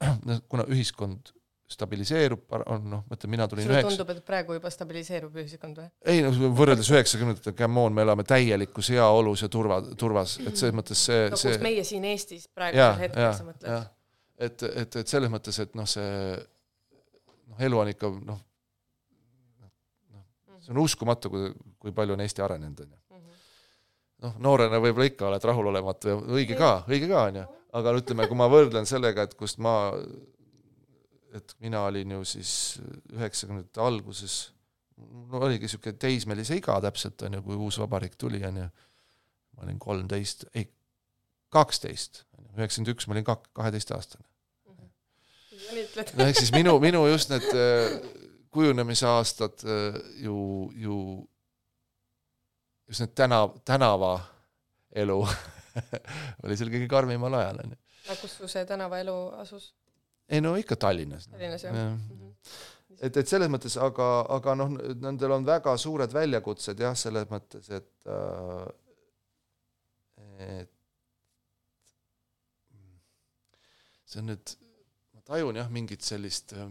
kuna 0.51 0.65
ühiskond 0.71 1.33
stabiliseerub, 1.73 2.43
on 2.69 2.85
noh, 2.91 3.03
ma 3.07 3.17
ütlen, 3.17 3.31
mina 3.33 3.47
tulin 3.49 3.65
sulle 3.65 3.81
tundub, 3.85 4.11
et 4.13 4.25
praegu 4.27 4.57
juba 4.57 4.69
stabiliseerub 4.73 5.37
ühiskond 5.41 5.79
või? 5.79 5.87
ei 6.11 6.21
no 6.25 6.31
võrreldes 6.53 6.89
üheksakümnendatega, 6.91 7.55
come 7.63 7.81
on, 7.81 7.95
me 7.95 8.03
elame 8.05 8.25
täielikus 8.27 8.91
heaolus 8.93 9.45
ja 9.45 9.49
turva, 9.53 9.79
turvas, 9.99 10.35
et 10.43 10.59
selles 10.59 10.75
mõttes 10.75 11.05
see 11.07 11.29
no 11.31 11.39
see 11.39 11.55
kus 11.55 11.63
meie 11.63 11.85
siin 11.87 12.05
Eestis 12.11 12.49
praegusel, 12.53 12.99
hetkel 12.99 13.29
sa, 13.39 13.47
mõtled? 13.47 13.87
et, 14.47 14.65
et, 14.83 14.99
et 15.01 15.15
selles 15.15 15.33
mõttes, 15.33 15.59
et 15.63 15.73
noh, 15.79 15.87
see 15.89 16.09
noh, 16.35 17.63
elu 17.69 17.81
on 17.85 17.93
ikka 17.95 18.11
noh, 18.19 18.43
see 20.63 20.73
on 20.73 20.81
uskumatu, 20.83 21.31
kui, 21.33 21.51
kui 21.81 21.95
palju 21.95 22.15
on 22.15 22.23
Eesti 22.23 22.43
arenenud, 22.45 22.85
on 22.85 22.93
ju. 22.93 23.01
Mhm. 23.17 23.41
noh, 24.23 24.37
noorena 24.45 24.79
võib-olla 24.79 25.09
ikka 25.09 25.27
oled 25.27 25.49
rahulolematu 25.49 26.11
ja 26.11 26.19
õige 26.37 26.57
ka, 26.59 26.71
õige 26.87 27.09
ka, 27.11 27.25
on 27.31 27.41
ju, 27.41 27.45
aga 27.79 27.95
ütleme, 27.99 28.27
kui 28.29 28.39
ma 28.39 28.47
võrdlen 28.51 28.87
sellega, 28.89 29.27
et 29.27 29.35
kust 29.39 29.59
ma, 29.63 29.75
et 31.35 31.55
mina 31.63 31.83
olin 31.89 32.17
ju 32.17 32.23
siis 32.35 32.53
üheksakümnendate 33.11 33.83
alguses, 33.83 34.37
no 35.03 35.41
oligi 35.43 35.67
niisugune 35.67 35.97
teismelise 35.99 36.57
iga 36.59 36.79
täpselt, 36.85 37.25
on 37.27 37.39
ju, 37.39 37.43
kui 37.43 37.59
uus 37.67 37.79
vabariik 37.81 38.15
tuli, 38.19 38.43
on 38.47 38.63
ju, 38.63 38.69
ma 39.57 39.67
olin 39.67 39.81
kolmteist, 39.81 40.47
ei, 40.55 40.69
kaksteist, 41.53 42.23
üheksakümmend 42.55 42.93
üks 42.95 43.09
ma 43.09 43.17
olin 43.17 43.27
kak-, 43.27 43.49
kaheteistaastane. 43.57 44.25
õnnitled. 45.73 46.15
no 46.17 46.25
ehk 46.29 46.39
siis 46.39 46.51
minu, 46.55 46.77
minu 46.81 47.03
just 47.09 47.31
need 47.33 47.45
äh, 47.57 48.22
kujunemise 48.53 49.07
aastad 49.09 49.63
äh, 49.65 49.99
ju, 50.23 50.37
ju 50.75 50.97
just 52.87 53.03
need 53.03 53.15
tänav, 53.15 53.57
tänavaelu 53.65 55.19
oli 56.43 56.57
seal 56.57 56.71
kõige 56.73 56.89
karmimal 56.91 57.39
ajal, 57.39 57.63
onju. 57.63 57.79
aga 58.05 58.19
kus 58.21 58.37
su 58.37 58.49
see 58.51 58.65
tänavaelu 58.69 59.15
asus? 59.41 59.71
ei 60.29 60.41
no 60.41 60.55
ikka 60.57 60.75
Tallinnas. 60.79 61.27
Tallinnas, 61.31 61.65
jah. 61.65 61.73
Mhm. 61.73 62.29
et, 62.99 63.17
et 63.17 63.27
selles 63.27 63.51
mõttes, 63.51 63.75
aga, 63.81 64.09
aga 64.37 64.55
noh, 64.59 64.77
nendel 65.01 65.37
on 65.37 65.45
väga 65.47 65.75
suured 65.81 66.13
väljakutsed 66.13 66.79
jah, 66.85 66.95
selles 66.97 67.27
mõttes, 67.31 67.69
et 67.73 67.91
äh, 68.07 68.71
et 70.43 70.71
see 74.05 74.21
on 74.21 74.29
nüüd, 74.33 74.55
ma 75.13 75.23
tajun 75.25 75.61
jah, 75.61 75.69
mingit 75.73 76.05
sellist 76.05 76.53
äh, 76.57 76.67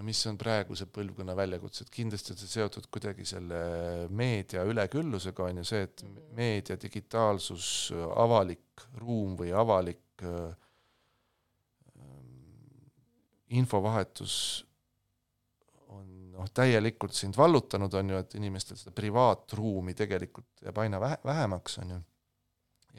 no 0.00 0.06
mis 0.08 0.20
on 0.30 0.38
praeguse 0.40 0.86
põlvkonna 0.88 1.34
väljakutsed, 1.36 1.90
kindlasti 1.92 2.32
on 2.32 2.38
see 2.40 2.54
seotud 2.54 2.86
kuidagi 2.88 3.26
selle 3.28 3.58
meedia 4.16 4.64
üleküllusega, 4.64 5.50
on 5.50 5.60
ju 5.60 5.66
see, 5.68 5.82
et 5.84 6.04
meedia, 6.38 6.78
digitaalsus, 6.80 7.66
avalik 8.16 8.86
ruum 9.02 9.36
või 9.36 9.52
avalik 9.52 10.24
äh, 10.24 10.56
infovahetus 13.60 14.34
on 15.92 16.08
noh, 16.32 16.48
täielikult 16.54 17.12
sind 17.16 17.36
vallutanud, 17.36 17.92
on 18.00 18.14
ju, 18.14 18.24
et 18.24 18.40
inimestel 18.40 18.80
seda 18.80 18.96
privaaruumi 18.96 19.92
tegelikult 19.98 20.64
jääb 20.64 20.80
aina 20.80 21.02
vähe, 21.02 21.20
vähemaks, 21.28 21.76
on 21.84 21.96
ju. 21.96 22.02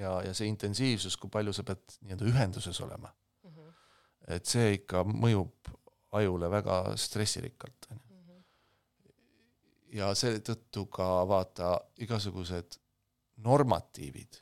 ja, 0.04 0.16
ja 0.28 0.38
see 0.38 0.54
intensiivsus, 0.54 1.18
kui 1.18 1.34
palju 1.34 1.58
sa 1.58 1.66
pead 1.66 1.98
nii-öelda 2.06 2.30
ühenduses 2.30 2.86
olema 2.86 3.10
-hmm. 3.10 3.78
et 4.38 4.46
see 4.46 4.76
ikka 4.78 5.02
mõjub 5.02 5.72
ajule 6.12 6.50
väga 6.52 6.84
stressirikkalt, 7.00 7.88
on 7.92 8.00
ju. 8.00 8.38
ja 10.00 10.12
seetõttu 10.16 10.86
ka 10.92 11.08
vaata 11.28 11.74
igasugused 12.04 12.78
normatiivid, 13.44 14.40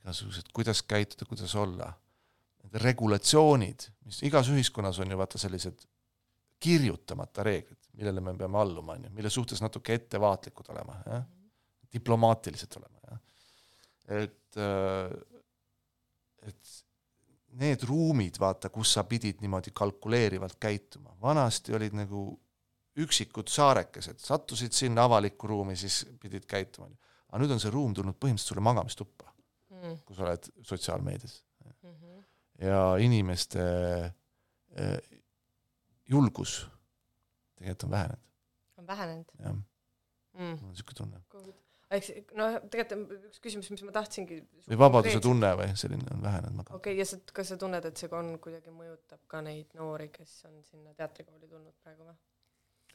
igasugused, 0.00 0.50
kuidas 0.54 0.82
käituda, 0.82 1.26
kuidas 1.28 1.54
olla, 1.58 1.90
need 2.62 2.80
regulatsioonid, 2.82 3.88
mis 4.06 4.22
igas 4.26 4.50
ühiskonnas 4.52 5.00
on 5.02 5.10
ju 5.10 5.18
vaata 5.18 5.38
sellised 5.38 5.86
kirjutamata 6.62 7.44
reeglid, 7.46 7.82
millele 7.98 8.22
me 8.24 8.34
peame 8.38 8.58
alluma, 8.58 8.96
on 8.96 9.08
ju, 9.08 9.14
mille 9.18 9.30
suhtes 9.30 9.60
natuke 9.62 9.94
ettevaatlikud 9.98 10.70
olema, 10.74 10.98
jah, 11.06 11.26
diplomaatilised 11.92 12.78
olema, 12.80 13.10
jah. 13.10 13.22
et, 14.22 14.58
äh, 14.62 15.10
et 16.48 16.85
need 17.60 17.84
ruumid, 17.88 18.38
vaata, 18.40 18.70
kus 18.72 18.92
sa 18.96 19.04
pidid 19.08 19.40
niimoodi 19.44 19.72
kalkuleerivalt 19.76 20.58
käituma, 20.60 21.14
vanasti 21.22 21.74
olid 21.76 21.96
nagu 21.96 22.28
üksikud 23.00 23.50
saarekesed, 23.52 24.20
sattusid 24.22 24.76
sinna 24.76 25.04
avalikku 25.08 25.48
ruumi, 25.50 25.76
siis 25.76 26.04
pidid 26.20 26.46
käituma. 26.48 26.88
aga 27.26 27.42
nüüd 27.42 27.52
on 27.52 27.60
see 27.60 27.72
ruum 27.74 27.94
tulnud 27.94 28.16
põhimõtteliselt 28.22 28.54
sulle 28.54 28.62
magamistuppa 28.64 29.32
mm., 29.74 29.98
kui 30.06 30.16
sa 30.16 30.24
oled 30.28 30.48
sotsiaalmeedias 30.64 31.34
mm. 31.64 31.90
-hmm. 31.90 32.22
ja 32.68 32.80
inimeste 33.02 33.64
eh, 34.76 34.98
julgus 36.08 36.66
tegelikult 37.56 37.82
on 37.84 37.90
vähenenud. 37.90 38.24
on 38.78 38.86
vähenenud? 38.86 39.32
jah 39.38 39.52
mm., 39.52 39.62
mul 40.38 40.68
on 40.68 40.68
niisugune 40.68 40.96
tunne 41.02 41.65
eks 41.98 42.12
noh, 42.38 42.58
tegelikult 42.72 43.28
üks 43.30 43.42
küsimus, 43.44 43.70
mis 43.72 43.84
ma 43.86 43.94
tahtsingi 43.94 44.40
või 44.70 44.80
vabaduse 44.80 45.20
tunne 45.24 45.52
või 45.58 45.68
selline 45.78 46.08
on 46.14 46.22
vähenenud 46.24 46.64
okei 46.68 46.78
okay,, 46.78 46.96
ja 47.00 47.08
sa, 47.08 47.20
kas 47.36 47.52
sa 47.52 47.60
tunned, 47.60 47.84
et 47.88 48.02
see 48.02 48.10
on 48.16 48.34
kuidagi 48.42 48.74
mõjutab 48.74 49.22
ka 49.30 49.42
neid 49.44 49.76
noori, 49.78 50.10
kes 50.14 50.38
on 50.50 50.58
sinna 50.66 50.94
teatrikooli 50.98 51.48
tulnud 51.48 51.74
praegu 51.82 52.08
või? 52.08 52.18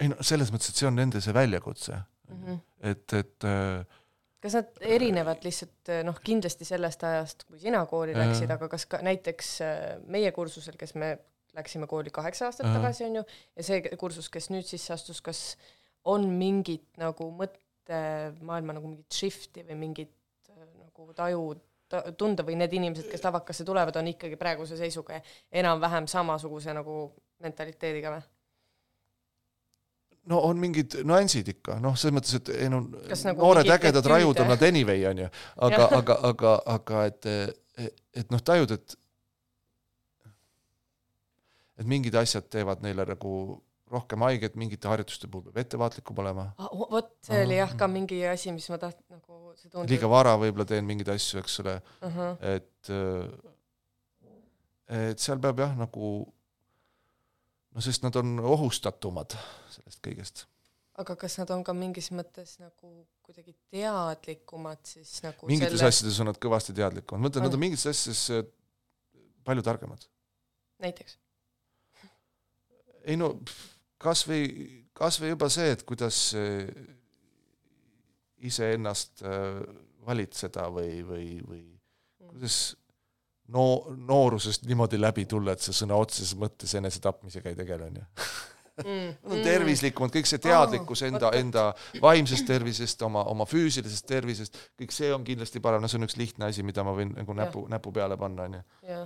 ei 0.02 0.12
no 0.12 0.20
selles 0.26 0.54
mõttes, 0.54 0.72
et 0.72 0.82
see 0.82 0.90
on 0.90 0.98
nende 0.98 1.22
see 1.24 1.36
väljakutse 1.36 1.98
mm, 1.98 2.44
-hmm. 2.44 2.62
et, 2.92 3.18
et 3.20 3.50
äh, 3.50 3.98
kas 4.42 4.58
nad 4.58 4.86
erinevad 4.98 5.44
lihtsalt 5.46 5.92
noh, 6.08 6.22
kindlasti 6.26 6.66
sellest 6.68 7.04
ajast, 7.08 7.46
kui 7.50 7.60
sina 7.62 7.84
kooli 7.90 8.16
läksid, 8.18 8.50
aga 8.54 8.70
kas 8.72 8.88
ka 8.90 9.02
näiteks 9.06 9.52
äh, 9.66 9.84
meie 10.10 10.32
kursusel, 10.36 10.80
kes 10.80 10.96
me 10.96 11.18
läksime 11.58 11.88
kooli 11.88 12.10
kaheksa 12.10 12.46
aastat 12.46 12.68
-huh. 12.68 12.74
tagasi, 12.74 13.06
on 13.06 13.16
ju, 13.16 13.24
ja 13.56 13.64
see 13.64 13.82
kursus, 13.98 14.30
kes 14.30 14.50
nüüd 14.50 14.66
sisse 14.66 14.94
astus, 14.94 15.22
kas 15.22 15.58
on 16.04 16.30
mingit 16.30 16.88
nagu 16.98 17.30
mõt-, 17.38 17.60
maailma 17.89 18.78
nagu 18.78 18.88
mingit 18.88 19.17
shift'i 19.17 19.63
või 19.67 19.78
mingit 19.80 20.13
äh, 20.52 20.67
nagu 20.86 21.08
taju 21.17 21.46
ta, 21.91 22.04
tunda 22.17 22.46
või 22.48 22.58
need 22.60 22.74
inimesed, 22.78 23.10
kes 23.12 23.24
lavakasse 23.26 23.65
tulevad, 23.67 23.98
on 24.00 24.12
ikkagi 24.13 24.38
praeguse 24.39 24.78
seisuga 24.80 25.20
enam-vähem 25.52 26.08
samasuguse 26.12 26.76
nagu 26.78 27.10
mentaliteediga 27.44 28.13
või? 28.15 28.22
no 30.30 30.39
on 30.46 30.60
mingid 30.62 31.00
nüansid 31.08 31.50
ikka, 31.56 31.80
noh, 31.82 31.96
selles 31.98 32.15
mõttes, 32.20 32.38
et 32.38 32.54
ei 32.54 32.70
no 32.70 32.84
nagu 32.86 33.41
noored 33.41 33.70
ägedad 33.74 34.06
rajud 34.06 34.44
on 34.44 34.52
nad 34.54 34.63
anyway, 34.67 35.02
on 35.10 35.24
ju, 35.24 35.30
aga 35.67 35.88
aga, 35.98 36.17
aga, 36.30 36.56
aga 36.76 37.06
et, 37.10 37.30
et, 37.82 38.04
et 38.22 38.34
noh, 38.34 38.44
tajud, 38.46 38.76
et 38.78 38.98
et 41.82 41.89
mingid 41.89 42.15
asjad 42.20 42.46
teevad 42.54 42.84
neile 42.86 43.08
nagu 43.10 43.34
rohkem 43.91 44.25
haiget, 44.27 44.58
mingite 44.60 44.89
harjutuste 44.91 45.30
puhul 45.32 45.49
peab 45.49 45.63
ettevaatlikum 45.65 46.21
olema 46.23 46.49
ah,. 46.58 46.69
vot, 46.91 47.13
see 47.25 47.45
oli 47.45 47.58
jah 47.60 47.73
ka 47.77 47.89
mingi 47.91 48.21
asi, 48.27 48.54
mis 48.56 48.69
ma 48.73 48.80
taht-, 48.82 49.01
nagu 49.12 49.56
see 49.60 49.69
tundub 49.69 49.91
liiga 49.91 50.10
vara 50.12 50.36
võib-olla 50.41 50.67
teen 50.69 50.88
mingeid 50.88 51.12
asju, 51.15 51.41
eks 51.43 51.60
ole 51.63 51.80
uh, 51.80 52.19
-huh. 52.19 52.38
et 52.56 52.93
et 54.91 55.23
seal 55.23 55.39
peab 55.43 55.60
jah, 55.63 55.75
nagu 55.80 56.13
no 57.71 57.84
sest 57.84 58.04
nad 58.06 58.17
on 58.19 58.39
ohustatumad 58.54 59.36
sellest 59.71 60.01
kõigest. 60.06 60.45
aga 61.01 61.15
kas 61.19 61.38
nad 61.39 61.51
on 61.56 61.63
ka 61.67 61.75
mingis 61.75 62.12
mõttes 62.15 62.58
nagu 62.62 63.06
kuidagi 63.25 63.56
teadlikumad 63.73 64.82
siis 64.88 65.21
nagu 65.25 65.47
mingites 65.49 65.80
selle... 65.80 65.91
asjades 65.93 66.19
on 66.23 66.32
nad 66.32 66.39
kõvasti 66.41 66.75
teadlikumad, 66.77 67.21
ma 67.21 67.30
mõtlen, 67.30 67.47
nad 67.47 67.56
on 67.58 67.63
mingites 67.63 67.88
asjades 67.91 68.23
äh, 68.36 68.47
palju 69.47 69.63
targemad. 69.65 70.08
näiteks? 70.84 71.17
ei 73.08 73.17
no 73.17 73.34
pff, 73.39 73.71
kas 74.02 74.26
või, 74.28 74.44
kas 74.98 75.20
või 75.22 75.34
juba 75.34 75.50
see, 75.54 75.72
et 75.76 75.86
kuidas 75.88 76.20
eh, 76.40 76.70
iseennast 78.50 79.24
eh, 79.26 79.62
valitseda 80.08 80.68
või, 80.74 81.02
või, 81.06 81.28
või 81.46 81.66
kuidas 82.32 82.62
no-, 83.54 83.94
noorusest 83.98 84.66
niimoodi 84.70 85.00
läbi 85.02 85.26
tulla, 85.30 85.56
et 85.56 85.64
sa 85.64 85.76
sõna 85.76 86.00
otseses 86.00 86.34
mõttes 86.40 86.74
enesetapmisega 86.80 87.52
ei 87.52 87.60
tegele, 87.60 87.92
on 87.92 88.02
ju? 88.02 88.08
Mm,. 88.82 89.10
Nad 89.22 89.34
on 89.36 89.42
tervislikumad, 89.46 90.14
kõik 90.16 90.30
see 90.30 90.40
teadlikkus 90.42 91.04
enda, 91.06 91.30
enda 91.38 91.66
vaimsest 92.02 92.48
tervisest, 92.48 93.02
oma, 93.06 93.22
oma 93.30 93.46
füüsilisest 93.46 94.08
tervisest, 94.10 94.58
kõik 94.80 94.96
see 94.96 95.12
on 95.14 95.26
kindlasti 95.28 95.62
parem, 95.62 95.84
no 95.84 95.90
see 95.92 96.00
on 96.00 96.08
üks 96.08 96.16
lihtne 96.18 96.48
asi, 96.48 96.64
mida 96.66 96.86
ma 96.88 96.96
võin 96.98 97.12
nagu 97.14 97.36
näpu, 97.38 97.66
näpu 97.70 97.92
peale 97.94 98.18
panna, 98.18 98.48
on 98.48 98.56
ju. 98.58 99.02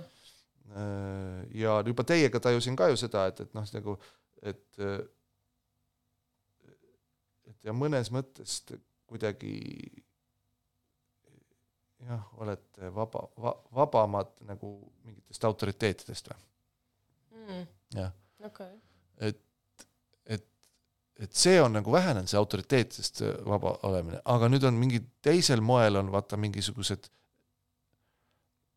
ja 1.60 1.80
juba 1.86 2.06
teiega 2.08 2.40
tajusin 2.40 2.78
ka 2.78 2.88
ju 2.92 3.00
seda, 3.00 3.26
et, 3.32 3.42
et 3.42 3.58
noh, 3.58 3.66
nagu 3.74 3.98
et 4.46 4.82
et 7.46 7.64
ja 7.66 7.74
mõnes 7.74 8.10
mõttes 8.14 8.60
kuidagi 9.06 9.54
jah, 12.06 12.26
olete 12.42 12.90
vaba 12.94 13.24
va,, 13.40 13.54
vabamad 13.74 14.32
nagu 14.48 14.76
mingitest 15.06 15.46
autoriteetidest 15.48 16.30
või 16.30 16.38
mm.? 17.40 17.66
jah 17.96 18.12
okay.. 18.46 18.76
et, 19.28 19.40
et, 20.26 20.46
et 21.22 21.32
see 21.44 21.58
on 21.62 21.78
nagu 21.78 21.92
vähenenud, 21.92 22.30
see 22.30 22.40
autoriteetidest 22.40 23.22
vaba 23.46 23.76
olemine, 23.88 24.20
aga 24.24 24.50
nüüd 24.52 24.66
on 24.68 24.78
mingi 24.78 25.02
teisel 25.24 25.64
moel 25.64 26.02
on 26.02 26.12
vaata 26.12 26.38
mingisugused, 26.40 27.10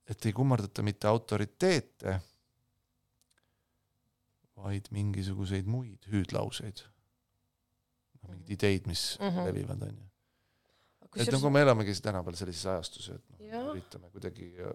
et 0.09 0.25
ei 0.25 0.33
kummardata 0.35 0.85
mitte 0.85 1.09
autoriteete 1.09 2.19
vaid 4.63 4.89
mingisuguseid 4.91 5.67
muid 5.69 6.07
hüüdlauseid. 6.11 6.83
noh, 8.19 8.31
mingeid 8.33 8.55
ideid, 8.57 8.87
mis 8.87 9.17
mm 9.19 9.27
-hmm. 9.27 9.45
levivad, 9.47 9.81
on 9.87 9.97
ju. 9.97 10.05
et 11.15 11.31
nagu 11.31 11.49
me 11.49 11.61
elamegi 11.61 11.93
tänapäeval 12.01 12.35
sellises 12.35 12.65
ajastus, 12.65 13.09
et 13.09 13.29
noh, 13.51 13.71
üritame 13.73 14.09
kuidagi 14.11 14.53
äh, 14.59 14.73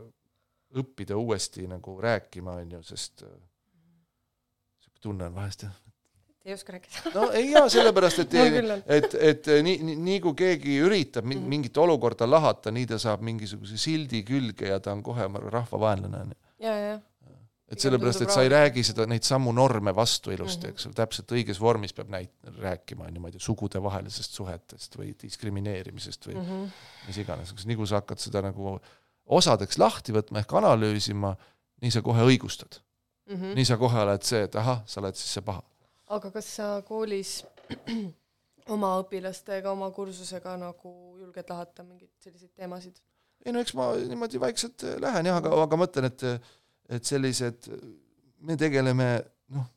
õppida 0.80 1.16
uuesti 1.16 1.66
nagu 1.68 2.00
rääkima, 2.00 2.52
on 2.62 2.72
ju, 2.72 2.82
sest 2.82 3.22
äh, 3.22 3.28
tunne 5.00 5.26
on 5.28 5.34
vahest 5.34 5.62
jah, 5.62 5.74
ei 6.44 6.54
oska 6.54 6.72
rääkida. 6.72 7.12
no 7.14 7.30
ei 7.30 7.50
jaa, 7.50 7.68
sellepärast 7.68 8.18
et 8.18 8.34
et, 8.98 9.14
et 9.14 9.46
nii, 9.62 9.78
nii, 9.82 9.96
nii 9.96 10.20
kui 10.20 10.34
keegi 10.34 10.78
üritab 10.80 11.24
mhm. 11.24 11.48
mingit 11.48 11.76
olukorda 11.76 12.30
lahata, 12.30 12.70
nii 12.70 12.86
ta 12.86 12.98
saab 12.98 13.20
mingisuguse 13.20 13.78
sildi 13.80 14.22
külge 14.24 14.68
ja 14.68 14.80
ta 14.80 14.92
on 14.92 15.02
kohe 15.02 15.28
rahvavaenlane, 15.28 16.22
on 16.22 16.32
ju. 16.32 16.40
ja, 16.66 16.76
ja 16.76 17.00
et 17.74 17.84
sellepärast, 17.84 18.24
et 18.24 18.32
sa 18.34 18.42
ei 18.44 18.50
räägi 18.52 18.84
seda, 18.86 19.06
neid 19.10 19.26
samu 19.26 19.52
norme 19.52 19.94
vastu 19.94 20.32
ilusti 20.34 20.66
-hmm. 20.66 20.74
eks 20.74 20.86
ole, 20.86 20.94
täpselt 20.98 21.32
õiges 21.36 21.60
vormis 21.60 21.92
peab 21.92 22.10
näit-, 22.14 22.50
rääkima, 22.58 23.08
on 23.08 23.14
ju, 23.14 23.22
ma 23.22 23.30
ei 23.30 23.36
tea, 23.36 23.44
sugudevahelisest 23.46 24.38
suhetest 24.40 24.98
või 24.98 25.14
diskrimineerimisest 25.22 26.28
või 26.28 26.34
mm 26.34 26.48
-hmm. 26.48 26.70
mis 27.06 27.18
iganes, 27.18 27.54
nii 27.64 27.76
kui 27.76 27.86
sa 27.90 28.00
hakkad 28.02 28.22
seda 28.22 28.42
nagu 28.42 28.78
osadeks 29.26 29.78
lahti 29.78 30.12
võtma 30.12 30.42
ehk 30.42 30.52
analüüsima, 30.60 31.34
nii 31.82 31.90
sa 31.90 32.02
kohe 32.02 32.26
õigustad 32.30 32.80
mm. 33.26 33.36
-hmm. 33.36 33.54
nii 33.54 33.64
sa 33.64 33.76
kohe 33.76 34.02
oled 34.02 34.22
see, 34.22 34.42
et 34.42 34.56
ahah, 34.56 34.82
sa 34.86 35.00
oled 35.00 35.16
siis 35.16 35.38
see 35.38 35.42
paha. 35.42 35.62
aga 36.06 36.30
kas 36.30 36.56
sa 36.56 36.68
koolis 36.86 37.44
oma 38.74 38.94
õpilastega, 39.02 39.70
oma 39.70 39.90
kursusega 39.90 40.56
nagu 40.60 40.92
julged 41.20 41.50
lahata 41.50 41.82
mingeid 41.82 42.10
selliseid 42.18 42.52
teemasid? 42.54 43.00
ei 43.44 43.52
no 43.52 43.60
eks 43.60 43.74
ma 43.74 43.92
niimoodi 43.96 44.40
vaikselt 44.40 44.86
lähen 45.00 45.26
jah, 45.26 45.40
aga, 45.40 45.52
aga 45.62 45.80
mõtlen, 45.80 46.08
et 46.12 46.26
et 46.88 47.04
sellised, 47.04 47.68
me 48.44 48.56
tegeleme 48.60 49.08
noh, 49.54 49.68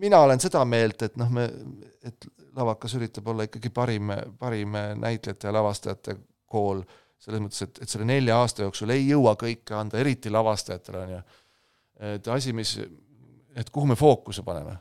mina 0.00 0.20
olen 0.26 0.40
seda 0.40 0.64
meelt, 0.64 1.02
et 1.06 1.16
noh, 1.20 1.30
me, 1.30 1.46
et 2.04 2.26
lavakas 2.56 2.96
üritab 2.98 3.28
olla 3.30 3.46
ikkagi 3.46 3.70
parim, 3.70 4.10
parim 4.38 4.74
näitlejate 4.98 5.48
ja 5.48 5.54
lavastajate 5.54 6.16
kool, 6.50 6.82
selles 7.20 7.42
mõttes, 7.44 7.62
et, 7.66 7.82
et 7.84 7.92
selle 7.92 8.08
nelja 8.08 8.40
aasta 8.40 8.64
jooksul 8.64 8.90
ei 8.94 9.06
jõua 9.08 9.36
kõike 9.38 9.76
anda, 9.76 10.00
eriti 10.00 10.32
lavastajatele, 10.32 11.04
on 11.04 11.14
ju. 11.14 11.20
et 12.14 12.28
asi, 12.32 12.52
mis 12.56 12.78
et 13.56 13.70
kuhu 13.70 13.86
me 13.86 13.96
fookuse 13.98 14.42
paneme, 14.42 14.76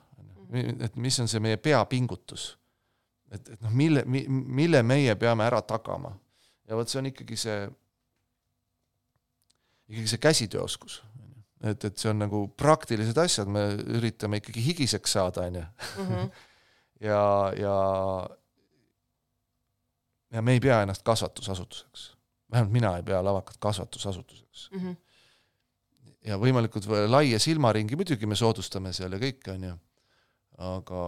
et 0.80 0.96
mis 0.96 1.20
on 1.20 1.28
see 1.28 1.42
meie 1.44 1.58
peapingutus. 1.58 2.56
et, 3.32 3.50
et 3.50 3.62
noh, 3.62 3.72
mille 3.72 4.04
mi,, 4.06 4.24
mille 4.30 4.82
meie 4.84 5.16
peame 5.16 5.46
ära 5.46 5.62
tagama. 5.62 6.16
ja 6.68 6.76
vot 6.76 6.90
see 6.90 7.00
on 7.00 7.12
ikkagi 7.12 7.38
see, 7.38 7.70
ikkagi 9.90 10.08
see 10.08 10.22
käsitööoskus. 10.22 11.02
et, 11.64 11.84
et 11.84 11.98
see 11.98 12.10
on 12.12 12.22
nagu 12.22 12.48
praktilised 12.58 13.18
asjad, 13.18 13.50
me 13.52 13.74
üritame 13.98 14.40
ikkagi 14.40 14.64
higiseks 14.64 15.18
saada, 15.18 15.48
on 15.50 15.56
ju. 15.60 15.66
Mhm. 16.04 16.30
ja, 17.10 17.24
ja 17.58 17.76
ja 20.32 20.42
me 20.42 20.56
ei 20.56 20.60
pea 20.60 20.82
ennast 20.82 21.04
kasvatusasutuseks. 21.04 22.18
vähemalt 22.52 22.74
mina 22.74 22.96
ei 22.98 23.04
pea 23.04 23.24
lavakat 23.24 23.58
kasvatusasutuseks 23.58 24.70
mm. 24.72 24.80
-hmm. 24.80 24.96
ja 26.26 26.38
võimalikult 26.38 26.86
laia 27.08 27.40
silmaringi 27.40 27.96
muidugi 27.96 28.26
me 28.26 28.36
soodustame 28.36 28.94
seal 28.94 29.14
ja 29.14 29.20
kõike, 29.20 29.54
on 29.54 29.64
ju, 29.64 29.78
aga, 30.58 31.04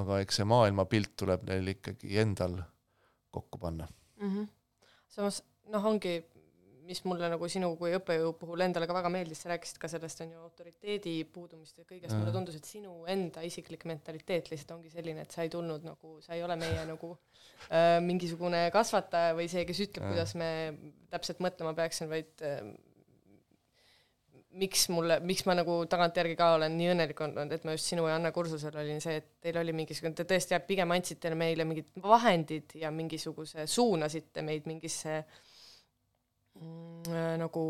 aga 0.00 0.20
eks 0.24 0.40
see 0.40 0.44
maailmapilt 0.44 1.16
tuleb 1.16 1.46
neil 1.50 1.74
ikkagi 1.74 2.18
endal 2.18 2.58
kokku 3.30 3.58
panna 3.58 3.88
mm. 4.20 4.34
-hmm. 4.34 4.48
samas 5.08 5.42
noh, 5.66 5.84
ongi 5.84 6.24
mis 6.88 7.02
mulle 7.04 7.28
nagu 7.28 7.48
sinu 7.50 7.68
kui 7.76 7.92
õppejõu 7.98 8.32
puhul 8.40 8.64
endale 8.64 8.88
ka 8.88 8.96
väga 8.96 9.10
meeldis, 9.12 9.42
sa 9.44 9.52
rääkisid 9.52 9.80
ka 9.82 9.90
sellest, 9.92 10.22
on 10.24 10.32
ju, 10.32 10.40
autoriteedi 10.46 11.14
puudumist 11.32 11.76
ja 11.78 11.84
kõigest, 11.84 12.14
mulle 12.16 12.32
tundus, 12.34 12.56
et 12.58 12.68
sinu 12.68 13.02
enda 13.12 13.44
isiklik 13.44 13.84
mentaliteet 13.90 14.48
lihtsalt 14.52 14.76
ongi 14.78 14.92
selline, 14.92 15.26
et 15.26 15.34
sa 15.34 15.44
ei 15.44 15.52
tulnud 15.52 15.84
nagu, 15.86 16.16
sa 16.24 16.36
ei 16.36 16.44
ole 16.46 16.56
meie 16.60 16.84
nagu 16.88 17.12
äh, 17.68 17.98
mingisugune 18.04 18.68
kasvataja 18.74 19.36
või 19.36 19.50
see, 19.52 19.66
kes 19.68 19.82
ütleb, 19.84 20.08
kuidas 20.08 20.36
me 20.40 20.50
täpselt 21.12 21.42
mõtlema 21.44 21.74
peaksin, 21.76 22.08
vaid 22.12 22.46
äh, 22.46 22.62
miks 24.58 24.86
mulle, 24.94 25.18
miks 25.28 25.44
ma 25.46 25.58
nagu 25.58 25.82
tagantjärgi 25.92 26.38
ka 26.38 26.54
olen 26.56 26.72
nii 26.78 26.92
õnnelik 26.94 27.20
olnud, 27.26 27.52
et 27.52 27.68
ma 27.68 27.76
just 27.76 27.92
sinu 27.92 28.08
ja 28.08 28.16
Anna 28.16 28.32
kursusel 28.34 28.80
olin 28.80 29.04
see, 29.04 29.20
et 29.20 29.28
teil 29.44 29.60
oli 29.60 29.76
mingisugune, 29.76 30.16
te 30.16 30.24
tõesti 30.28 30.56
pigem 30.66 30.96
andsite 30.96 31.34
meile 31.36 31.68
mingid 31.68 31.92
vahendid 32.00 32.78
ja 32.80 32.90
mingisuguse, 32.94 33.68
suunasite 33.68 34.46
meid 34.46 34.66
mingisse 34.70 35.20
Mm, 35.20 35.26
äh, 35.28 35.47
nagu 37.38 37.62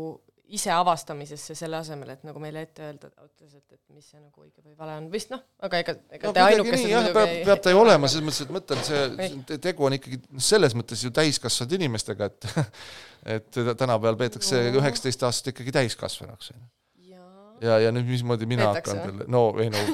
ise 0.49 0.71
avastamisesse, 0.73 1.53
selle 1.57 1.77
asemel, 1.77 2.15
et 2.15 2.23
nagu 2.25 2.41
meile 2.41 2.63
ette 2.65 2.81
öelda 2.87 3.09
otseselt, 3.21 3.65
et 3.75 3.81
mis 3.93 4.05
see 4.09 4.17
nagu 4.17 4.41
õige 4.41 4.63
või 4.63 4.73
vale 4.77 4.95
on, 4.97 5.09
vist 5.13 5.29
noh, 5.33 5.43
aga 5.65 5.81
ega, 5.83 5.93
ega 6.15 6.29
no, 6.29 6.33
te 6.33 6.45
ainukesed 6.45 6.85
muidugi 6.87 7.13
peab, 7.13 7.33
ei 7.33 7.43
peab 7.45 7.61
ta 7.65 7.73
ju 7.73 7.81
olema, 7.83 8.09
selles 8.09 8.25
mõttes, 8.25 8.47
et 8.47 8.53
mõtlen, 8.55 8.81
see 8.87 9.59
tegu 9.61 9.85
on 9.85 9.97
ikkagi 9.99 10.19
selles 10.49 10.75
mõttes 10.77 11.03
ju 11.05 11.13
täiskasvanud 11.13 11.75
inimestega, 11.77 12.29
et 12.31 12.49
et 13.37 13.59
tänapäeval 13.59 14.17
peetakse 14.23 14.63
üheksateist 14.71 15.21
no. 15.21 15.29
aastast 15.29 15.51
ikkagi 15.53 15.75
täiskasvanuks, 15.75 16.53
ju. 16.55 17.19
ja, 17.67 17.77
ja 17.85 17.93
nüüd 17.93 18.09
mismoodi 18.09 18.49
mina 18.49 18.71
Peetakse, 18.71 18.97
hakkan 18.97 19.13
talle, 19.19 19.29
no 19.29 19.43
ei 19.61 19.69
no 19.73 19.85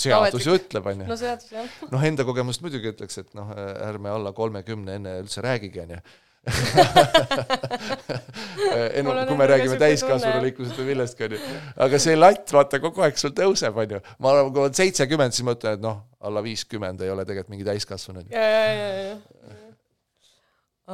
seadus 0.00 0.48
ju 0.48 0.56
ütleb, 0.56 0.90
on 0.94 1.04
ju. 1.04 1.10
no 1.12 1.20
seadus, 1.20 1.52
jah. 1.52 1.76
noh, 1.92 2.08
enda 2.08 2.24
kogemust 2.24 2.64
muidugi 2.64 2.94
ütleks, 2.94 3.20
et 3.20 3.36
noh, 3.36 3.52
ärme 3.84 4.16
alla 4.16 4.32
kolmekümne 4.36 4.96
enne 4.96 5.18
üldse 5.20 5.44
räägigi, 5.44 5.84
on 5.84 5.96
ju 8.60 8.68
enne 8.96 9.24
kui 9.28 9.36
me 9.36 9.44
räägime 9.50 9.76
täiskasvanulikkusest 9.80 10.78
või 10.80 10.86
millestki, 10.94 11.24
onju. 11.26 11.38
aga 11.84 11.96
see 12.00 12.14
latt, 12.16 12.48
vaata, 12.56 12.80
kogu 12.80 13.02
aeg 13.04 13.16
sul 13.20 13.32
tõuseb, 13.36 13.74
onju. 13.84 13.98
ma 14.24 14.26
arvan, 14.32 14.48
kui 14.54 14.62
on 14.64 14.74
seitsekümmend, 14.78 15.32
siis 15.36 15.44
ma 15.46 15.52
ütlen, 15.56 15.74
et 15.76 15.82
noh, 15.84 15.96
alla 16.24 16.40
viiskümmend 16.44 16.98
ei 17.04 17.10
ole 17.12 17.22
tegelikult 17.28 17.52
mingi 17.52 17.66
täiskasvanu. 17.68 18.20
ja, 18.32 18.40
ja, 18.40 18.44
ja, 18.78 18.88
ja. 19.04 19.12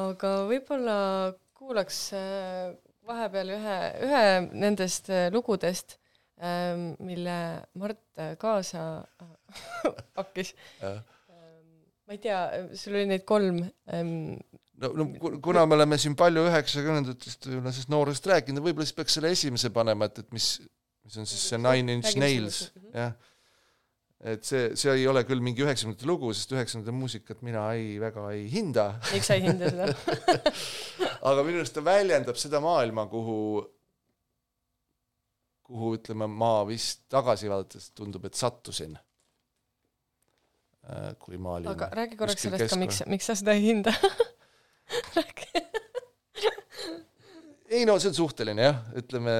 aga 0.06 0.30
võib-olla 0.50 0.96
kuulaks 1.56 1.98
äh, 2.18 2.74
vahepeal 3.06 3.48
ühe, 3.54 3.78
ühe 4.08 4.24
nendest 4.50 5.04
äh, 5.14 5.28
lugudest, 5.34 5.88
ähm, 6.42 6.80
mille 7.06 7.38
Mart 7.78 8.02
kaasa 8.42 8.82
pakkis. 10.18 10.50
Ähm, 10.82 10.98
ma 12.06 12.10
ei 12.18 12.20
tea, 12.22 12.40
sul 12.74 12.94
oli 12.98 13.06
neid 13.14 13.24
kolm 13.28 13.56
ähm, 13.94 14.38
no, 14.82 14.90
no 14.94 15.06
kuna 15.42 15.64
me 15.66 15.76
oleme 15.78 15.98
siin 16.00 16.16
palju 16.18 16.46
üheksakümnendatest 16.50 17.48
sellest 17.48 17.92
noorest 17.92 18.26
rääkinud, 18.30 18.64
võib-olla 18.64 18.88
siis 18.88 18.96
peaks 18.98 19.16
selle 19.18 19.32
esimese 19.36 19.70
panema, 19.74 20.08
et, 20.10 20.20
et 20.24 20.34
mis, 20.36 20.50
mis 21.06 21.16
on 21.20 21.28
siis 21.28 21.46
see 21.52 21.60
Nine 21.60 21.96
Inch 21.98 22.18
Nails, 22.20 22.60
jah. 22.92 23.14
et 24.32 24.44
see, 24.48 24.68
see 24.78 24.92
ei 24.92 25.06
ole 25.10 25.24
küll 25.28 25.44
mingi 25.44 25.64
üheksakümnendate 25.64 26.10
lugu, 26.10 26.32
sest 26.36 26.52
üheksakümnendate 26.56 26.98
muusikat 26.98 27.42
mina 27.46 27.68
ei, 27.78 27.96
väga 28.02 28.28
ei 28.34 28.44
hinda. 28.52 28.90
miks 29.12 29.30
sa 29.30 29.38
ei 29.38 29.46
hinda 29.48 29.72
seda. 29.72 29.88
Aga 31.30 31.46
minu 31.46 31.62
arust 31.62 31.74
ta 31.76 31.82
väljendab 31.84 32.38
seda 32.38 32.60
maailma, 32.62 33.08
kuhu, 33.10 33.40
kuhu 35.66 35.96
ütleme, 35.96 36.28
ma 36.30 36.60
vist 36.68 37.06
tagasi 37.12 37.50
vaadates 37.50 37.90
tundub, 37.96 38.28
et 38.28 38.38
sattusin. 38.38 38.94
Äh, 40.86 41.14
kui 41.18 41.34
ma 41.42 41.56
olin 41.56 41.66
aga 41.72 41.88
räägi 41.98 42.14
korraks 42.14 42.44
sellest 42.46 42.70
ka, 42.70 42.76
miks, 42.78 43.00
miks 43.10 43.26
sa 43.26 43.34
seda 43.34 43.56
ei 43.58 43.64
hinda 43.64 43.90
ei 47.76 47.82
no 47.88 47.94
see 47.98 48.10
on 48.12 48.16
suhteline 48.16 48.62
jah, 48.62 48.76
ütleme. 48.98 49.34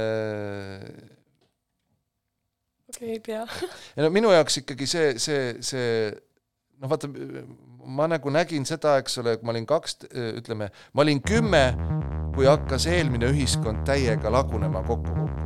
okei 2.91 2.97
okay,, 2.97 3.09
ei 3.15 3.21
tea. 3.21 3.45
ei 3.97 4.03
no 4.05 4.09
minu 4.15 4.29
jaoks 4.35 4.55
ikkagi 4.63 4.87
see, 4.91 5.09
see, 5.23 5.43
see 5.65 5.87
noh, 6.81 6.89
vaata, 6.91 7.07
ma 7.87 8.05
nagu 8.11 8.29
nägin 8.35 8.65
seda, 8.69 8.91
eks 9.03 9.15
ole, 9.23 9.31
kui 9.39 9.47
ma 9.47 9.53
olin 9.55 9.69
kaks, 9.69 9.93
ütleme, 10.41 10.67
ma 10.93 10.99
olin 11.07 11.21
kümme, 11.25 11.65
kui 12.37 12.47
hakkas 12.49 12.85
eelmine 12.91 13.27
ühiskond 13.33 13.79
täiega 13.89 14.29
lagunema, 14.33 14.81
kokku 14.87 15.11
kukkuma. 15.15 15.37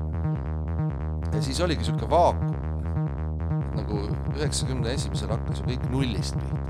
ja 1.35 1.41
siis 1.45 1.59
oligi 1.61 1.85
sihuke 1.87 2.07
vaakum. 2.11 2.51
nagu 3.71 3.95
üheksakümne 4.35 4.89
esimesel 4.97 5.31
hakkas 5.31 5.59
ju 5.61 5.65
kõik 5.71 5.85
nullist 5.93 6.35
pihta 6.41 6.70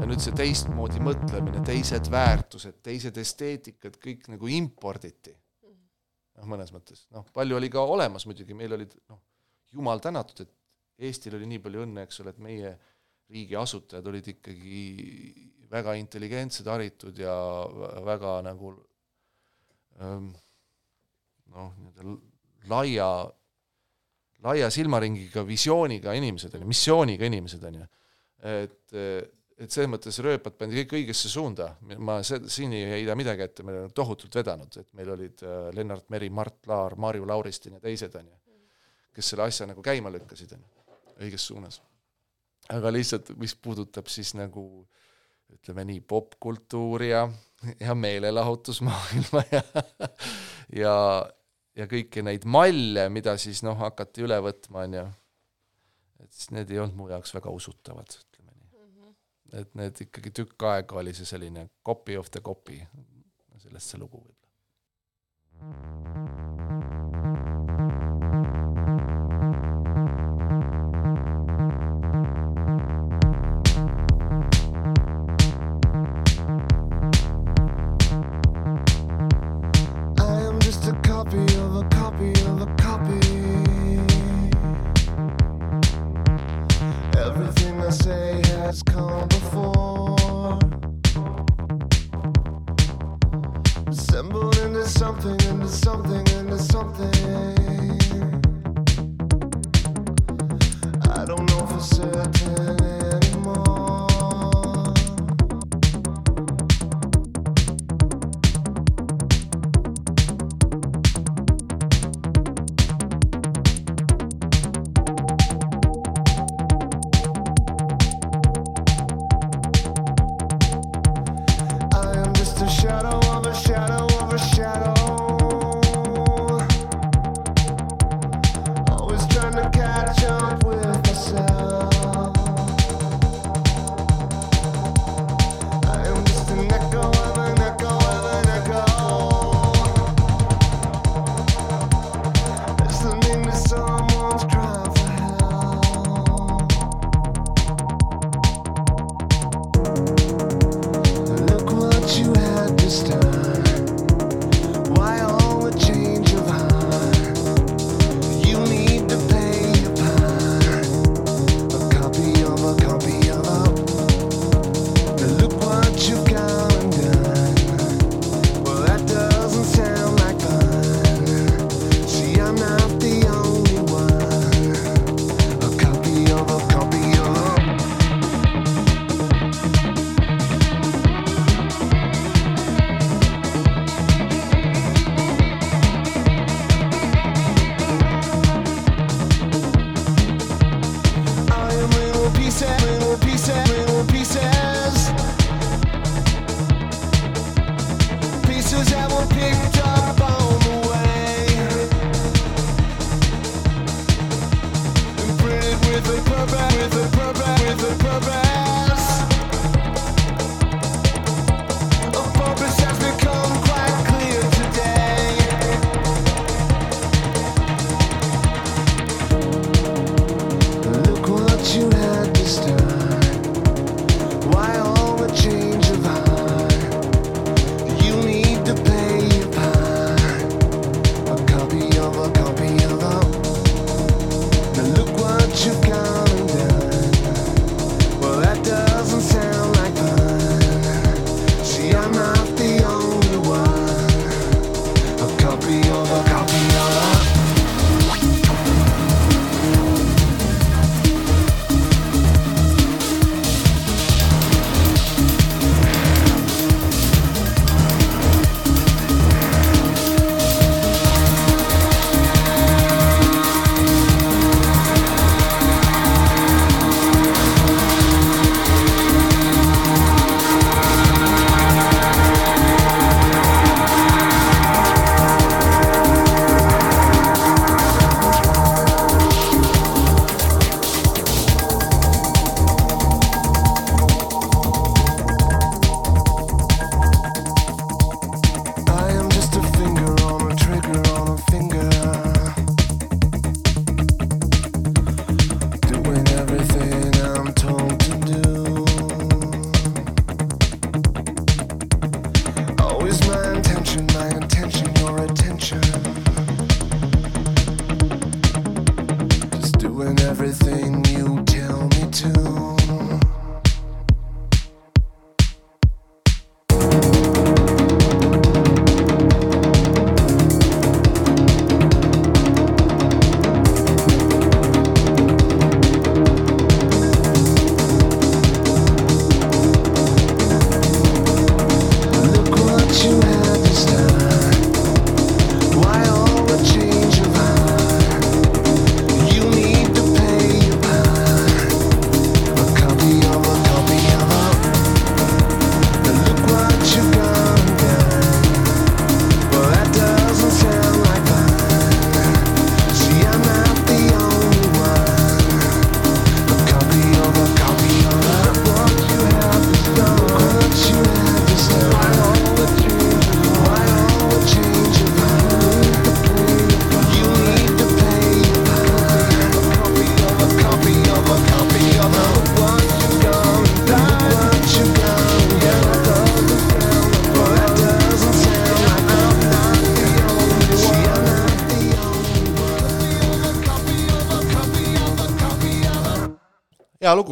ja 0.00 0.08
nüüd 0.08 0.22
see 0.22 0.32
teistmoodi 0.36 1.00
mõtlemine, 1.04 1.60
teised 1.66 2.08
väärtused, 2.12 2.78
teised 2.84 3.18
esteetikad, 3.20 3.98
kõik 4.00 4.30
nagu 4.32 4.48
imporditi. 4.48 5.34
noh, 6.40 6.46
mõnes 6.48 6.72
mõttes, 6.72 7.04
noh, 7.12 7.26
palju 7.36 7.58
oli 7.58 7.68
ka 7.72 7.82
olemas 7.84 8.24
muidugi, 8.28 8.56
meil 8.56 8.72
olid 8.72 8.94
noh, 9.10 9.20
jumal 9.76 10.00
tänatud, 10.00 10.46
et 10.46 10.56
Eestil 11.00 11.32
oli 11.36 11.46
nii 11.48 11.60
palju 11.64 11.84
õnne, 11.86 12.02
eks 12.04 12.20
ole, 12.20 12.32
et 12.34 12.40
meie 12.44 12.70
riigi 13.32 13.56
asutajad 13.56 14.08
olid 14.10 14.26
ikkagi 14.34 14.80
väga 15.70 15.94
intelligentsed, 15.96 16.66
haritud 16.68 17.16
ja 17.20 17.32
väga 18.04 18.34
nagu 18.44 18.72
ähm, 20.00 20.32
noh, 21.54 21.70
nii-öelda 21.80 22.16
laia, 22.68 23.10
laia 24.44 24.68
silmaringiga, 24.72 25.44
visiooniga 25.48 26.12
inimesed, 26.16 26.56
on 26.56 26.64
ju, 26.64 26.70
missiooniga 26.72 27.28
inimesed, 27.30 27.64
on 27.68 27.80
ju. 27.80 27.90
et 28.50 28.98
et 29.60 29.72
selles 29.72 29.90
mõttes 29.92 30.16
rööpad 30.24 30.56
pandi 30.56 30.80
kõik 30.80 30.94
õigesse 31.00 31.28
suunda, 31.28 31.74
ma 32.00 32.20
siin 32.24 32.72
ei 32.76 32.86
heida 32.94 33.16
midagi 33.18 33.44
ette, 33.44 33.64
me 33.66 33.74
oleme 33.74 33.92
tohutult 33.96 34.38
vedanud, 34.40 34.78
et 34.80 34.88
meil 34.96 35.12
olid 35.12 35.42
äh, 35.44 35.66
Lennart 35.76 36.08
Meri, 36.12 36.30
Mart 36.32 36.68
Laar, 36.70 36.96
Marju 37.00 37.28
Lauristin 37.28 37.76
ja 37.76 37.82
teised, 37.82 38.16
on 38.16 38.30
ju, 38.30 38.38
kes 39.16 39.32
selle 39.32 39.44
asja 39.48 39.68
nagu 39.68 39.84
käima 39.84 40.12
lükkasid, 40.14 40.54
on 40.56 40.64
ju, 40.64 40.96
õiges 41.26 41.44
suunas. 41.50 41.80
aga 42.72 42.92
lihtsalt, 42.92 43.34
mis 43.36 43.54
puudutab 43.54 44.08
siis 44.08 44.32
nagu 44.38 44.64
ütleme 45.50 45.84
nii, 45.88 46.00
popkultuuri 46.08 47.10
ja, 47.10 47.26
ja 47.82 47.94
meelelahutusmaailma 47.98 49.44
ja 49.50 49.62
ja, 50.82 50.94
ja 51.76 51.90
kõiki 51.90 52.24
neid 52.24 52.46
malle, 52.48 53.08
mida 53.12 53.36
siis 53.36 53.60
noh, 53.66 53.76
hakati 53.76 54.24
üle 54.24 54.40
võtma, 54.46 54.86
on 54.86 54.98
ju, 55.00 55.06
et 56.24 56.32
siis 56.32 56.54
need 56.56 56.72
ei 56.72 56.80
olnud 56.80 56.96
mu 56.96 57.12
jaoks 57.12 57.34
väga 57.36 57.52
usutavad 57.52 58.16
et 59.52 59.74
need 59.78 60.04
ikkagi 60.06 60.32
tükk 60.40 60.66
aega 60.70 61.00
oli 61.00 61.14
see 61.16 61.28
selline 61.28 61.68
copy 61.86 62.16
of 62.16 62.30
the 62.30 62.42
copy, 62.44 62.80
sellest 63.58 63.94
see 63.94 64.00
lugu 64.00 64.20
võib-olla. 64.20 64.49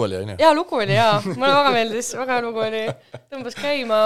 Oli, 0.09 0.19
onju? 0.23 0.37
hea 0.41 0.51
lugu 0.57 0.81
oli 0.81 0.97
jaa, 0.97 1.17
mulle 1.29 1.55
väga 1.55 1.73
meeldis, 1.75 2.11
väga 2.19 2.37
hea 2.37 2.45
lugu 2.45 2.63
oli, 2.65 2.83
tõmbas 3.33 3.57
käima 3.59 4.03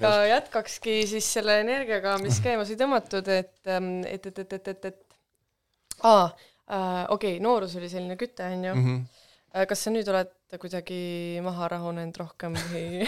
ja 0.00 0.12
jätkakski 0.32 1.00
siis 1.10 1.28
selle 1.38 1.60
energiaga, 1.62 2.16
mis 2.22 2.40
käima 2.44 2.66
sai 2.68 2.78
tõmmatud, 2.80 3.32
et, 3.32 3.54
et, 3.66 4.28
et, 4.28 4.30
et, 4.32 4.58
et, 4.58 4.70
et, 4.74 4.86
et 4.92 6.02
aa 6.02 6.28
äh,, 6.28 7.04
okei 7.08 7.36
okay,, 7.36 7.42
noorus 7.44 7.76
oli 7.78 7.90
selline 7.92 8.18
küte, 8.20 8.46
onju. 8.46 8.76
Mhm. 8.76 9.02
kas 9.68 9.84
sa 9.84 9.92
nüüd 9.92 10.08
oled 10.08 10.32
kuidagi 10.60 11.40
maha 11.44 11.68
rahunenud 11.72 12.16
rohkem 12.20 12.56
või 12.72 13.02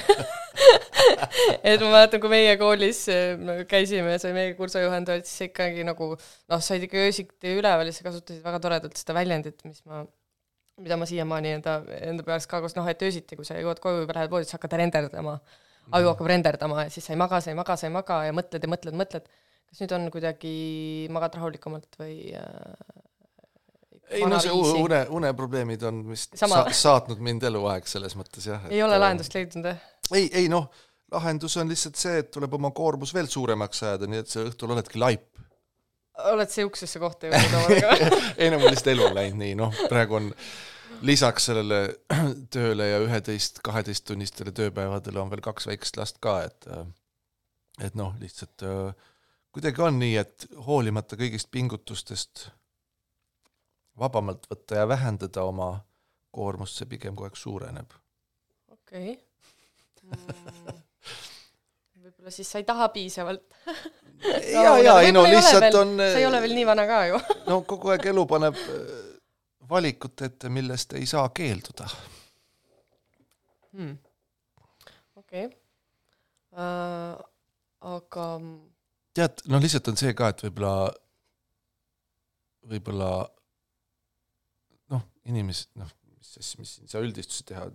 et 1.69 1.83
ma 1.83 1.91
mäletan, 1.91 2.21
kui 2.23 2.31
meie 2.33 2.55
koolis 2.61 3.05
äh, 3.13 3.65
käisime, 3.69 4.17
see 4.21 4.33
meie 4.37 4.55
kursujuhendaja, 4.59 5.25
siis 5.25 5.41
sa 5.41 5.49
ikkagi 5.49 5.85
nagu 5.87 6.13
noh, 6.15 6.61
said 6.65 6.85
ikka 6.87 7.03
öösiti 7.05 7.57
üleval 7.59 7.91
ja 7.91 7.97
sa 7.97 8.07
kasutasid 8.07 8.45
väga 8.45 8.61
toredalt 8.65 9.01
seda 9.01 9.17
väljendit, 9.17 9.61
mis 9.69 9.83
ma 9.89 10.05
mida 10.83 10.99
ma 10.99 11.07
siiamaani 11.07 11.55
enda, 11.59 11.77
enda 12.01 12.27
peas 12.27 12.49
ka 12.51 12.61
koos, 12.65 12.75
noh, 12.79 12.89
et 12.91 13.03
öösiti, 13.07 13.39
kui 13.39 13.47
sa 13.47 13.59
jõuad 13.61 13.81
koju 13.83 14.03
või 14.03 14.17
lähed 14.17 14.33
voodisse, 14.33 14.55
sa 14.55 14.59
hakkad 14.59 14.77
renderdama. 14.81 15.39
aju 15.95 16.13
hakkab 16.13 16.29
renderdama 16.33 16.87
ja 16.87 16.93
siis 16.93 17.07
sa 17.07 17.13
ei 17.13 17.21
maga, 17.21 17.41
sa 17.45 17.53
ei 17.53 17.59
maga, 17.59 17.77
sa 17.77 17.87
ei 17.87 17.93
maga 17.93 18.23
ja 18.25 18.33
mõtled 18.33 18.63
ja 18.65 18.71
mõtled, 18.73 18.97
mõtled. 18.97 19.27
kas 19.69 19.83
nüüd 19.83 19.93
on 19.99 20.11
kuidagi, 20.15 20.55
magad 21.13 21.37
rahulikumalt 21.37 21.99
või 22.01 22.33
äh, 22.39 23.03
ei 24.11 24.25
no 24.29 24.41
see 24.43 24.53
une, 24.53 25.01
uneprobleemid 25.11 25.85
on 25.89 26.03
vist 26.09 26.37
Sama. 26.39 26.65
sa, 26.65 26.79
saatnud 26.81 27.21
mind 27.25 27.47
eluaeg 27.49 27.87
selles 27.89 28.17
mõttes 28.19 28.49
jah. 28.49 28.67
ei 28.71 28.83
ole 28.85 28.99
lahendust 29.01 29.35
leidnud, 29.37 29.71
jah? 29.71 29.87
ei, 30.13 30.29
ei 30.43 30.51
noh, 30.53 30.69
lahendus 31.15 31.57
on 31.61 31.71
lihtsalt 31.71 32.01
see, 32.01 32.19
et 32.23 32.31
tuleb 32.35 32.59
oma 32.59 32.73
koormus 32.77 33.15
veel 33.15 33.29
suuremaks 33.31 33.85
ajada, 33.87 34.09
nii 34.11 34.25
et 34.25 34.31
sa 34.31 34.45
õhtul 34.45 34.75
oledki 34.77 35.01
laip. 35.01 35.29
Oled 36.19 36.51
sihukesesse 36.51 37.03
kohta 37.03 37.31
jõudnud 37.31 37.57
omadega? 37.61 38.21
ei 38.37 38.51
no 38.53 38.61
mul 38.61 38.71
lihtsalt 38.71 38.93
elu 38.95 39.09
on 39.09 39.17
läinud 39.19 39.41
nii, 39.41 39.55
noh, 39.59 39.83
praegu 39.91 40.19
on 40.21 40.31
lisaks 41.05 41.51
sellele 41.51 41.81
tööle 42.55 42.89
ja 42.89 43.01
üheteist, 43.05 43.61
kaheteisttunnistele 43.67 44.55
tööpäevadele 44.55 45.21
on 45.21 45.33
veel 45.33 45.43
kaks 45.45 45.69
väikest 45.71 45.99
last 46.01 46.21
ka, 46.25 46.39
et 46.47 46.69
et 47.83 47.97
noh, 47.99 48.15
lihtsalt 48.23 48.63
äh, 48.67 49.11
kuidagi 49.55 49.83
on 49.83 49.99
nii, 49.99 50.15
et 50.21 50.47
hoolimata 50.67 51.19
kõigist 51.19 51.51
pingutustest 51.55 52.49
vabamalt 53.99 54.47
võtta 54.51 54.83
ja 54.83 54.89
vähendada 54.89 55.45
oma 55.47 55.77
koormust, 56.35 56.79
see 56.79 56.91
pigem 56.91 57.15
kogu 57.15 57.31
aeg 57.31 57.39
suureneb. 57.39 57.95
okei. 58.75 59.19
Mm. 60.05 60.83
Võib-olla 62.25 62.33
siis 62.33 62.51
sa 62.51 62.59
ei 62.59 62.65
taha 62.65 62.89
piisavalt. 62.89 63.55
ja, 64.53 64.79
ja 64.79 65.01
ei 65.05 65.13
no 65.13 65.25
lihtsalt 65.29 65.75
on 65.77 65.97
sa 65.99 66.17
ei 66.17 66.27
ole 66.27 66.41
veel 66.41 66.55
nii 66.57 66.67
vana 66.67 66.87
ka 66.89 67.01
ju. 67.11 67.21
no 67.51 67.61
kogu 67.69 67.93
aeg 67.93 68.07
elu 68.09 68.25
paneb 68.27 68.57
äh, 68.57 68.95
valikut 69.69 70.23
ette, 70.25 70.49
millest 70.49 70.95
ei 70.97 71.07
saa 71.07 71.29
keelduda. 71.29 71.89
hmm.. 73.77 73.99
okei 75.21 75.47
okay. 75.47 75.59
uh,. 76.57 77.21
aga 77.85 78.29
tead, 79.15 79.45
no 79.53 79.61
lihtsalt 79.61 79.93
on 79.93 80.01
see 80.01 80.15
ka, 80.17 80.31
et 80.33 80.47
võib-olla, 80.47 80.89
võib-olla 82.73 83.11
noh, 84.95 85.05
inimesed, 85.29 85.75
noh, 85.77 85.93
mis 86.17 86.39
asja, 86.41 86.63
mis 86.63 86.73
siin 86.79 86.89
saa 86.89 87.05
üldistusi 87.05 87.45
teha, 87.53 87.69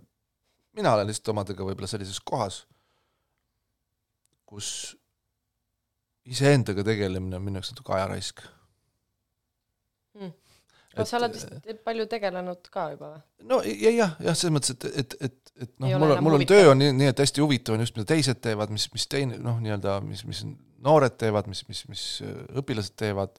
mina 0.74 0.96
olen 0.96 1.06
lihtsalt 1.06 1.30
omadega 1.36 1.70
võib-olla 1.70 1.90
sellises 1.92 2.18
kohas, 2.26 2.64
kus 4.50 4.70
iseendaga 6.30 6.84
tegelemine 6.86 7.38
on 7.38 7.44
minu 7.46 7.60
jaoks 7.60 7.72
natuke 7.74 7.94
ajaraisk. 7.96 8.42
Hmm. 10.18 10.32
no 10.98 11.06
sa 11.06 11.20
oled 11.20 11.36
vist 11.36 11.84
palju 11.86 12.04
tegelenud 12.10 12.66
ka 12.74 12.88
juba 12.96 13.12
või? 13.12 13.20
no 13.46 13.60
ja 13.62 13.92
jah, 13.94 14.16
jah, 14.18 14.34
selles 14.34 14.56
mõttes, 14.56 14.74
et, 14.74 14.86
et, 14.90 15.14
et, 15.28 15.52
et 15.66 15.70
noh 15.78 15.92
mul 16.02 16.16
on, 16.16 16.22
mul 16.26 16.36
on 16.40 16.44
töö 16.50 16.72
on 16.72 16.80
nii, 16.82 16.96
nii, 16.98 17.12
et 17.12 17.22
hästi 17.22 17.44
huvitav 17.44 17.76
on 17.76 17.84
just, 17.84 17.94
mida 17.94 18.08
teised 18.10 18.40
teevad, 18.42 18.72
mis, 18.74 18.88
mis 18.90 19.06
teine 19.06 19.38
noh, 19.38 19.60
nii-öelda 19.62 20.00
mis, 20.02 20.24
mis 20.26 20.42
noored 20.82 21.14
teevad, 21.20 21.46
mis, 21.52 21.62
mis, 21.70 21.84
mis 21.92 22.04
äh, 22.26 22.34
õpilased 22.58 22.96
teevad, 22.98 23.38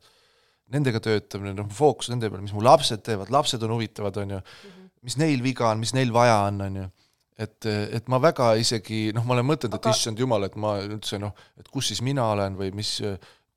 nendega 0.72 1.03
töötamine, 1.03 1.51
noh, 1.57 1.68
fookus 1.76 2.07
nende 2.14 2.32
peal, 2.32 2.43
mis 2.45 2.55
mu 2.55 2.64
lapsed 2.64 3.03
teevad, 3.03 3.34
lapsed 3.36 3.68
on 3.68 3.76
huvitavad, 3.76 4.22
on 4.24 4.38
ju, 4.38 4.41
mis 5.03 5.20
neil 5.20 5.43
viga 5.43 5.68
on, 5.74 5.84
mis 5.84 5.91
neil 5.97 6.16
vaja 6.16 6.39
on, 6.47 6.64
on 6.70 6.80
ju 6.84 6.88
et, 7.38 7.68
et 7.68 8.12
ma 8.12 8.20
väga 8.22 8.54
isegi 8.62 9.10
noh, 9.16 9.26
ma 9.28 9.38
olen 9.38 9.48
mõtelnud, 9.48 9.78
et 9.78 9.88
Aga- 9.88 9.96
issand 9.96 10.20
jumal, 10.20 10.48
et 10.48 10.58
ma 10.60 10.78
üldse 10.84 11.20
noh, 11.22 11.36
et 11.60 11.68
kus 11.72 11.92
siis 11.92 12.02
mina 12.06 12.28
olen 12.34 12.58
või 12.60 12.72
mis, 12.76 12.98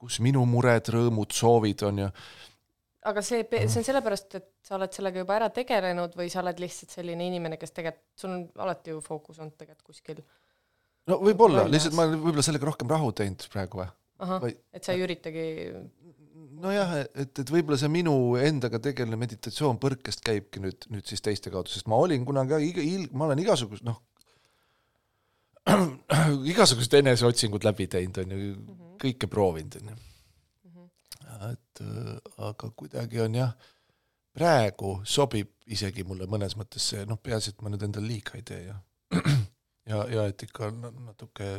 kus 0.01 0.21
minu 0.25 0.45
mured, 0.49 0.91
rõõmud, 0.95 1.35
soovid 1.35 1.87
on 1.89 2.05
ju 2.05 2.11
aga 3.05 3.23
see, 3.25 3.45
see 3.51 3.81
on 3.81 3.87
sellepärast, 3.87 4.39
et 4.39 4.47
sa 4.65 4.79
oled 4.79 4.95
sellega 4.97 5.21
juba 5.21 5.37
ära 5.37 5.51
tegelenud 5.53 6.15
või 6.17 6.31
sa 6.33 6.41
oled 6.41 6.61
lihtsalt 6.63 6.95
selline 6.95 7.27
inimene, 7.29 7.59
kes 7.61 7.75
tegelikult, 7.77 8.07
sul 8.17 8.33
on 8.33 8.47
alati 8.65 8.95
ju 8.95 9.03
fookus 9.05 9.43
olnud 9.43 9.59
tegelikult 9.61 9.93
kuskil, 9.93 10.23
no 11.11 11.21
võib-olla, 11.21 11.67
lihtsalt 11.69 11.97
ma 11.97 12.07
olen 12.09 12.23
võib-olla 12.23 12.47
sellega 12.47 12.71
rohkem 12.71 12.91
rahu 12.95 13.13
teinud 13.17 13.45
praegu 13.53 13.83
või? 13.83 13.91
Ahah 14.25 14.47
et 14.47 14.87
sa 14.87 14.95
ei 14.95 15.03
üritagi, 15.05 15.45
nojah, 16.65 16.95
et, 17.05 17.39
et 17.43 17.51
võib-olla 17.51 17.79
see 17.81 17.91
minu 17.93 18.15
endaga 18.41 18.81
tegeline 18.83 19.19
meditatsioon 19.21 19.79
põrkest 19.83 20.25
käibki 20.27 20.63
nüüd, 20.63 20.89
nüüd 20.93 21.07
siis 21.09 21.25
teiste 21.25 21.53
kaudu, 21.55 21.73
sest 21.73 21.89
ma 21.91 21.99
olin 22.01 22.27
kunagi 22.29 22.61
iga, 22.69 22.85
ma 23.13 23.29
olen 23.29 23.43
igasugust, 23.45 23.87
noh, 23.87 24.01
igasugused 26.53 26.99
eneseotsingud 27.01 27.65
läbi 27.65 27.89
teinud, 27.91 28.21
on 28.25 28.35
ju, 28.35 28.51
kõike 29.05 29.31
proovinud, 29.31 29.79
on 29.81 29.95
ju. 29.95 30.01
et 31.51 31.85
äh, 31.85 32.11
aga 32.51 32.71
kuidagi 32.77 33.25
on 33.25 33.41
jah, 33.41 33.55
praegu 34.35 34.99
sobib 35.09 35.51
isegi 35.71 36.05
mulle 36.05 36.29
mõnes 36.31 36.57
mõttes 36.59 36.93
see, 36.93 37.07
noh, 37.09 37.21
peaasi, 37.23 37.55
et 37.55 37.65
ma 37.65 37.73
nüüd 37.73 37.87
endale 37.87 38.11
liiga 38.11 38.37
ei 38.39 38.47
tee 38.47 38.63
ja 38.69 38.79
ja, 39.87 40.05
ja 40.09 40.27
et 40.29 40.43
ikka 40.47 40.71
na- 40.75 40.93
natuke 41.09 41.51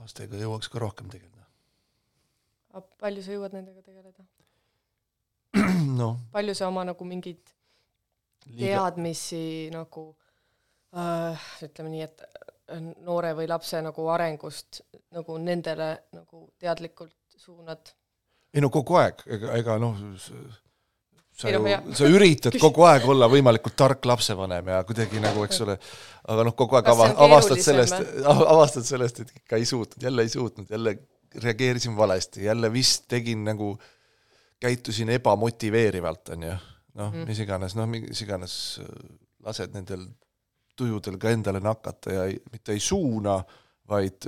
lastega 0.00 0.40
jõuaks 0.40 0.70
ka 0.72 0.80
rohkem 0.80 1.10
tegeleda. 1.12 1.39
Palju 3.00 3.24
sa 3.24 3.34
jõuad 3.34 3.56
nendega 3.56 3.82
tegeleda? 3.82 4.26
noh, 6.00 6.18
palju 6.32 6.54
sa 6.54 6.68
oma 6.70 6.84
nagu 6.86 7.06
mingeid 7.08 7.54
teadmisi 8.46 9.70
nagu 9.74 10.06
äh, 10.96 11.50
ütleme 11.66 11.92
nii, 11.92 12.06
et 12.06 12.24
äh, 12.24 12.80
noore 13.04 13.34
või 13.38 13.48
lapse 13.50 13.82
nagu 13.84 14.08
arengust 14.14 14.82
nagu 15.16 15.38
nendele 15.42 15.92
nagu 16.16 16.48
teadlikult 16.58 17.16
suunad? 17.36 17.94
ei 18.54 18.62
no 18.62 18.70
kogu 18.72 18.98
aeg, 19.00 19.22
ega, 19.26 19.54
ega 19.58 19.78
noh, 19.82 19.98
sa 21.40 21.48
Ei 21.48 21.54
ju 21.56 21.94
sa 21.96 22.08
üritad 22.10 22.56
kogu 22.60 22.84
aeg 22.84 23.06
olla 23.08 23.28
võimalikult 23.30 23.76
tark 23.78 24.04
lapsevanem 24.04 24.66
ja 24.74 24.80
kuidagi 24.84 25.22
nagu, 25.22 25.44
eks 25.46 25.62
ole, 25.64 25.76
aga 26.28 26.44
noh, 26.44 26.56
kogu 26.58 26.76
aeg 26.76 26.90
ava- 26.92 27.14
avastad 27.26 27.62
sellest, 27.64 27.96
avastad 28.52 28.84
sellest, 28.84 29.22
et 29.22 29.32
ikka 29.38 29.56
ei 29.56 29.64
suutnud, 29.68 30.02
jälle 30.04 30.26
ei 30.26 30.32
suutnud, 30.32 30.68
jälle 30.68 30.98
reageerisin 31.34 31.96
valesti, 31.96 32.44
jälle 32.44 32.72
vist 32.72 33.04
tegin 33.08 33.44
nagu, 33.44 33.78
käitusin 34.60 35.08
ebamotiveerivalt, 35.08 36.28
on 36.28 36.42
ju. 36.42 36.56
noh, 36.94 37.12
Mm. 37.14 37.26
mis 37.28 37.38
iganes, 37.38 37.74
noh, 37.78 37.86
mis 37.86 38.22
iganes 38.22 38.80
äh, 38.82 38.86
lased 39.46 39.72
nendel 39.74 40.08
tujudel 40.76 41.18
ka 41.18 41.30
endale 41.30 41.60
nakata 41.60 42.12
ja 42.12 42.24
ei, 42.24 42.40
mitte 42.52 42.72
ei 42.72 42.80
suuna, 42.80 43.38
vaid 43.88 44.26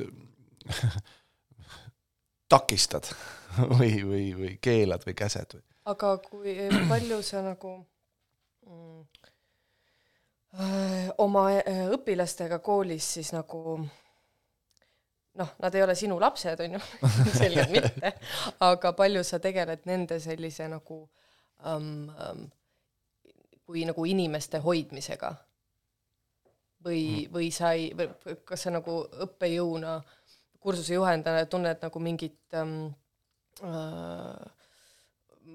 takistad 2.53 3.11
või, 3.78 3.98
või, 4.07 4.24
või 4.38 4.57
keelad 4.61 5.05
või 5.07 5.14
käsed 5.18 5.59
või 5.59 5.64
aga 5.90 6.16
kui 6.22 6.55
palju 6.88 7.18
sa 7.26 7.42
nagu 7.42 7.72
mm, 8.66 9.00
äh, 10.61 11.09
oma 11.18 11.48
äh, 11.59 11.88
õpilastega 11.96 12.61
koolis 12.62 13.09
siis 13.16 13.32
nagu 13.34 13.80
noh, 15.41 15.55
nad 15.62 15.74
ei 15.74 15.83
ole 15.83 15.95
sinu 15.99 16.18
lapsed, 16.20 16.61
on 16.61 16.76
ju, 16.76 16.83
selgelt 17.41 17.70
mitte, 17.72 18.12
aga 18.61 18.93
palju 18.97 19.22
sa 19.24 19.41
tegeled 19.43 19.87
nende 19.89 20.20
sellise 20.20 20.68
nagu 20.68 20.99
um, 21.64 22.11
um, 22.11 22.45
kui 23.64 23.87
nagu 23.89 24.05
inimeste 24.09 24.61
hoidmisega? 24.62 25.33
või, 26.85 27.28
või 27.33 27.51
sa 27.55 27.72
ei, 27.78 27.91
kas 28.45 28.66
sa 28.66 28.72
nagu 28.74 29.03
õppejõuna, 29.26 29.97
kursuse 30.62 30.97
juhendajana 30.97 31.47
tunned 31.51 31.83
nagu 31.83 32.03
mingit 32.03 32.57
um, 32.59 32.74
äh, 33.66 34.43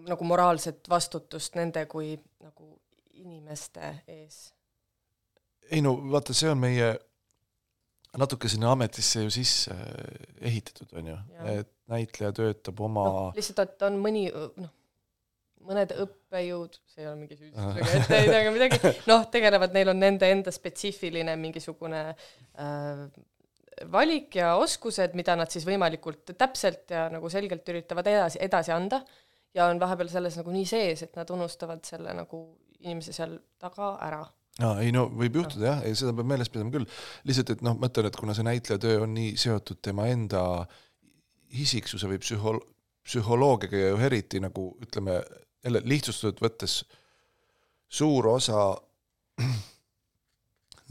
nagu 0.07 0.27
moraalset 0.27 0.89
vastutust 0.89 1.55
nende 1.59 1.85
kui 1.91 2.15
nagu 2.43 2.73
inimeste 3.17 3.93
ees. 4.07 4.53
ei 5.71 5.81
no 5.81 5.95
vaata, 6.11 6.33
see 6.33 6.49
on 6.51 6.59
meie 6.63 6.93
natuke 8.17 8.49
sinna 8.51 8.71
ametisse 8.73 9.25
ju 9.25 9.33
sisse 9.33 9.75
ehitatud, 10.41 10.89
on 10.97 11.11
ju 11.11 11.17
et 11.53 11.71
näitleja 11.91 12.33
töötab 12.35 12.81
oma 12.83 13.05
noh, 13.07 13.37
lihtsalt, 13.37 13.63
et 13.65 13.87
on 13.87 13.99
mõni 14.01 14.25
noh, 14.31 14.73
mõned 15.67 15.93
õppejõud, 16.03 16.77
see 16.87 17.03
ei 17.03 17.09
ole 17.09 17.19
mingi 17.19 17.37
süüdistusega 17.37 17.95
etteheide, 17.99 18.35
aga 18.41 18.53
midagi, 18.55 18.93
noh, 19.09 19.25
tegelevad, 19.31 19.73
neil 19.75 19.91
on 19.91 19.99
nende 19.99 20.29
enda 20.31 20.53
spetsiifiline 20.53 21.35
mingisugune 21.39 22.03
äh, 22.13 23.01
valik 23.91 24.35
ja 24.39 24.55
oskused, 24.61 25.15
mida 25.17 25.35
nad 25.37 25.51
siis 25.53 25.65
võimalikult 25.67 26.33
täpselt 26.37 26.93
ja 26.93 27.07
nagu 27.13 27.29
selgelt 27.29 27.67
üritavad 27.69 28.07
edasi, 28.09 28.41
edasi 28.43 28.73
anda. 28.73 29.01
Ja 29.55 29.67
on 29.71 29.79
vahepeal 29.81 30.09
selles 30.11 30.35
nagu 30.37 30.51
nii 30.53 30.65
sees, 30.69 31.01
et 31.05 31.15
nad 31.17 31.29
unustavad 31.33 31.81
selle 31.87 32.13
nagu 32.13 32.41
inimese 32.83 33.13
seal 33.15 33.37
taga 33.61 33.95
ära. 34.05 34.21
aa, 34.63 34.79
ei 34.83 34.91
no 34.95 35.05
võib 35.13 35.37
juhtuda 35.41 35.69
jah, 35.71 35.83
ei 35.85 35.95
seda 35.97 36.13
peab 36.17 36.29
meeles 36.31 36.49
pidama 36.53 36.73
küll, 36.73 36.87
lihtsalt 37.29 37.53
et 37.53 37.63
noh, 37.65 37.77
ma 37.77 37.91
ütlen, 37.91 38.09
et 38.09 38.19
kuna 38.19 38.35
see 38.37 38.47
näitlejatöö 38.47 39.03
on 39.05 39.13
nii 39.17 39.35
seotud 39.39 39.81
tema 39.85 40.07
enda 40.11 40.41
isiksuse 41.57 42.09
või 42.09 42.21
psühhol-, 42.23 42.63
psühholoogiaga 43.07 43.83
ja 43.83 43.97
eriti 44.07 44.41
nagu 44.43 44.69
ütleme, 44.83 45.21
jälle 45.63 45.81
lihtsustatult 45.85 46.41
võttes 46.43 46.81
suur 47.87 48.27
osa 48.33 48.69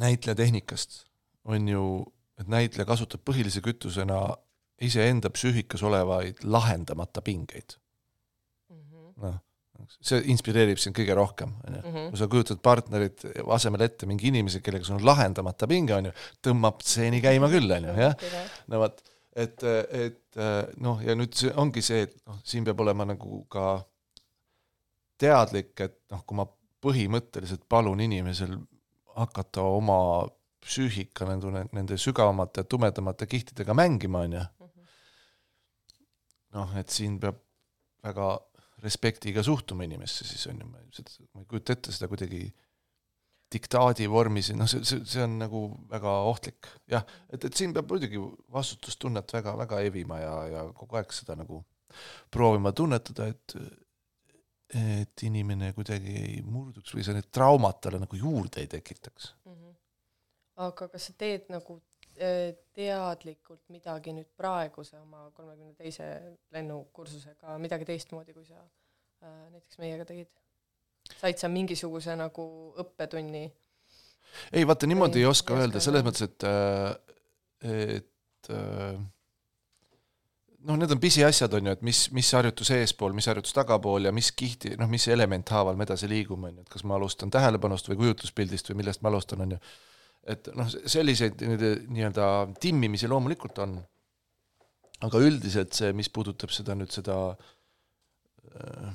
näitlejatehnikast 0.05 1.03
on 1.45 1.69
ju, 1.69 1.87
et 2.41 2.49
näitleja 2.51 2.89
kasutab 2.89 3.23
põhilise 3.27 3.63
kütusena 3.65 4.21
iseenda 4.83 5.31
psüühikas 5.33 5.83
olevaid 5.87 6.43
lahendamata 6.45 7.23
pingeid. 7.25 7.79
See 10.01 10.23
inspireerib 10.33 10.79
sind 10.83 10.97
kõige 10.97 11.15
rohkem, 11.19 11.53
on 11.67 11.75
ju 11.79 11.83
Mhm. 11.87 12.09
kui 12.11 12.19
sa 12.21 12.27
kujutad 12.33 12.61
partnerit 12.63 13.25
asemel 13.57 13.83
ette 13.87 14.07
mingi 14.07 14.29
inimese, 14.29 14.61
kellega 14.61 14.85
sul 14.85 14.97
on 14.99 15.05
lahendamata 15.07 15.67
pinge, 15.71 15.95
on 15.95 16.05
ju, 16.11 16.13
tõmbab 16.43 16.81
stseeni 16.83 17.21
käima 17.23 17.49
küll, 17.53 17.71
on 17.77 17.85
ju, 17.91 17.95
jah. 18.01 18.15
no 18.69 18.81
vot, 18.85 19.03
et, 19.37 19.63
et 19.63 20.41
noh, 20.81 21.01
ja 21.05 21.15
nüüd 21.15 21.35
see 21.35 21.53
ongi 21.57 21.83
see, 21.83 22.03
et 22.09 22.17
noh, 22.27 22.39
siin 22.45 22.65
peab 22.65 22.81
olema 22.81 23.05
nagu 23.05 23.45
ka 23.53 23.85
teadlik, 25.19 25.73
et 25.81 25.99
noh, 26.13 26.23
kui 26.27 26.37
ma 26.37 26.47
põhimõtteliselt 26.87 27.65
palun 27.69 28.01
inimesel 28.05 28.57
hakata 29.17 29.63
oma 29.65 30.27
psüühika 30.67 31.25
nende, 31.29 31.63
nende 31.73 31.97
sügavamate, 32.01 32.65
tumedamate 32.69 33.27
kihtidega 33.31 33.75
mängima, 33.75 34.25
on 34.27 34.33
ju, 34.37 34.45
noh, 36.57 36.77
et 36.81 36.93
siin 36.93 37.19
peab 37.23 37.39
väga 38.07 38.29
respektiga 38.85 39.43
suhtuma 39.43 39.87
inimesse, 39.87 40.27
siis 40.29 40.47
on 40.51 40.61
ju, 40.61 40.69
ma 40.69 40.83
seda, 40.95 41.27
ma 41.35 41.43
ei 41.43 41.49
kujuta 41.51 41.77
ette 41.77 41.95
seda 41.95 42.09
kuidagi 42.13 42.43
diktaadi 43.53 44.09
vormis, 44.11 44.51
noh, 44.59 44.69
see, 44.69 44.83
see, 44.85 45.05
see 45.07 45.23
on 45.23 45.39
nagu 45.41 45.63
väga 45.91 46.13
ohtlik, 46.29 46.69
jah, 46.91 47.07
et, 47.31 47.47
et 47.47 47.57
siin 47.57 47.73
peab 47.77 47.89
muidugi 47.93 48.21
vastutustunnet 48.53 49.33
väga, 49.39 49.55
väga 49.63 49.81
evima 49.87 50.19
ja, 50.21 50.35
ja 50.51 50.65
kogu 50.77 50.99
aeg 50.99 51.15
seda 51.15 51.39
nagu 51.39 51.63
proovima 52.33 52.75
tunnetada, 52.77 53.31
et 53.33 53.59
et 54.75 55.23
inimene 55.23 55.69
kuidagi 55.77 56.13
ei 56.19 56.39
murduks 56.43 56.91
või 56.97 57.05
see 57.07 57.15
need 57.15 57.29
traumad 57.31 57.77
talle 57.79 58.01
nagu 58.03 58.19
juurde 58.19 58.65
ei 58.65 58.67
tekitaks. 58.67 59.29
Mhm. 59.47 59.75
aga 60.67 60.89
kas 60.89 61.07
sa 61.07 61.13
teed 61.15 61.47
nagu 61.53 61.79
teadlikult 62.17 63.63
midagi 63.73 64.15
nüüd 64.17 64.29
praeguse 64.39 64.99
oma 65.01 65.27
kolmekümne 65.37 65.75
teise 65.77 66.09
lennukursusega 66.55 67.59
midagi 67.63 67.89
teistmoodi, 67.89 68.35
kui 68.37 68.47
sa 68.49 68.59
äh, 68.61 69.47
näiteks 69.53 69.81
meiega 69.83 70.09
tegid? 70.09 70.31
said 71.15 71.39
sa 71.39 71.49
mingisuguse 71.53 72.17
nagu 72.19 72.47
õppetunni? 72.83 73.45
ei 74.53 74.67
vaata, 74.69 74.89
niimoodi 74.91 75.21
ei 75.21 75.27
Ei, 75.27 75.31
oska 75.31 75.57
öelda, 75.57 75.81
selles 75.81 76.05
mõttes, 76.07 76.27
et, 76.27 76.47
et 77.67 78.51
äh, 78.53 78.99
noh, 80.67 80.79
need 80.81 80.93
on 80.93 81.01
pisiasjad, 81.01 81.55
on 81.57 81.71
ju, 81.71 81.75
et 81.77 81.85
mis, 81.87 82.03
mis 82.17 82.31
harjutus 82.37 82.71
eespool, 82.75 83.15
mis 83.17 83.29
harjutus 83.31 83.55
tagapool 83.57 84.09
ja 84.09 84.13
mis 84.15 84.33
kihti, 84.37 84.75
noh, 84.81 84.91
mis 84.91 85.07
element 85.13 85.55
haaval 85.55 85.79
me 85.79 85.87
edasi 85.87 86.09
liigume, 86.11 86.51
on 86.51 86.61
ju, 86.61 86.67
et 86.67 86.73
kas 86.73 86.85
ma 86.89 86.99
alustan 86.99 87.33
tähelepanust 87.33 87.91
või 87.91 88.01
kujutluspildist 88.03 88.73
või 88.73 88.83
millest 88.83 89.05
ma 89.05 89.13
alustan, 89.13 89.45
on 89.47 89.57
ju. 89.57 89.61
Et 90.27 90.49
noh, 90.59 90.71
selliseid 90.91 91.43
nii- 91.43 91.75
nii-öelda 91.87 92.31
timmimisi 92.61 93.09
loomulikult 93.11 93.61
on. 93.65 93.79
aga 95.05 95.21
üldiselt 95.21 95.77
see, 95.77 95.91
mis 95.93 96.09
puudutab 96.09 96.49
seda 96.55 96.73
nüüd 96.73 96.89
seda 96.89 97.17
äh, 98.49 98.95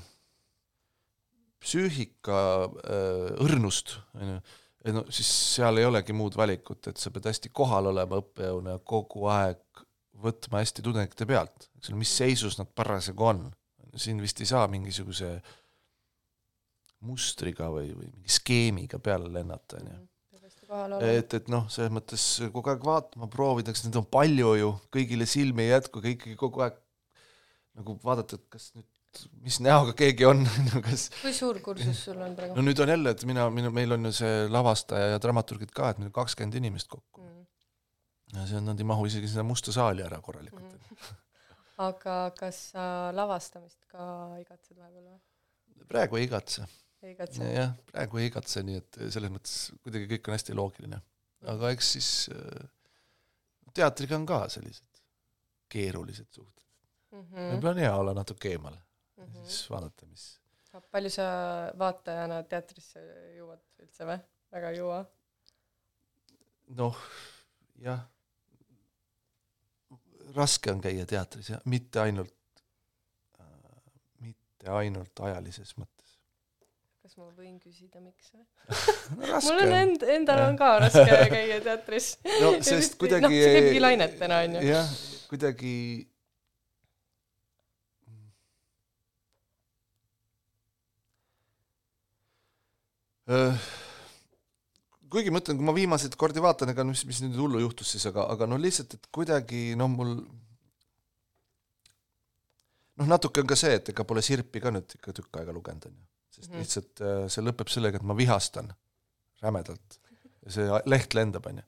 psüühika 1.61 2.39
äh, 2.65 3.27
õrnust, 3.45 3.99
on 4.17 4.31
ju, 4.33 4.39
et 4.81 4.95
no 4.95 5.03
siis 5.13 5.29
seal 5.29 5.77
ei 5.77 5.85
olegi 5.85 6.15
muud 6.17 6.33
valikut, 6.39 6.89
et 6.89 6.97
sa 6.97 7.13
pead 7.13 7.29
hästi 7.29 7.53
kohal 7.53 7.91
olema 7.91 8.17
õppejõuna 8.17 8.79
ja 8.79 8.81
kogu 8.81 9.29
aeg 9.29 9.85
võtma 10.25 10.63
hästi 10.63 10.81
tudengite 10.85 11.27
pealt, 11.29 11.69
eks 11.77 11.91
ole, 11.91 12.01
mis 12.01 12.17
seisus 12.17 12.57
nad 12.57 12.69
parasjagu 12.73 13.29
on. 13.29 13.49
siin 13.99 14.21
vist 14.23 14.39
ei 14.41 14.47
saa 14.47 14.65
mingisuguse 14.71 15.35
mustriga 17.05 17.69
või, 17.69 17.91
või 17.93 18.09
mingi 18.09 18.31
skeemiga 18.31 18.97
peale 19.03 19.29
lennata, 19.29 19.77
on 19.81 19.93
ju 19.93 19.99
peab 20.31 20.47
hästi 20.49 20.60
kohal 20.60 20.60
olema. 20.60 20.60
et, 20.71 21.33
et 21.37 21.51
noh, 21.51 21.67
selles 21.71 21.91
mõttes 21.93 22.23
kogu 22.53 22.71
aeg 22.71 22.85
vaatama, 22.85 23.27
proovida, 23.31 23.73
kas 23.75 23.83
neid 23.85 23.97
on 23.99 24.07
palju 24.07 24.55
ju, 24.59 24.71
kõigile 24.93 25.27
silmi 25.29 25.65
ei 25.65 25.73
jätku, 25.73 26.01
aga 26.01 26.13
ikkagi 26.13 26.37
kogu 26.39 26.63
aeg 26.65 26.77
nagu 27.79 27.95
vaadata, 28.03 28.39
et 28.39 28.47
kas 28.51 28.69
nüüd, 28.75 28.87
mis 29.43 29.59
näoga 29.63 29.95
keegi 29.97 30.27
on, 30.27 30.43
kas 30.87 31.09
kui 31.19 31.33
suur 31.35 31.59
kursus 31.63 32.05
sul 32.07 32.19
on 32.23 32.35
praegu 32.37 32.55
no 32.55 32.65
nüüd 32.65 32.79
on 32.83 32.93
jälle, 32.93 33.15
et 33.15 33.25
mina, 33.27 33.47
minu, 33.53 33.71
meil 33.75 33.97
on 33.97 34.07
ju 34.09 34.13
see 34.21 34.45
lavastaja 34.51 35.15
ja 35.15 35.23
dramaturgid 35.23 35.73
ka, 35.75 35.91
et 35.91 36.01
meil 36.01 36.11
on 36.11 36.17
kakskümmend 36.21 36.59
inimest 36.61 36.91
kokku. 36.91 37.23
mm.? 37.25 37.41
ja 38.37 38.47
see 38.47 38.61
on, 38.61 38.69
nad 38.71 38.79
ei 38.79 38.87
mahu 38.87 39.07
isegi 39.09 39.31
seda 39.31 39.43
musta 39.47 39.75
saali 39.75 40.05
ära 40.05 40.21
korralikult 40.23 40.67
mm.. 40.67 41.17
aga 41.87 42.21
kas 42.37 42.61
sa 42.71 42.85
lavastamist 43.15 43.81
ka 43.91 44.05
igatsed 44.43 44.77
vahepeal 44.77 45.09
või? 45.09 45.19
praegu 45.91 46.19
ei 46.19 46.27
igatse, 46.29 46.67
ei 47.05 47.15
igatse? 47.15 47.47
jah, 47.55 47.73
praegu 47.91 48.21
ei 48.21 48.29
igatse, 48.29 48.63
nii 48.67 48.81
et 48.81 49.01
selles 49.13 49.33
mõttes 49.33 49.55
kuidagi 49.81 50.09
kõik 50.13 50.29
on 50.29 50.37
hästi 50.37 50.57
loogiline. 50.57 51.01
aga 51.53 51.71
eks 51.75 51.93
siis 51.97 52.11
äh, 52.35 52.67
teatriga 53.73 54.17
on 54.19 54.27
ka 54.29 54.43
sellised 54.53 55.03
keerulised 55.71 56.29
suhted. 56.29 56.57
Mhm. 57.11 57.55
võib-olla 57.55 57.75
on 57.75 57.83
hea 57.85 57.95
olla 58.03 58.13
natuke 58.15 58.53
eemal 58.53 58.75
ja 58.75 59.27
siis 59.43 59.65
vaadata, 59.71 60.07
mis 60.07 60.29
palju 60.91 61.11
sa 61.11 61.25
vaatajana 61.79 62.41
teatrisse 62.47 63.01
jõuad 63.35 63.63
üldse 63.83 64.07
või? 64.07 64.19
väga 64.51 64.71
ei 64.71 64.79
jõua? 64.79 65.01
noh, 66.79 66.97
jah, 67.83 68.05
raske 70.35 70.71
on 70.71 70.81
käia 70.83 71.05
teatris 71.09 71.51
ja 71.51 71.59
mitte 71.65 72.03
ainult 72.03 72.63
äh,, 73.41 73.81
mitte 74.23 74.71
ainult 74.71 75.19
ajalises 75.27 75.75
mõttes. 75.79 76.00
Kas 77.11 77.19
ma 77.19 77.27
võin 77.35 77.57
küsida, 77.59 77.99
miks 77.99 78.29
või? 78.31 78.45
mul 79.43 79.57
on 79.57 79.65
on, 79.65 79.73
end-, 79.75 80.03
endal 80.13 80.45
on 80.45 80.55
ka 80.59 80.67
raske 80.79 81.17
käia 81.33 81.57
teatris. 81.63 82.13
no 82.39 82.53
sest 82.63 82.95
kuidagi 83.01 83.27
noh, 83.27 83.33
see 83.35 83.57
käibki 83.57 83.81
lainetena, 83.83 84.37
onju. 84.47 84.61
jah, 84.63 84.93
kuidagi 85.27 85.75
Öö, 93.31 93.51
kuigi 95.11 95.31
ma 95.31 95.39
ütlen, 95.39 95.59
kui 95.59 95.67
ma 95.67 95.75
viimaseid 95.75 96.15
kordi 96.19 96.41
vaatan, 96.43 96.71
ega 96.73 96.83
mis, 96.87 97.03
mis 97.07 97.19
nüüd 97.23 97.35
hullu 97.39 97.61
juhtus 97.61 97.91
siis, 97.93 98.07
aga, 98.09 98.25
aga 98.33 98.47
no 98.47 98.57
lihtsalt, 98.59 98.95
et 98.97 99.11
kuidagi 99.13 99.75
no 99.79 99.87
mul 99.91 100.15
noh, 102.95 103.07
natuke 103.07 103.43
on 103.43 103.51
ka 103.51 103.59
see, 103.59 103.75
et 103.77 103.93
ega 103.93 104.07
pole 104.07 104.23
Sirpi 104.25 104.63
ka 104.63 104.71
nüüd 104.73 104.97
ikka 104.97 105.15
tükk 105.19 105.43
aega 105.43 105.55
lugenud, 105.55 105.91
on 105.91 105.99
ju. 105.99 106.07
Sest 106.31 106.49
Mhm. 106.51 106.59
lihtsalt 106.63 107.01
äh, 107.05 107.27
see 107.29 107.43
lõpeb 107.45 107.69
sellega, 107.71 107.99
et 108.01 108.07
ma 108.07 108.15
vihastan 108.17 108.71
rämedalt 109.41 109.99
ja 110.45 110.51
see 110.57 110.81
leht 110.89 111.13
lendab, 111.17 111.45
on 111.51 111.57
ju. 111.61 111.63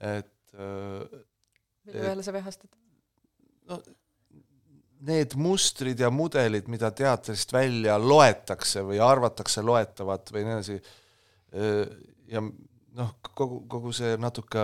et 0.00 0.54
äh, 0.54 1.20
mille 1.86 2.00
peale 2.06 2.22
sa 2.26 2.32
vihastad? 2.34 2.70
no 3.70 3.82
need 5.02 5.34
mustrid 5.34 5.98
ja 5.98 6.10
mudelid, 6.14 6.68
mida 6.70 6.90
teatrist 6.94 7.50
välja 7.52 7.96
loetakse 7.98 8.84
või 8.86 9.00
arvatakse 9.02 9.62
loetavat 9.66 10.30
või 10.30 10.44
nii 10.46 10.52
edasi, 10.54 10.76
ja 12.30 12.40
noh, 12.94 13.14
kogu, 13.34 13.64
kogu 13.68 13.90
see 13.96 14.12
natuke 14.20 14.62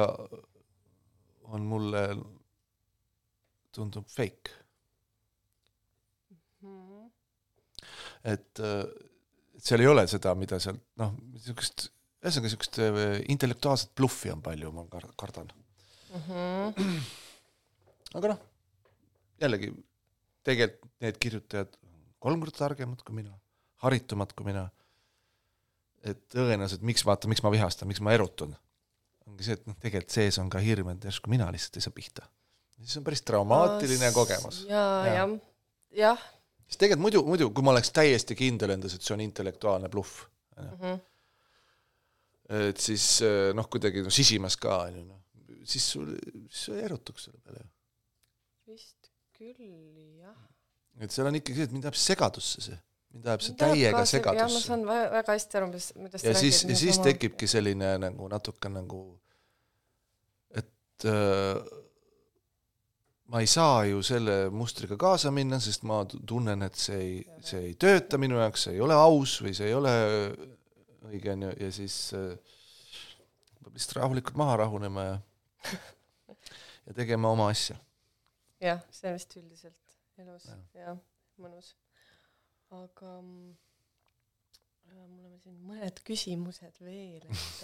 on 1.48 1.64
mulle, 1.66 2.02
tundub 3.74 4.06
fake, 4.14 4.50
Mhm. 6.62 7.10
et 8.24 8.60
seal 9.62 9.80
ei 9.82 9.88
ole 9.90 10.04
seda, 10.10 10.34
mida 10.38 10.58
seal 10.62 10.78
noh, 11.00 11.14
niisugust, 11.34 11.88
ühesõnaga 12.22 12.48
niisugust 12.48 12.78
äh, 12.84 13.00
intellektuaalset 13.32 13.92
bluffi 13.98 14.30
on 14.34 14.42
palju, 14.44 14.72
ma 14.74 14.84
kar- 14.92 15.10
kardan. 15.20 15.50
Mhm. 16.14 16.94
aga 18.16 18.30
noh, 18.32 18.38
jällegi 19.42 19.72
tegelikult 20.48 20.88
need 21.04 21.18
kirjutajad 21.20 21.74
on 21.84 21.98
kolm 22.24 22.40
korda 22.42 22.56
targemad 22.64 23.02
kui 23.04 23.14
mina, 23.18 23.34
haritumad 23.84 24.32
kui 24.36 24.46
mina. 24.48 24.68
et 26.08 26.20
tõenäoliselt 26.32 26.84
miks 26.86 27.02
vaata, 27.04 27.28
miks 27.28 27.42
ma 27.42 27.50
vihastan, 27.52 27.88
miks 27.90 28.00
ma 28.00 28.12
erutun, 28.14 28.52
ongi 29.26 29.44
see, 29.44 29.56
et 29.58 29.64
noh, 29.66 29.74
tegelikult 29.82 30.14
sees 30.14 30.38
on 30.40 30.48
ka 30.48 30.60
hirm, 30.62 30.88
et 30.94 31.04
järsku 31.10 31.28
mina 31.30 31.48
lihtsalt 31.52 31.76
ei 31.76 31.84
saa 31.84 31.92
pihta. 31.96 32.22
siis 32.80 32.96
on 33.00 33.04
päris 33.04 33.22
traumaatiline 33.26 34.12
kogemus. 34.14 34.62
jaa, 34.70 35.06
Jaa. 35.06 35.14
jah, 35.18 35.34
jah. 35.98 36.26
Sest 36.68 36.78
tegelikult 36.82 37.04
muidu, 37.06 37.22
muidu 37.26 37.50
kui 37.54 37.64
ma 37.64 37.72
oleks 37.74 37.90
täiesti 37.96 38.36
kindel 38.38 38.74
endas, 38.76 38.94
et 38.94 39.02
see 39.02 39.14
on 39.16 39.22
intellektuaalne 39.24 39.88
bluff, 39.92 40.26
Mhm. 40.58 40.98
et 42.50 42.80
siis 42.82 43.04
eh, 43.22 43.52
noh, 43.56 43.66
kuidagi 43.70 44.02
no 44.04 44.10
sisimas 44.14 44.56
ka 44.60 44.80
on 44.88 44.96
ju 44.98 45.04
noh, 45.06 45.20
siis 45.68 45.84
sul, 45.92 46.10
siis 46.48 46.64
sa 46.68 46.76
ei 46.78 46.84
erutuks 46.88 47.28
selle 47.28 47.40
peale 47.44 47.60
ju. 47.62 47.68
vist 48.72 49.10
küll, 49.38 49.60
jah. 50.20 50.36
et 51.00 51.12
seal 51.14 51.28
on 51.30 51.36
ikkagi 51.38 51.60
see, 51.60 51.68
et 51.68 51.74
mind 51.76 51.84
ajab 51.88 51.98
segadusse 52.00 52.60
see, 52.64 52.78
mind 53.14 53.28
ajab 53.30 53.44
see 53.46 53.54
täiega 53.60 53.92
jah, 53.92 53.98
ma 54.00 54.06
segadusse. 54.12 54.64
saan 54.66 54.82
vä- 54.88 55.10
väga 55.14 55.36
hästi 55.38 55.60
aru, 55.60 55.68
mis, 55.76 55.90
millest 55.96 56.24
ja 56.26 56.34
siis, 56.36 56.62
ja 56.68 56.76
siis. 56.82 56.98
tekibki 57.04 57.46
selline 57.50 57.94
nagu 58.02 58.28
natuke 58.32 58.68
nagu, 58.72 59.02
et 60.58 61.06
äh, 61.06 61.62
ma 63.28 63.40
ei 63.44 63.46
saa 63.50 63.82
ju 63.84 63.98
selle 64.06 64.36
mustriga 64.54 64.96
kaasa 65.00 65.30
minna, 65.34 65.58
sest 65.60 65.82
ma 65.88 66.00
tu- 66.08 66.20
tunnen, 66.26 66.62
et 66.64 66.74
see 66.80 67.00
ei, 67.02 67.16
see 67.44 67.60
ei 67.70 67.74
tööta 67.76 68.16
minu 68.20 68.38
jaoks, 68.40 68.62
see 68.66 68.76
ei 68.78 68.80
ole 68.84 68.96
aus 68.96 69.34
või 69.44 69.52
see 69.56 69.68
ei 69.68 69.74
ole 69.76 69.92
õige, 71.08 71.34
on 71.34 71.44
ju, 71.48 71.50
ja 71.60 71.68
siis 71.76 71.96
äh, 72.16 72.30
peab 73.60 73.76
lihtsalt 73.76 73.98
rahulikult 74.00 74.40
maha 74.40 74.56
rahunema 74.64 75.04
ja 75.10 75.18
ja 76.88 76.96
tegema 76.96 77.28
oma 77.34 77.50
asja. 77.52 77.76
jah, 78.64 78.80
see 78.90 79.10
on 79.12 79.18
vist 79.20 79.36
üldiselt 79.36 79.96
elus 80.18 80.48
Jah. 80.48 80.64
jah, 80.80 80.98
mõnus. 81.38 81.74
aga 82.74 83.12
mm, 83.20 83.52
äh, 84.88 85.04
mul 85.04 85.28
on 85.34 85.38
siin 85.44 85.60
mõned 85.68 86.00
küsimused 86.08 86.80
veel, 86.80 87.28
et, 87.28 87.62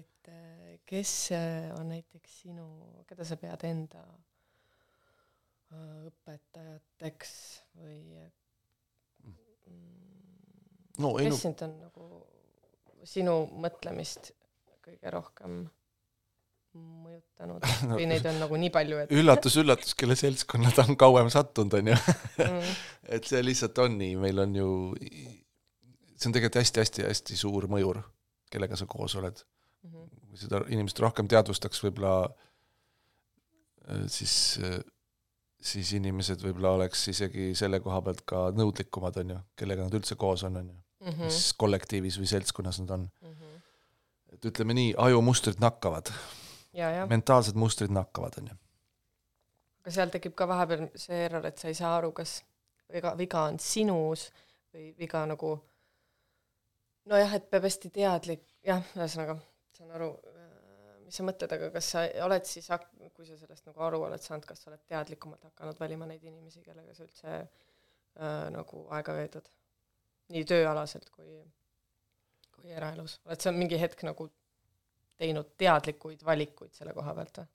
et 0.00 0.32
äh, 0.32 0.74
kes 0.88 1.14
äh, 1.36 1.70
on 1.76 1.92
näiteks 1.92 2.40
sinu, 2.46 2.66
keda 3.08 3.28
sa 3.28 3.36
pead 3.40 3.68
enda 3.68 4.00
äh, 4.08 4.20
õpetajateks 5.72 7.34
või 7.80 7.98
mm, 9.24 9.36
no 11.02 11.14
ei 11.18 11.30
no 11.30 11.36
kes 11.36 11.44
sind 11.48 11.62
on 11.66 11.76
nagu 11.88 12.08
sinu 13.08 13.36
mõtlemist 13.62 14.32
kõige 14.82 15.14
rohkem 15.14 15.62
mõjutanud 16.72 17.64
No, 17.88 17.96
või 17.96 18.06
neid 18.10 18.26
on 18.28 18.38
nagu 18.40 18.58
nii 18.60 18.72
palju, 18.74 19.02
et 19.04 19.14
üllatus-üllatus, 19.14 19.96
kelle 19.98 20.16
seltskonna 20.18 20.72
ta 20.74 20.86
on 20.88 20.96
kauem 21.00 21.30
sattunud, 21.32 21.74
on 21.78 21.92
ju. 21.92 21.98
mm, 22.38 22.76
et 23.18 23.28
see 23.28 23.42
lihtsalt 23.44 23.80
on 23.84 23.98
nii, 24.00 24.16
meil 24.20 24.44
on 24.44 24.56
ju, 24.56 24.68
see 25.02 26.30
on 26.30 26.36
tegelikult 26.36 26.60
hästi-hästi-hästi 26.62 27.38
suur 27.40 27.68
mõjur, 27.72 28.00
kellega 28.52 28.78
sa 28.78 28.88
koos 28.88 29.16
oled. 29.20 29.44
mhm, 29.88 30.08
kui 30.30 30.40
seda 30.40 30.62
inimesed 30.68 31.02
rohkem 31.04 31.28
teadvustaks, 31.28 31.82
võib-olla 31.84 32.14
äh, 32.24 34.06
siis, 34.12 34.34
siis 35.62 35.92
inimesed 35.98 36.42
võib-olla 36.42 36.76
oleks 36.78 37.06
isegi 37.12 37.52
selle 37.58 37.80
koha 37.82 38.00
pealt 38.06 38.24
ka 38.28 38.44
nõudlikumad, 38.56 39.18
on 39.22 39.34
ju, 39.34 39.38
kellega 39.58 39.86
nad 39.86 39.96
üldse 39.98 40.18
koos 40.20 40.44
on, 40.48 40.58
on 40.60 40.70
ju, 40.72 40.78
mhm, 41.06 41.28
mis 41.28 41.40
kollektiivis 41.58 42.18
või 42.20 42.30
seltskonnas 42.30 42.82
nad 42.82 42.94
on. 42.98 43.08
mhm. 43.28 43.58
et 44.36 44.50
ütleme 44.50 44.76
nii, 44.78 44.94
ajumustrid 44.98 45.62
nakkavad, 45.62 46.12
mentaalsed 47.10 47.58
mustrid 47.58 47.92
nakkavad, 47.94 48.38
on 48.40 48.52
ju. 48.52 48.60
aga 49.82 49.96
seal 49.98 50.14
tekib 50.14 50.34
ka 50.38 50.48
vahepeal 50.50 50.88
see 50.94 51.24
error, 51.26 51.46
et 51.46 51.58
sa 51.58 51.70
ei 51.70 51.78
saa 51.78 51.96
aru, 51.98 52.12
kas 52.16 52.40
viga, 52.92 53.14
viga 53.18 53.46
on 53.50 53.58
sinus 53.62 54.30
või 54.72 54.92
viga 54.98 55.24
nagu 55.28 55.56
nojah, 57.10 57.34
et 57.38 57.48
peab 57.50 57.66
hästi 57.66 57.90
teadlik, 57.94 58.44
jah, 58.66 58.82
ühesõnaga, 58.96 59.38
saan 59.76 59.94
aru, 59.98 60.12
mis 61.12 61.18
sa 61.20 61.24
mõtled, 61.28 61.52
aga 61.52 61.66
kas 61.74 61.88
sa 61.92 62.02
oled 62.24 62.46
siis, 62.48 62.68
kui 63.12 63.26
sa 63.28 63.34
sellest 63.36 63.66
nagu 63.68 63.82
aru 63.84 63.98
oled 64.06 64.22
saanud, 64.24 64.46
kas 64.48 64.62
sa 64.64 64.70
oled 64.70 64.80
teadlikumalt 64.88 65.42
hakanud 65.50 65.76
valima 65.82 66.08
neid 66.08 66.24
inimesi, 66.24 66.62
kellega 66.64 66.94
sa 66.96 67.04
üldse 67.04 67.34
äh, 67.36 68.46
nagu 68.54 68.86
aega 68.96 69.16
veedad? 69.18 69.50
nii 70.32 70.46
tööalaselt 70.48 71.10
kui, 71.12 71.42
kui 72.54 72.72
eraelus, 72.72 73.18
oled 73.28 73.44
sa 73.44 73.52
mingi 73.52 73.76
hetk 73.76 74.06
nagu 74.08 74.30
teinud 75.20 75.52
teadlikuid 75.60 76.24
valikuid 76.24 76.72
selle 76.72 76.96
koha 76.96 77.12
pealt 77.18 77.42
või? 77.42 77.52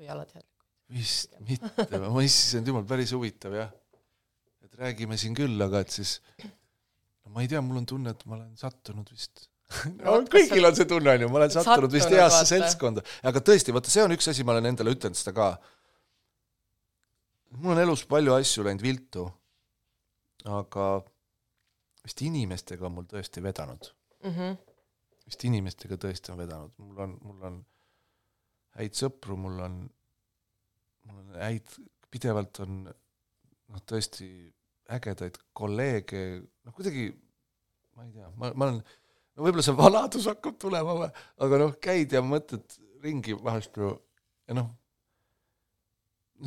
või 0.00 0.12
alateadlik? 0.16 0.68
vist 0.90 1.38
mitte, 1.46 2.00
ma 2.02 2.26
issand 2.26 2.66
jumal, 2.66 2.88
päris 2.88 3.14
huvitav 3.14 3.54
jah. 3.54 3.70
et 4.66 4.80
räägime 4.82 5.14
siin 5.22 5.38
küll, 5.38 5.54
aga 5.62 5.86
et 5.86 6.00
siis 6.00 6.18
no 6.42 7.30
ma 7.30 7.46
ei 7.46 7.52
tea, 7.52 7.62
mul 7.62 7.84
on 7.84 7.86
tunne, 7.94 8.10
et 8.10 8.26
ma 8.26 8.40
olen 8.40 8.56
sattunud 8.58 9.14
vist 9.14 9.46
no, 10.04 10.18
kõigil 10.30 10.66
on 10.68 10.76
see 10.78 10.86
tunne, 10.90 11.10
on 11.16 11.24
ju, 11.24 11.28
ma 11.32 11.40
olen 11.40 11.50
sattunud 11.54 11.92
vist 11.94 12.12
heasse 12.14 12.44
seltskonda, 12.52 13.02
aga 13.26 13.42
tõesti, 13.48 13.74
vaata, 13.74 13.90
see 13.92 14.04
on 14.04 14.14
üks 14.14 14.28
asi, 14.30 14.44
ma 14.46 14.54
olen 14.54 14.70
endale 14.70 14.92
ütelnud 14.94 15.18
seda 15.18 15.34
ka. 15.36 15.48
mul 17.56 17.72
on 17.74 17.80
elus 17.82 18.04
palju 18.10 18.34
asju 18.36 18.64
läinud 18.66 18.84
viltu, 18.84 19.24
aga 20.46 20.86
vist 22.06 22.22
inimestega 22.22 22.86
on 22.86 22.94
mul 22.98 23.08
tõesti 23.10 23.42
vedanud, 23.42 23.90
Mhm. 24.26 24.56
vist 25.26 25.44
inimestega 25.48 25.98
tõesti 26.02 26.30
on 26.32 26.38
vedanud, 26.38 26.72
mul 26.78 27.02
on, 27.02 27.18
mul 27.22 27.46
on 27.50 27.56
häid 28.78 28.94
sõpru, 28.94 29.36
mul 29.40 29.58
on, 29.64 29.80
mul 31.08 31.18
on 31.24 31.40
häid, 31.40 31.66
pidevalt 32.12 32.60
on 32.62 32.84
noh, 32.86 33.82
tõesti 33.88 34.28
ägedaid 34.94 35.38
kolleege, 35.56 36.20
noh 36.64 36.74
kuidagi 36.76 37.08
ma 37.96 38.04
ei 38.04 38.12
tea, 38.14 38.28
ma, 38.36 38.52
ma 38.54 38.68
olen, 38.68 38.82
no 39.36 39.44
võib-olla 39.44 39.64
see 39.66 39.76
vanadus 39.76 40.26
hakkab 40.30 40.58
tulema 40.60 40.96
või, 41.02 41.12
aga 41.44 41.60
noh, 41.62 41.76
käid 41.82 42.16
ja 42.16 42.22
mõtled 42.24 42.78
ringi 43.04 43.36
vahest 43.36 43.76
ju 43.78 43.92
ja 44.48 44.56
noh, 44.56 44.70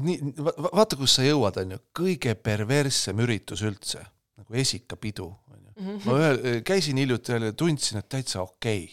nii 0.05 0.33
va,, 0.37 0.53
va- 0.57 0.73
vaata, 0.81 0.97
kus 0.99 1.17
sa 1.17 1.25
jõuad, 1.25 1.59
on 1.61 1.75
ju, 1.75 1.81
kõige 2.01 2.35
perverssem 2.37 3.21
üritus 3.23 3.63
üldse, 3.65 4.03
nagu 4.39 4.59
esikapidu, 4.63 5.29
on 5.49 5.59
ju. 5.59 5.73
Mhm. 5.79 5.97
ma 6.05 6.19
ühel, 6.19 6.61
käisin 6.67 6.99
hiljuti 6.99 7.37
ja 7.37 7.53
tundsin, 7.55 8.01
et 8.01 8.09
täitsa 8.11 8.41
okei 8.43 8.87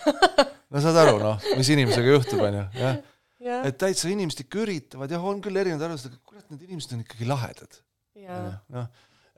okay.. 0.00 0.46
no 0.72 0.80
saad 0.80 0.98
aru, 1.02 1.18
noh, 1.20 1.48
mis 1.58 1.68
inimesega 1.74 2.14
juhtub, 2.16 2.40
on 2.46 2.58
ju, 2.60 2.66
jah. 2.80 3.00
jah, 3.42 3.66
et 3.68 3.78
täitsa 3.80 4.08
inimesed 4.08 4.46
ikka 4.46 4.62
üritavad, 4.64 5.12
jah, 5.12 5.24
on 5.28 5.42
küll 5.44 5.60
erinevad 5.60 5.88
arvamused, 5.88 6.08
aga 6.12 6.22
kurat, 6.30 6.46
need 6.50 6.68
inimesed 6.70 6.96
on 6.96 7.04
ikkagi 7.04 7.28
lahedad. 7.28 7.80
jah, 8.22 8.52
noh, 8.72 8.88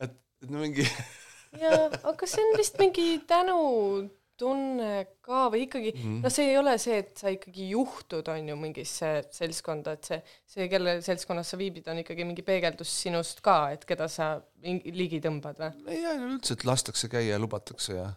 et, 0.04 0.18
et 0.44 0.52
no 0.52 0.62
mingi 0.62 0.86
jah, 1.60 1.94
aga 2.10 2.26
see 2.26 2.42
on 2.44 2.56
vist 2.58 2.78
mingi 2.80 3.06
tänutunne 3.30 4.90
ka 5.24 5.44
või 5.52 5.64
ikkagi 5.66 5.92
Mhm. 5.94 6.16
no 6.24 6.30
see 6.32 6.48
ei 6.50 6.58
ole 6.58 6.74
see, 6.82 6.98
et 7.04 7.16
sa 7.18 7.30
ikkagi 7.32 7.68
juhtud, 7.70 8.28
on 8.28 8.48
ju, 8.48 8.56
mingisse 8.60 9.12
seltskonda, 9.34 9.92
et 9.98 10.04
see, 10.10 10.20
see, 10.46 10.68
kelle 10.72 10.96
seltskonnas 11.04 11.54
sa 11.54 11.56
viibid, 11.60 11.86
on 11.88 12.02
ikkagi 12.02 12.26
mingi 12.26 12.42
peegeldus 12.46 12.90
sinust 13.04 13.40
ka, 13.44 13.70
et 13.76 13.84
keda 13.88 14.08
sa 14.08 14.34
ligi 14.62 15.20
tõmbad 15.24 15.60
või? 15.62 15.72
ei 15.94 16.02
jaa 16.02 16.14
üldse, 16.18 16.54
et 16.58 16.64
lastakse 16.68 17.08
käia 17.12 17.34
ja 17.36 17.40
lubatakse 17.42 17.96
ja 18.00 18.10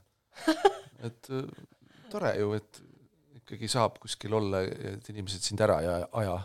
et 1.08 1.30
äh, 1.34 1.46
tore 2.12 2.34
ju, 2.40 2.54
et 2.58 2.82
ikkagi 3.42 3.68
saab 3.72 4.00
kuskil 4.04 4.34
olla, 4.38 4.62
et 4.68 5.08
inimesed 5.10 5.42
sind 5.46 5.62
ära 5.64 5.80
ei 5.82 5.88
aja. 6.12 6.38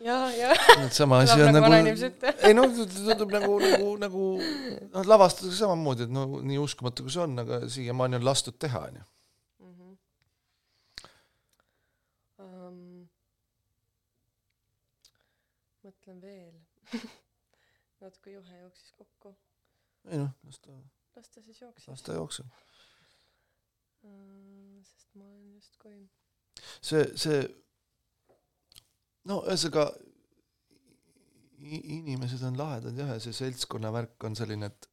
ja, 0.00 0.16
ja 0.34 0.54
sama 0.90 1.18
asi 1.18 1.42
on 1.42 1.52
nagu 1.56 1.70
nagu 1.72 2.10
ei 2.46 2.54
noh, 2.54 2.74
tundub 2.94 3.32
nagu, 3.34 3.58
nagu, 3.62 3.92
nagu 4.04 4.24
noh, 4.94 5.06
lavastatakse 5.12 5.58
samamoodi, 5.58 6.06
et 6.08 6.14
no 6.14 6.26
nii 6.42 6.58
uskumatu 6.62 7.06
kui 7.06 7.14
see 7.14 7.24
on, 7.24 7.38
aga 7.44 7.62
siiamaani 7.72 8.20
on 8.20 8.26
lastud 8.28 8.58
teha, 8.62 8.84
onju. 8.90 9.06
um,. 12.44 13.08
mõtlen 15.84 16.22
veel. 16.22 16.54
natuke 18.00 18.32
juhe 18.32 18.60
jooksis 18.62 18.92
kokku. 18.98 19.34
ei 20.08 20.18
noh, 20.22 20.30
las 20.46 20.60
ta, 20.62 20.74
las 21.16 21.28
ta 21.34 21.42
siis 21.42 21.60
jooksis 21.60 21.88
las 21.90 22.02
ta 22.06 22.14
jookseb. 22.18 22.46
uh,. 24.06 24.78
sest 24.82 25.14
ma 25.14 25.24
olen 25.24 25.54
justkui 25.56 25.96
see, 26.80 27.04
see 27.18 27.42
no 29.26 29.42
ühesõnaga 29.46 29.90
inimesed 31.58 32.42
on 32.46 32.58
lahedad 32.58 32.98
jah, 32.98 33.16
ja 33.16 33.22
see 33.22 33.34
seltskonna 33.34 33.90
värk 33.92 34.24
on 34.28 34.36
selline, 34.38 34.70
et 34.70 34.88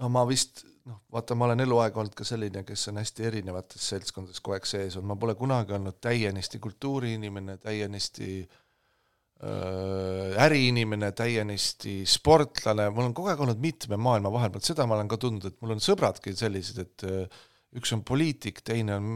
no 0.00 0.10
ma 0.12 0.24
vist 0.28 0.64
noh, 0.86 1.00
vaata, 1.12 1.36
ma 1.38 1.48
olen 1.48 1.64
eluaeg 1.64 1.96
olnud 1.96 2.14
ka 2.16 2.26
selline, 2.26 2.62
kes 2.66 2.88
on 2.90 3.00
hästi 3.00 3.26
erinevates 3.30 3.88
seltskondades 3.92 4.42
kogu 4.42 4.56
aeg 4.56 4.68
sees 4.68 4.96
olnud, 4.96 5.10
ma 5.12 5.18
pole 5.22 5.34
kunagi 5.38 5.76
olnud 5.76 5.98
täienisti 6.02 6.60
kultuuriinimene, 6.62 7.56
täienisti 7.62 8.30
äh, 8.42 10.36
äriinimene, 10.46 11.12
täienisti 11.16 11.98
sportlane, 12.10 12.90
mul 12.94 13.10
on 13.10 13.16
kogu 13.16 13.32
aeg 13.32 13.44
olnud 13.46 13.62
mitme 13.62 13.98
maailma 14.00 14.32
vahel, 14.34 14.52
vot 14.54 14.66
seda 14.66 14.88
ma 14.88 14.98
olen 14.98 15.10
ka 15.10 15.20
tundnud, 15.22 15.48
et 15.50 15.60
mul 15.62 15.76
on 15.76 15.82
sõbradki 15.82 16.34
sellised, 16.36 16.82
et 16.82 17.06
äh, 17.08 17.44
üks 17.76 17.92
on 17.92 18.02
poliitik, 18.06 18.62
teine 18.64 18.96
on 18.96 19.06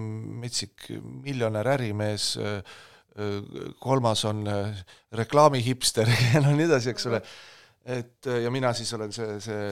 metsik 0.42 0.90
miljonär 1.24 1.68
ärimees, 1.76 2.34
kolmas 3.80 4.24
on 4.24 4.46
äh, 4.48 4.82
reklaamihipster 5.12 6.08
ja 6.34 6.42
no 6.44 6.52
nii 6.54 6.66
edasi, 6.68 6.92
eks 6.94 7.06
ole. 7.10 7.20
et 7.84 8.28
äh, 8.30 8.42
ja 8.44 8.52
mina 8.54 8.72
siis 8.76 8.92
olen 8.94 9.12
see, 9.12 9.38
see 9.42 9.64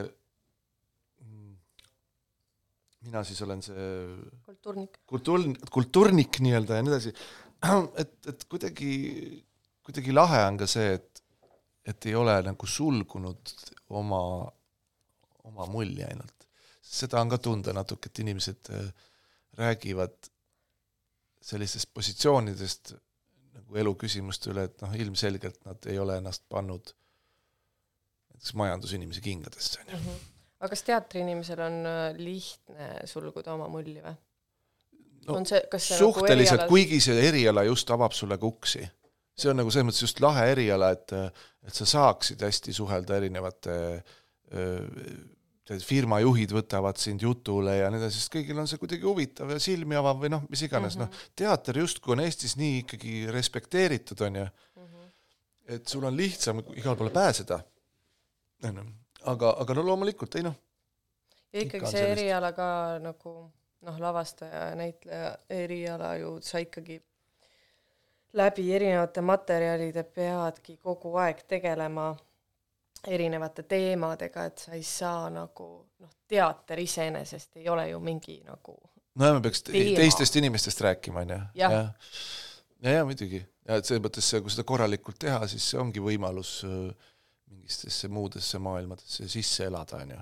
mina 3.05 3.23
siis 3.23 3.41
olen 3.45 3.61
see 3.63 3.85
kultuurnik. 4.45 4.99
kultuur, 5.07 5.45
kultuurnik 5.71 6.41
nii-öelda 6.43 6.79
ja 6.79 6.85
nii 6.85 6.93
edasi, 6.93 7.13
et, 8.03 8.13
et 8.33 8.45
kuidagi, 8.51 8.91
kuidagi 9.85 10.15
lahe 10.15 10.43
on 10.49 10.59
ka 10.59 10.67
see, 10.69 10.97
et, 10.99 11.23
et 11.87 12.09
ei 12.11 12.17
ole 12.19 12.35
nagu 12.45 12.69
sulgunud 12.69 13.55
oma, 14.01 14.21
oma 15.47 15.69
mulje 15.71 16.05
ainult. 16.09 16.35
Seda 16.89 17.21
on 17.21 17.29
ka 17.29 17.37
tunda 17.41 17.73
natuke, 17.75 18.09
et 18.09 18.21
inimesed 18.23 18.71
äh, 18.73 18.89
räägivad 19.59 20.15
sellistest 21.41 21.91
positsioonidest 21.93 22.93
nagu 23.59 23.79
eluküsimuste 23.83 24.51
üle, 24.53 24.65
et 24.69 24.81
noh, 24.83 24.95
ilmselgelt 24.97 25.61
nad 25.67 25.85
ei 25.91 25.99
ole 26.01 26.17
ennast 26.19 26.45
pannud 26.51 26.93
näiteks 28.33 28.55
majandusinimese 28.59 29.21
kingadesse, 29.23 29.83
on 29.85 29.93
ju. 29.95 30.17
aga 30.59 30.71
kas 30.73 30.83
teatriinimesel 30.87 31.61
on 31.65 31.79
äh, 31.87 32.01
lihtne 32.17 32.89
sulguda 33.09 33.55
oma 33.55 33.69
mulli 33.71 33.99
või? 34.03 34.15
No, 35.27 35.35
on 35.37 35.45
see, 35.45 35.59
kas 35.71 35.91
see 35.91 35.99
suhteliselt 35.99 36.63
nagu, 36.63 36.65
erialas- 36.65 36.71
kuigi 36.71 37.01
see 37.03 37.27
eriala 37.27 37.65
just 37.67 37.91
avab 37.93 38.15
sulle 38.17 38.39
ka 38.39 38.47
uksi. 38.47 38.85
see 39.39 39.51
on 39.51 39.59
nagu 39.61 39.71
selles 39.71 39.87
mõttes 39.87 40.03
just 40.03 40.19
lahe 40.23 40.47
eriala, 40.51 40.89
et, 40.95 41.13
et 41.67 41.75
sa 41.75 41.85
saaksid 41.87 42.41
hästi 42.43 42.73
suhelda 42.75 43.19
erinevate 43.19 43.75
öö, 44.51 44.87
tead, 45.69 45.83
firmajuhid 45.85 46.51
võtavad 46.55 46.97
sind 47.01 47.21
jutule 47.23 47.75
ja 47.77 47.89
nii 47.93 48.01
edasi, 48.01 48.19
sest 48.23 48.33
kõigil 48.33 48.57
on 48.59 48.67
see 48.69 48.79
kuidagi 48.81 49.05
huvitav 49.05 49.51
ja 49.53 49.59
silmi 49.61 49.97
avav 49.99 50.17
või 50.23 50.31
noh, 50.33 50.43
mis 50.49 50.63
iganes 50.65 50.97
mm, 50.97 51.03
Mhm. 51.05 51.11
-hmm. 51.11 51.27
noh, 51.29 51.35
teater 51.41 51.77
justkui 51.83 52.15
on 52.15 52.23
Eestis 52.25 52.55
nii 52.57 52.79
ikkagi 52.83 53.13
respekteeritud, 53.31 54.21
on 54.27 54.35
ju, 54.41 54.47
Mhm. 54.75 55.03
et 55.75 55.87
sul 55.87 56.03
on 56.09 56.17
lihtsam 56.17 56.59
igale 56.75 56.95
poole 56.97 57.13
pääseda, 57.13 57.59
on 58.63 58.75
ju, 58.81 58.87
aga, 59.25 59.53
aga 59.59 59.73
no 59.73 59.85
loomulikult 59.91 60.35
ei 60.35 60.43
noh, 60.43 60.55
ja 61.53 61.61
ikka 61.61 61.77
ikkagi 61.77 61.85
on 61.85 61.91
see 61.91 62.01
sellist. 62.01 62.19
eriala 62.21 62.51
ka 62.53 62.99
nagu 62.99 63.35
noh, 63.81 63.99
lavastaja 63.99 64.69
ja 64.69 64.75
näitleja 64.75 65.37
eriala 65.49 66.15
ju 66.17 66.39
sa 66.41 66.57
ikkagi 66.59 67.01
läbi 68.33 68.73
erinevate 68.75 69.21
materjalide 69.21 70.03
peadki 70.03 70.77
kogu 70.77 71.15
aeg 71.17 71.39
tegelema 71.47 72.15
erinevate 73.07 73.63
teemadega, 73.63 74.45
et 74.45 74.57
sa 74.57 74.71
ei 74.75 74.83
saa 74.83 75.29
nagu 75.29 75.67
noh, 75.99 76.09
teater 76.27 76.79
iseenesest 76.79 77.57
ei 77.57 77.69
ole 77.69 77.89
ju 77.89 77.99
mingi 77.99 78.41
nagu 78.45 78.75
nojah, 79.15 79.35
me 79.35 79.41
peaks 79.41 79.63
te- 79.63 79.71
Teema. 79.71 79.95
teistest 79.97 80.35
inimestest 80.35 80.81
rääkima, 80.81 81.19
on 81.19 81.29
ju. 81.29 81.39
Jah. 81.55 81.71
ja, 81.71 81.93
ja, 82.81 82.91
ja 82.91 83.05
muidugi, 83.05 83.41
ja 83.67 83.75
et 83.79 83.85
selles 83.85 84.03
mõttes, 84.03 84.29
kui 84.41 84.51
seda 84.53 84.63
korralikult 84.67 85.19
teha, 85.19 85.47
siis 85.47 85.65
see 85.71 85.79
ongi 85.79 86.03
võimalus 86.03 86.59
öö, 86.67 86.91
mingitesse 87.49 88.07
muudesse 88.07 88.59
maailmadesse 88.59 89.27
sisse 89.27 89.65
elada, 89.65 89.97
on 90.03 90.11
ju. 90.15 90.21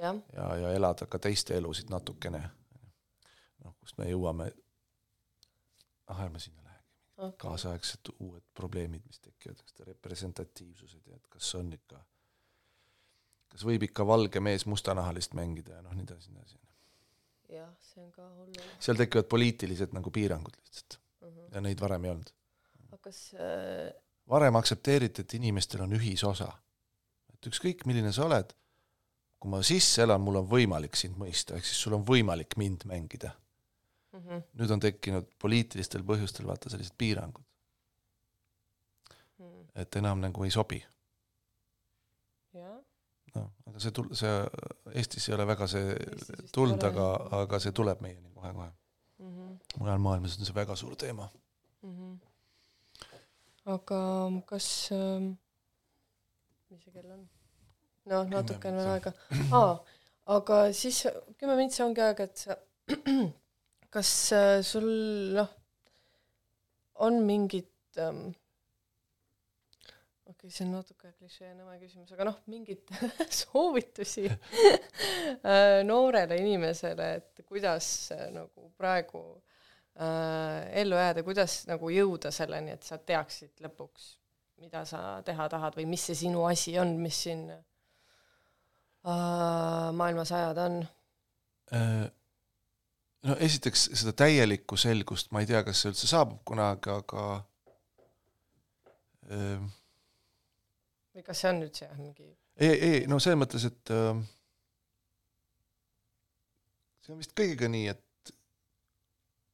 jah, 0.00 0.16
ja, 0.36 0.48
ja 0.64 0.72
elada 0.76 1.06
ka 1.06 1.18
teiste 1.18 1.56
elusid 1.56 1.90
natukene. 1.90 2.42
noh, 3.64 3.74
kust 3.80 3.98
me 3.98 4.08
jõuame, 4.08 4.50
ah 6.10 6.22
ärme 6.24 6.40
sinna 6.40 6.62
lähegi, 6.64 6.86
okei. 7.16 7.36
kaasaegsed 7.44 8.12
uued 8.18 8.42
probleemid, 8.54 9.02
mis 9.06 9.20
tekivad, 9.20 9.60
eks 9.60 9.72
ta 9.76 9.84
representatiivsused 9.84 11.06
ja 11.06 11.16
et 11.16 11.26
kas 11.28 11.54
on 11.54 11.72
ikka, 11.76 12.00
kas 13.50 13.64
võib 13.66 13.86
ikka 13.88 14.06
valge 14.06 14.40
mees 14.40 14.66
mustanahalist 14.70 15.34
mängida 15.38 15.78
ja 15.78 15.82
noh, 15.86 15.94
nii 15.96 16.06
edasi, 16.08 16.30
nii 16.34 16.42
edasi. 16.42 16.60
jah, 17.56 17.72
see 17.92 18.04
on 18.04 18.12
ka 18.14 18.26
oluline 18.26 18.76
seal 18.78 19.00
tekivad 19.00 19.28
poliitilised 19.30 19.96
nagu 19.96 20.12
piirangud 20.14 20.54
lihtsalt 20.60 20.98
uh. 20.98 21.28
-huh. 21.28 21.50
ja 21.54 21.64
neid 21.64 21.80
varem 21.80 22.04
ei 22.04 22.14
olnud. 22.14 22.32
aga 22.88 23.02
kas 23.08 23.24
äh, 23.34 23.90
varem 24.30 24.56
aktsepteeriti, 24.56 25.24
et 25.24 25.34
inimestel 25.34 25.84
on 25.84 25.92
ühisosa. 25.98 26.48
et 27.34 27.46
ükskõik, 27.50 27.86
milline 27.88 28.12
sa 28.12 28.26
oled, 28.28 28.54
kui 29.40 29.50
ma 29.50 29.62
sisse 29.66 30.04
elan, 30.04 30.20
mul 30.20 30.42
on 30.42 30.48
võimalik 30.48 30.98
sind 30.98 31.16
mõista, 31.18 31.56
ehk 31.56 31.66
siis 31.66 31.80
sul 31.80 31.96
on 31.96 32.04
võimalik 32.06 32.56
mind 32.60 32.86
mängida. 32.86 33.32
uh 34.12 34.20
-huh, 34.20 34.42
nüüd 34.60 34.70
on 34.70 34.80
tekkinud 34.80 35.30
poliitilistel 35.38 36.02
põhjustel 36.06 36.46
vaata 36.46 36.70
sellised 36.70 36.94
piirangud, 36.98 37.44
-huh. 39.40 39.66
et 39.74 39.96
enam 39.96 40.20
nagu 40.20 40.44
ei 40.44 40.50
sobi. 40.50 40.84
noh, 43.36 43.50
aga 43.68 43.82
see 43.82 43.92
tul-, 43.96 44.14
see 44.20 44.32
Eestis 44.94 45.28
ei 45.28 45.36
ole 45.36 45.46
väga 45.50 45.68
see 45.70 45.94
tulnud, 46.54 46.82
aga 46.90 47.06
aga 47.42 47.60
see 47.62 47.74
tuleb 47.76 48.02
meieni 48.04 48.32
kohe-kohe. 48.34 48.70
uh 49.20 49.28
-huh. 49.36 49.52
mujal 49.78 49.98
maailmas 50.06 50.38
on 50.38 50.48
see 50.48 50.58
väga 50.62 50.76
suur 50.76 50.96
teema. 50.96 51.28
Mhm. 51.82 52.16
aga 53.74 54.00
kas 54.46 54.68
ähm, 54.92 55.32
mis 56.70 56.84
see 56.84 56.92
kell 56.92 57.10
on? 57.12 57.28
noh, 58.10 58.24
natuke 58.28 58.68
on 58.68 58.76
veel 58.80 58.90
aega 58.94 59.12
aa, 59.58 59.74
aga 60.36 60.56
siis 60.72 61.06
kümme 61.38 61.56
mintsi 61.56 61.82
ongi 61.82 62.00
aega, 62.00 62.24
et 62.24 62.36
sa 62.36 62.56
kas 63.94 64.12
äh, 64.32 64.62
sul 64.62 64.88
noh, 65.36 65.50
on 67.06 67.22
mingit 67.26 67.98
ähm, 67.98 68.30
okei 70.40 70.48
okay,, 70.48 70.56
see 70.56 70.64
on 70.64 70.70
natuke 70.72 71.10
klišee 71.18 71.50
nõme 71.52 71.74
küsimus, 71.76 72.12
aga 72.14 72.24
noh, 72.30 72.36
mingeid 72.48 72.88
soovitusi 73.42 74.24
äh, 74.30 75.82
noorele 75.84 76.38
inimesele, 76.40 77.08
et 77.18 77.42
kuidas 77.44 78.08
äh, 78.14 78.30
nagu 78.32 78.70
praegu 78.80 79.20
äh, 80.00 80.70
ellu 80.80 80.96
jääda, 80.96 81.22
kuidas 81.26 81.66
nagu 81.68 81.90
jõuda 81.92 82.32
selleni, 82.32 82.72
et 82.72 82.86
sa 82.88 82.96
teaksid 82.96 83.60
lõpuks, 83.66 84.06
mida 84.64 84.86
sa 84.88 85.20
teha 85.26 85.48
tahad 85.52 85.76
või 85.76 85.84
mis 85.90 86.06
see 86.08 86.16
sinu 86.22 86.46
asi 86.48 86.72
on, 86.80 86.94
mis 87.02 87.18
siin 87.26 87.42
äh, 87.52 87.60
maailmas 89.92 90.32
ajada 90.38 90.64
on. 90.70 90.78
Äh, 91.76 92.06
no 93.28 93.36
esiteks 93.44 93.90
seda 93.92 94.16
täielikku 94.22 94.80
selgust 94.80 95.36
ma 95.36 95.44
ei 95.44 95.50
tea, 95.52 95.60
kas 95.68 95.84
see 95.84 95.92
üldse 95.92 96.08
saabub 96.08 96.40
kunagi, 96.48 96.96
aga 96.96 97.26
äh, 99.28 99.68
või 101.14 101.24
kas 101.26 101.40
see 101.42 101.50
on 101.50 101.62
üldse 101.64 101.84
jah, 101.86 101.96
mingi 101.98 102.26
ei, 102.60 102.74
ei 102.74 103.00
no 103.10 103.18
selles 103.22 103.38
mõttes, 103.40 103.64
et 103.66 103.92
äh, 103.94 104.20
see 107.04 107.14
on 107.14 107.20
vist 107.22 107.34
kõigiga 107.38 107.68
nii, 107.72 107.88
et 107.94 108.34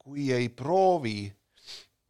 kui 0.07 0.29
ei 0.35 0.49
proovi, 0.53 1.19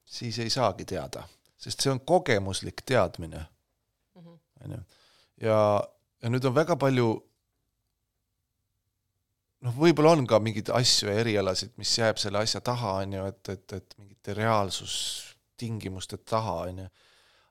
siis 0.05 0.38
ei 0.42 0.51
saagi 0.53 0.84
teada, 0.88 1.22
sest 1.61 1.84
see 1.84 1.92
on 1.92 2.01
kogemuslik 2.07 2.82
teadmine, 2.86 3.47
Mhm. 4.16 4.36
onju. 4.64 4.78
ja, 5.44 5.57
ja 6.22 6.28
nüüd 6.32 6.44
on 6.49 6.55
väga 6.57 6.76
palju 6.80 7.09
noh, 9.66 9.74
võib-olla 9.76 10.12
on 10.16 10.26
ka 10.28 10.38
mingeid 10.40 10.70
asju 10.72 11.11
ja 11.11 11.18
erialasid, 11.20 11.72
mis 11.80 11.92
jääb 11.99 12.16
selle 12.20 12.38
asja 12.40 12.61
taha, 12.64 12.92
on 13.03 13.12
ju, 13.18 13.24
et, 13.32 13.49
et, 13.53 13.72
et 13.72 13.94
mingite 13.99 14.34
reaalsustingimuste 14.38 16.16
taha, 16.24 16.55
on 16.70 16.78
ju. 16.84 16.88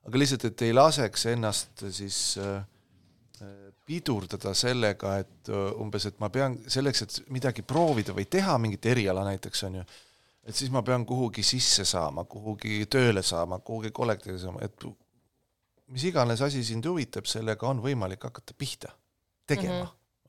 Aga 0.06 0.22
lihtsalt, 0.22 0.48
et 0.48 0.64
ei 0.66 0.74
laseks 0.74 1.26
ennast 1.32 1.84
siis 1.94 2.18
äh, 2.42 2.58
äh, 3.42 3.54
pidurdada 3.86 4.54
sellega, 4.56 5.16
et 5.22 5.50
äh, 5.50 5.80
umbes, 5.82 6.08
et 6.10 6.20
ma 6.22 6.30
pean 6.32 6.58
selleks, 6.70 7.02
et 7.02 7.16
midagi 7.34 7.64
proovida 7.66 8.14
või 8.16 8.28
teha 8.30 8.56
mingit 8.62 8.86
eriala 8.92 9.26
näiteks, 9.26 9.64
on 9.68 9.80
ju, 9.80 9.86
et 10.46 10.54
siis 10.58 10.70
ma 10.74 10.84
pean 10.86 11.06
kuhugi 11.06 11.42
sisse 11.46 11.86
saama, 11.88 12.26
kuhugi 12.30 12.84
tööle 12.90 13.24
saama, 13.26 13.58
kuhugi 13.66 13.90
kollektiivi 13.94 14.38
saama, 14.42 14.62
et 14.66 14.86
mis 15.92 16.06
iganes 16.06 16.42
asi 16.42 16.62
sind 16.66 16.86
huvitab, 16.86 17.26
sellega 17.30 17.68
on 17.68 17.82
võimalik 17.82 18.28
hakata 18.28 18.54
pihta 18.58 18.94
tegema 19.46 19.84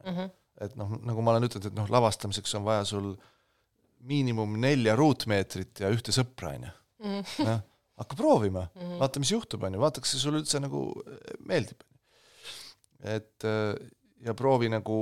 mm. 0.05 0.13
-hmm. 0.13 0.29
et 0.65 0.75
noh, 0.77 0.97
nagu 1.05 1.21
ma 1.21 1.33
olen 1.33 1.49
ütelnud, 1.49 1.71
et 1.71 1.77
noh, 1.77 1.89
lavastamiseks 1.89 2.53
on 2.57 2.65
vaja 2.65 2.85
sul 2.85 3.15
miinimum 4.07 4.59
nelja 4.61 4.95
ruutmeetrit 4.95 5.79
ja 5.81 5.89
ühte 5.93 6.13
sõpra, 6.13 6.53
on 6.55 6.67
ju. 6.67 6.75
noh, 7.45 7.61
hakka 7.97 8.15
proovima 8.15 8.67
mm, 8.75 8.81
-hmm. 8.81 8.99
vaata, 8.99 9.19
mis 9.19 9.31
juhtub, 9.31 9.63
on 9.63 9.73
ju, 9.73 9.79
vaata, 9.81 10.01
kas 10.01 10.13
see 10.13 10.21
sulle 10.21 10.41
üldse 10.43 10.61
nagu 10.61 10.81
äh, 11.01 11.37
meeldib. 11.39 11.81
et 12.99 13.43
äh, 13.45 13.75
ja 14.25 14.33
proovi 14.33 14.69
nagu 14.69 14.97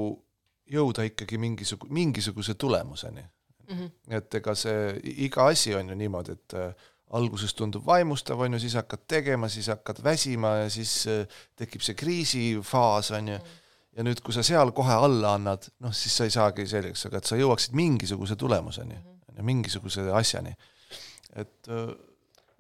jõuda 0.72 1.06
ikkagi 1.08 1.38
mingisugu-, 1.38 1.88
mingisuguse 1.89 2.54
tulemuseni. 2.54 3.22
Mm 3.70 3.78
-hmm. 3.78 3.91
et 4.18 4.36
ega 4.36 4.56
see, 4.56 5.00
iga 5.04 5.48
asi 5.48 5.76
on 5.76 5.89
ju 5.89 5.96
niimoodi, 5.96 6.32
et 6.32 6.54
äh, 6.54 6.74
alguses 7.10 7.54
tundub 7.54 7.86
vaimustav, 7.86 8.39
on 8.39 8.54
ju, 8.54 8.60
siis 8.60 8.74
hakkad 8.74 9.06
tegema, 9.08 9.50
siis 9.50 9.68
hakkad 9.68 10.04
väsima 10.04 10.48
ja 10.48 10.70
siis 10.70 11.08
tekib 11.56 11.82
see 11.82 11.96
kriisifaas, 11.96 13.12
on 13.12 13.28
ju, 13.28 13.39
ja 13.98 14.04
nüüd, 14.04 14.22
kui 14.22 14.34
sa 14.34 14.43
seal 14.43 14.72
kohe 14.72 14.93
alla 14.93 15.34
annad, 15.34 15.70
noh, 15.80 15.93
siis 15.93 16.18
sa 16.18 16.24
ei 16.24 16.34
saagi 16.34 16.68
selgeks, 16.68 17.06
aga 17.06 17.18
et 17.18 17.26
sa 17.26 17.36
jõuaksid 17.36 17.74
mingisuguse 17.74 18.36
tulemuseni, 18.36 18.98
mingisuguse 19.41 20.12
asjani. 20.12 20.56
et 21.36 21.68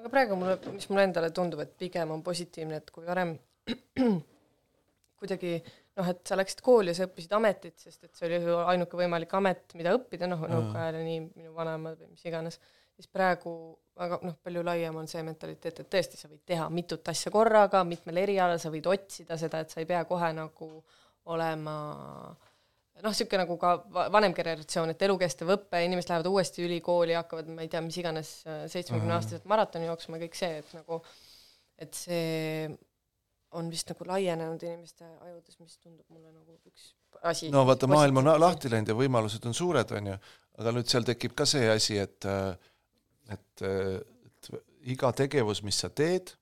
aga 0.05 0.13
praegu 0.13 0.37
mulle, 0.37 0.59
mis 0.75 0.85
mulle 0.91 1.07
endale 1.09 1.31
tundub, 1.33 1.63
et 1.63 1.71
pigem 1.81 2.11
on 2.13 2.21
positiivne, 2.23 2.77
et 2.77 2.91
kui 2.93 3.07
varem 3.07 3.31
kuidagi 5.19 5.55
noh, 5.57 6.09
et 6.11 6.21
sa 6.27 6.37
läksid 6.37 6.61
kooli 6.61 6.93
ja 6.93 6.99
sa 6.99 7.07
õppisid 7.07 7.33
ametit, 7.33 7.73
sest 7.81 8.05
et 8.05 8.13
see 8.13 8.27
oli 8.27 8.37
su 8.43 8.57
ainuke 8.61 8.99
võimalik 8.99 9.33
amet, 9.39 9.73
mida 9.79 9.95
õppida, 9.97 10.29
noh, 10.29 10.43
nõukaajal 10.51 10.99
ja 10.99 11.05
nii 11.07 11.23
minu 11.25 11.55
vanemad 11.55 11.97
või 12.03 12.11
mis 12.11 12.27
iganes, 12.29 12.59
siis 12.93 13.09
praegu 13.09 13.55
väga 13.97 14.19
noh, 14.27 14.35
palju 14.45 14.61
laiem 14.67 15.01
on 15.01 15.09
see 15.09 15.23
mentaliteet, 15.25 15.81
et 15.81 15.91
tõesti, 15.97 16.19
sa 16.21 16.29
võid 16.29 16.43
teha 16.45 16.67
mitut 16.69 17.09
asja 17.09 17.33
korraga, 17.33 17.81
mitmel 17.87 18.21
erialal, 18.27 18.61
sa 18.61 18.69
võid 18.73 18.85
otsida 18.91 19.39
seda, 19.41 19.63
et 19.65 19.73
sa 19.73 19.81
ei 19.81 19.89
pea 19.89 20.03
kohe 20.05 20.29
nagu 20.37 20.69
olema 21.33 21.75
noh, 23.03 23.11
niisugune 23.11 23.43
nagu 23.43 23.57
ka 23.61 23.75
va- 23.93 24.07
vanem 24.13 24.33
generatsioon, 24.37 24.93
et 24.93 25.05
elukestev 25.07 25.51
õpe, 25.57 25.83
inimesed 25.85 26.11
lähevad 26.11 26.31
uuesti 26.31 26.65
ülikooli, 26.65 27.15
hakkavad, 27.17 27.49
ma 27.51 27.65
ei 27.65 27.71
tea, 27.71 27.83
mis 27.85 27.97
iganes 28.01 28.33
seitsmekümneaastaselt 28.71 29.47
maratoni 29.51 29.89
jooksma, 29.89 30.21
kõik 30.21 30.37
see, 30.39 30.59
et 30.63 30.75
nagu 30.77 31.01
et 31.81 31.97
see 31.97 32.69
on 33.55 33.67
vist 33.71 33.89
nagu 33.91 34.07
laienenud 34.07 34.63
inimeste 34.63 35.07
ajudes, 35.27 35.59
mis 35.59 35.77
tundub 35.79 36.05
mulle 36.11 36.31
nagu 36.31 36.55
üks 36.67 36.93
asi. 37.23 37.49
no 37.53 37.65
vaata, 37.67 37.87
maailm 37.91 38.21
on 38.21 38.31
lahti 38.41 38.71
läinud 38.71 38.91
ja 38.91 38.97
võimalused 38.97 39.45
on 39.47 39.55
suured, 39.55 39.91
on 39.95 40.11
ju, 40.11 40.17
aga 40.59 40.73
nüüd 40.75 40.91
seal 40.91 41.07
tekib 41.07 41.35
ka 41.37 41.47
see 41.49 41.67
asi, 41.71 41.99
et 42.01 42.27
et, 43.31 43.63
et 43.65 44.51
iga 44.95 45.11
tegevus, 45.17 45.63
mis 45.65 45.79
sa 45.81 45.89
teed, 45.89 46.33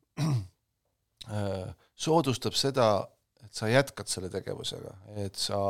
soodustab 2.05 2.57
seda, 2.59 2.87
et 3.45 3.53
sa 3.55 3.69
jätkad 3.71 4.09
selle 4.11 4.31
tegevusega, 4.33 4.95
et 5.23 5.39
sa, 5.39 5.61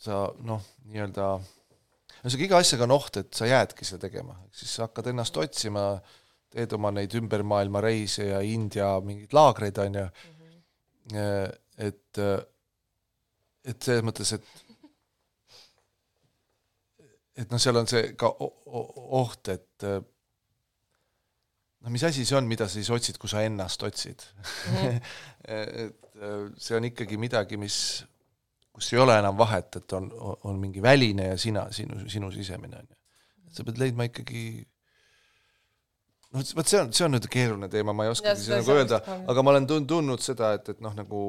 sa 0.00 0.22
noh, 0.46 0.62
nii-öelda 0.90 1.26
ühesõnaga 2.20 2.46
iga 2.46 2.60
asjaga 2.60 2.86
on 2.86 2.96
oht, 2.96 3.20
et 3.20 3.36
sa 3.36 3.48
jäädki 3.48 3.86
seda 3.88 4.06
tegema, 4.08 4.36
siis 4.52 4.72
sa 4.76 4.86
hakkad 4.88 5.10
ennast 5.12 5.36
otsima, 5.40 5.84
teed 6.50 6.72
oma 6.76 6.90
neid 6.94 7.14
ümber 7.16 7.44
maailma 7.46 7.82
reise 7.84 8.30
ja 8.30 8.40
India 8.44 8.92
mingeid 9.04 9.36
laagreid, 9.36 9.78
on 9.84 10.00
ju, 10.00 10.08
et 11.90 12.24
et 13.70 13.84
selles 13.84 14.04
mõttes, 14.04 14.32
et 14.34 14.44
et 17.40 17.52
noh, 17.52 17.60
seal 17.60 17.78
on 17.80 17.88
see 17.88 18.14
ka 18.20 18.30
oht, 18.40 19.48
et 19.52 19.86
äh, 19.88 20.00
no 21.80 21.92
mis 21.94 22.04
asi 22.04 22.26
see 22.28 22.36
on, 22.38 22.48
mida 22.50 22.68
sa 22.68 22.76
siis 22.76 22.90
otsid, 22.92 23.18
kui 23.20 23.30
sa 23.32 23.44
ennast 23.46 23.82
otsid? 23.86 24.24
Et 25.50 26.18
äh, 26.20 26.50
see 26.60 26.76
on 26.76 26.84
ikkagi 26.84 27.16
midagi, 27.20 27.56
mis, 27.60 27.76
kus 28.74 28.92
ei 28.94 29.00
ole 29.02 29.18
enam 29.18 29.38
vahet, 29.38 29.76
et 29.80 29.92
on, 29.98 30.10
on 30.48 30.58
mingi 30.60 30.82
väline 30.82 31.32
ja 31.32 31.38
sina, 31.38 31.66
sinu, 31.74 32.04
sinu 32.08 32.30
sisemine 32.34 32.82
on 32.82 32.86
ju. 32.88 32.98
sa 33.50 33.66
pead 33.66 33.80
leidma 33.82 34.06
ikkagi 34.06 34.44
noh, 36.30 36.44
vot 36.56 36.70
see 36.70 36.78
on, 36.80 36.92
see 36.94 37.06
on 37.06 37.16
nüüd 37.16 37.26
keeruline 37.30 37.70
teema, 37.72 37.94
ma 37.96 38.06
ei 38.06 38.14
oskagi 38.14 38.44
seda 38.44 38.60
nagu 38.60 38.76
öelda 38.76 39.00
aga 39.32 39.44
ma 39.44 39.54
olen 39.54 39.66
tun-, 39.70 39.88
tundnud 39.90 40.22
seda, 40.24 40.54
et, 40.58 40.70
et 40.74 40.82
noh, 40.84 40.94
nagu 40.96 41.20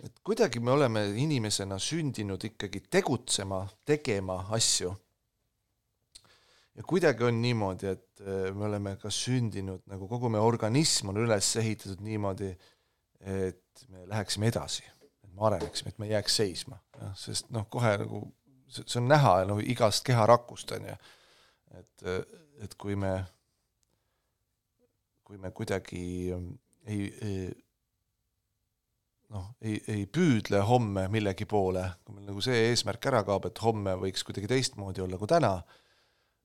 et 0.00 0.22
kuidagi 0.24 0.62
me 0.64 0.72
oleme 0.72 1.04
inimesena 1.20 1.78
sündinud 1.82 2.44
ikkagi 2.48 2.84
tegutsema, 2.90 3.64
tegema 3.84 4.44
asju. 4.56 4.94
ja 6.74 6.86
kuidagi 6.86 7.26
on 7.26 7.42
niimoodi, 7.42 7.90
et 7.90 8.22
äh, 8.22 8.46
me 8.56 8.68
oleme 8.70 8.94
ka 9.02 9.10
sündinud 9.12 9.82
nagu 9.90 10.08
kogu 10.08 10.30
meie 10.32 10.44
organism 10.44 11.10
on 11.12 11.20
üles 11.20 11.50
ehitatud 11.60 12.00
niimoodi, 12.06 12.54
et 13.20 13.84
me 13.90 14.06
läheksime 14.08 14.48
edasi, 14.48 14.86
me 15.40 15.48
areneksime, 15.48 15.92
et 15.92 15.98
me 15.98 16.08
ei 16.08 16.14
jääks 16.14 16.36
seisma, 16.42 16.78
jah, 17.00 17.16
sest 17.18 17.50
noh, 17.54 17.66
kohe 17.72 17.96
nagu 18.04 18.24
see 18.70 19.00
on 19.00 19.08
näha 19.10 19.32
no 19.48 19.58
igast 19.58 20.04
keharakust 20.06 20.76
on 20.76 20.86
ju, 20.92 20.98
et, 21.80 22.04
et 22.62 22.76
kui 22.78 22.94
me, 22.98 23.16
kui 25.26 25.40
me 25.42 25.50
kuidagi 25.56 26.04
ei, 26.86 27.00
ei 27.24 27.50
noh, 29.34 29.50
ei, 29.62 29.78
ei 29.90 30.06
püüdle 30.10 30.62
homme 30.66 31.06
millegi 31.12 31.46
poole, 31.50 31.84
kui 32.04 32.16
meil 32.16 32.30
nagu 32.30 32.42
see 32.44 32.66
eesmärk 32.70 33.10
ära 33.10 33.22
kaob, 33.26 33.46
et 33.48 33.62
homme 33.64 33.94
võiks 34.00 34.24
kuidagi 34.26 34.50
teistmoodi 34.50 35.04
olla 35.04 35.18
kui 35.20 35.30
täna, 35.30 35.54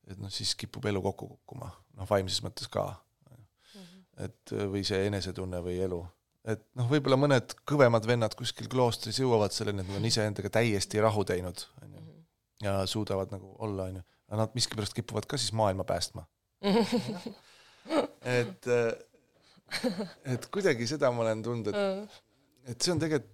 et 0.09 0.21
noh, 0.21 0.33
siis 0.33 0.53
kipub 0.59 0.85
elu 0.89 1.01
kokku 1.05 1.29
kukkuma, 1.33 1.71
noh 1.97 2.09
vaimses 2.09 2.43
mõttes 2.45 2.69
ka. 2.71 2.93
et 4.23 4.51
või 4.71 4.79
see 4.87 5.01
enesetunne 5.09 5.59
või 5.59 5.79
elu. 5.83 5.97
Et 6.51 6.61
noh, 6.77 6.89
võib-olla 6.89 7.17
mõned 7.19 7.55
kõvemad 7.67 8.05
vennad 8.07 8.35
kuskil 8.37 8.69
kloostris 8.71 9.19
jõuavad 9.21 9.55
selleni, 9.55 9.83
et 9.83 9.89
nad 9.89 9.99
on 9.99 10.09
iseendaga 10.09 10.51
täiesti 10.59 11.01
rahu 11.03 11.25
teinud, 11.27 11.65
on 11.81 11.95
ju, 11.97 12.05
ja 12.65 12.77
suudavad 12.89 13.33
nagu 13.33 13.55
olla, 13.65 13.89
on 13.89 13.99
ju, 13.99 14.05
aga 14.29 14.43
nad 14.43 14.57
miskipärast 14.57 14.95
kipuvad 14.97 15.27
ka 15.29 15.39
siis 15.41 15.53
maailma 15.57 15.85
päästma. 15.87 16.25
et, 18.39 18.69
et 20.35 20.47
kuidagi 20.53 20.87
seda 20.89 21.11
ma 21.13 21.25
olen 21.25 21.43
tundnud, 21.45 21.75
et 21.75 22.21
et 22.65 22.81
see 22.81 22.93
on 22.95 23.01
tegelikult 23.01 23.33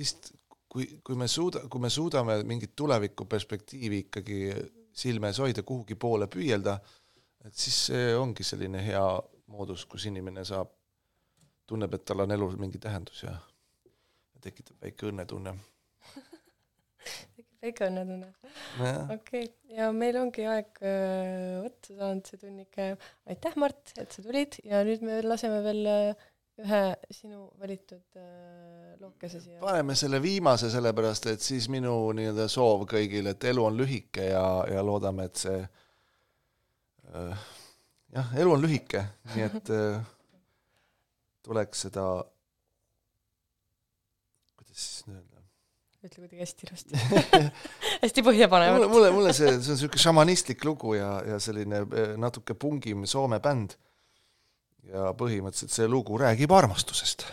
vist, 0.00 0.30
kui, 0.70 0.86
kui 1.04 1.18
me 1.18 1.28
suuda, 1.28 1.66
kui 1.68 1.82
me 1.82 1.90
suudame 1.92 2.38
mingit 2.48 2.72
tulevikuperspektiivi 2.78 4.04
ikkagi 4.06 4.38
silme 4.96 5.30
ees 5.30 5.40
hoida, 5.42 5.64
kuhugi 5.66 5.96
poole 6.00 6.28
püüelda, 6.30 6.78
et 7.44 7.56
siis 7.56 7.76
see 7.90 8.14
ongi 8.16 8.46
selline 8.46 8.82
hea 8.84 9.04
moodus, 9.50 9.86
kus 9.90 10.06
inimene 10.10 10.44
saab 10.46 10.70
tunneb, 11.70 11.94
et 11.94 12.06
tal 12.06 12.24
on 12.24 12.34
elus 12.34 12.56
mingi 12.58 12.80
tähendus 12.82 13.22
ja 13.24 13.36
tekitab 14.42 14.80
väike 14.82 15.10
õnnetunne. 15.10 15.54
väike 17.62 17.86
õnnetunne. 17.90 18.32
okei 18.40 19.14
okay., 19.14 19.46
ja 19.76 19.90
meil 19.94 20.18
ongi 20.20 20.46
aeg 20.48 20.80
öö, 20.82 21.68
otsa 21.68 21.96
saanud 22.00 22.30
see 22.30 22.42
tunnike. 22.42 22.90
aitäh, 23.30 23.56
Mart, 23.60 23.94
et 24.00 24.10
sa 24.12 24.24
tulid 24.24 24.60
ja 24.64 24.82
nüüd 24.86 25.04
me 25.06 25.20
laseme 25.26 25.60
veel 25.66 25.86
öö, 25.86 26.12
ühe 26.60 26.82
sinu 27.14 27.46
valitud 27.60 28.18
öö, 28.18 28.96
lookese 29.00 29.40
siia. 29.44 29.60
paneme 29.62 29.94
selle 29.98 30.22
viimase, 30.22 30.70
sellepärast 30.72 31.30
et 31.34 31.44
siis 31.44 31.68
minu 31.72 31.94
nii-öelda 32.16 32.48
soov 32.52 32.88
kõigile, 32.90 33.36
et 33.36 33.48
elu 33.52 33.64
on 33.64 33.78
lühike 33.78 34.30
ja, 34.32 34.44
ja 34.72 34.84
loodame, 34.84 35.28
et 35.30 35.44
see 35.44 35.60
äh, 37.14 37.48
jah, 38.16 38.30
elu 38.42 38.54
on 38.54 38.62
lühike, 38.62 39.04
nii 39.34 39.46
et 39.46 39.72
äh, 39.74 40.00
tuleks 41.46 41.86
seda, 41.86 42.06
kuidas 44.58 44.86
siis 44.86 45.04
nüüd 45.08 45.20
öelda, 45.20 45.44
ütle 46.06 46.24
kuidagi 46.24 46.40
hästi 46.42 46.68
ilusti. 46.68 47.02
hästi 48.04 48.24
põhjapanevalt 48.26 48.86
mulle, 48.86 48.94
mulle, 48.94 49.12
mulle 49.18 49.36
see, 49.36 49.52
see 49.58 49.74
on 49.74 49.78
niisugune 49.78 50.04
šamanistlik 50.06 50.64
lugu 50.68 50.96
ja, 50.98 51.12
ja 51.34 51.38
selline 51.42 51.84
eh, 51.84 52.16
natuke 52.20 52.56
pungim 52.58 53.06
Soome 53.10 53.40
bänd. 53.44 53.76
ja 54.90 55.10
põhimõtteliselt 55.14 55.74
see 55.74 55.86
lugu 55.86 56.16
räägib 56.18 56.50
armastusest 56.56 57.28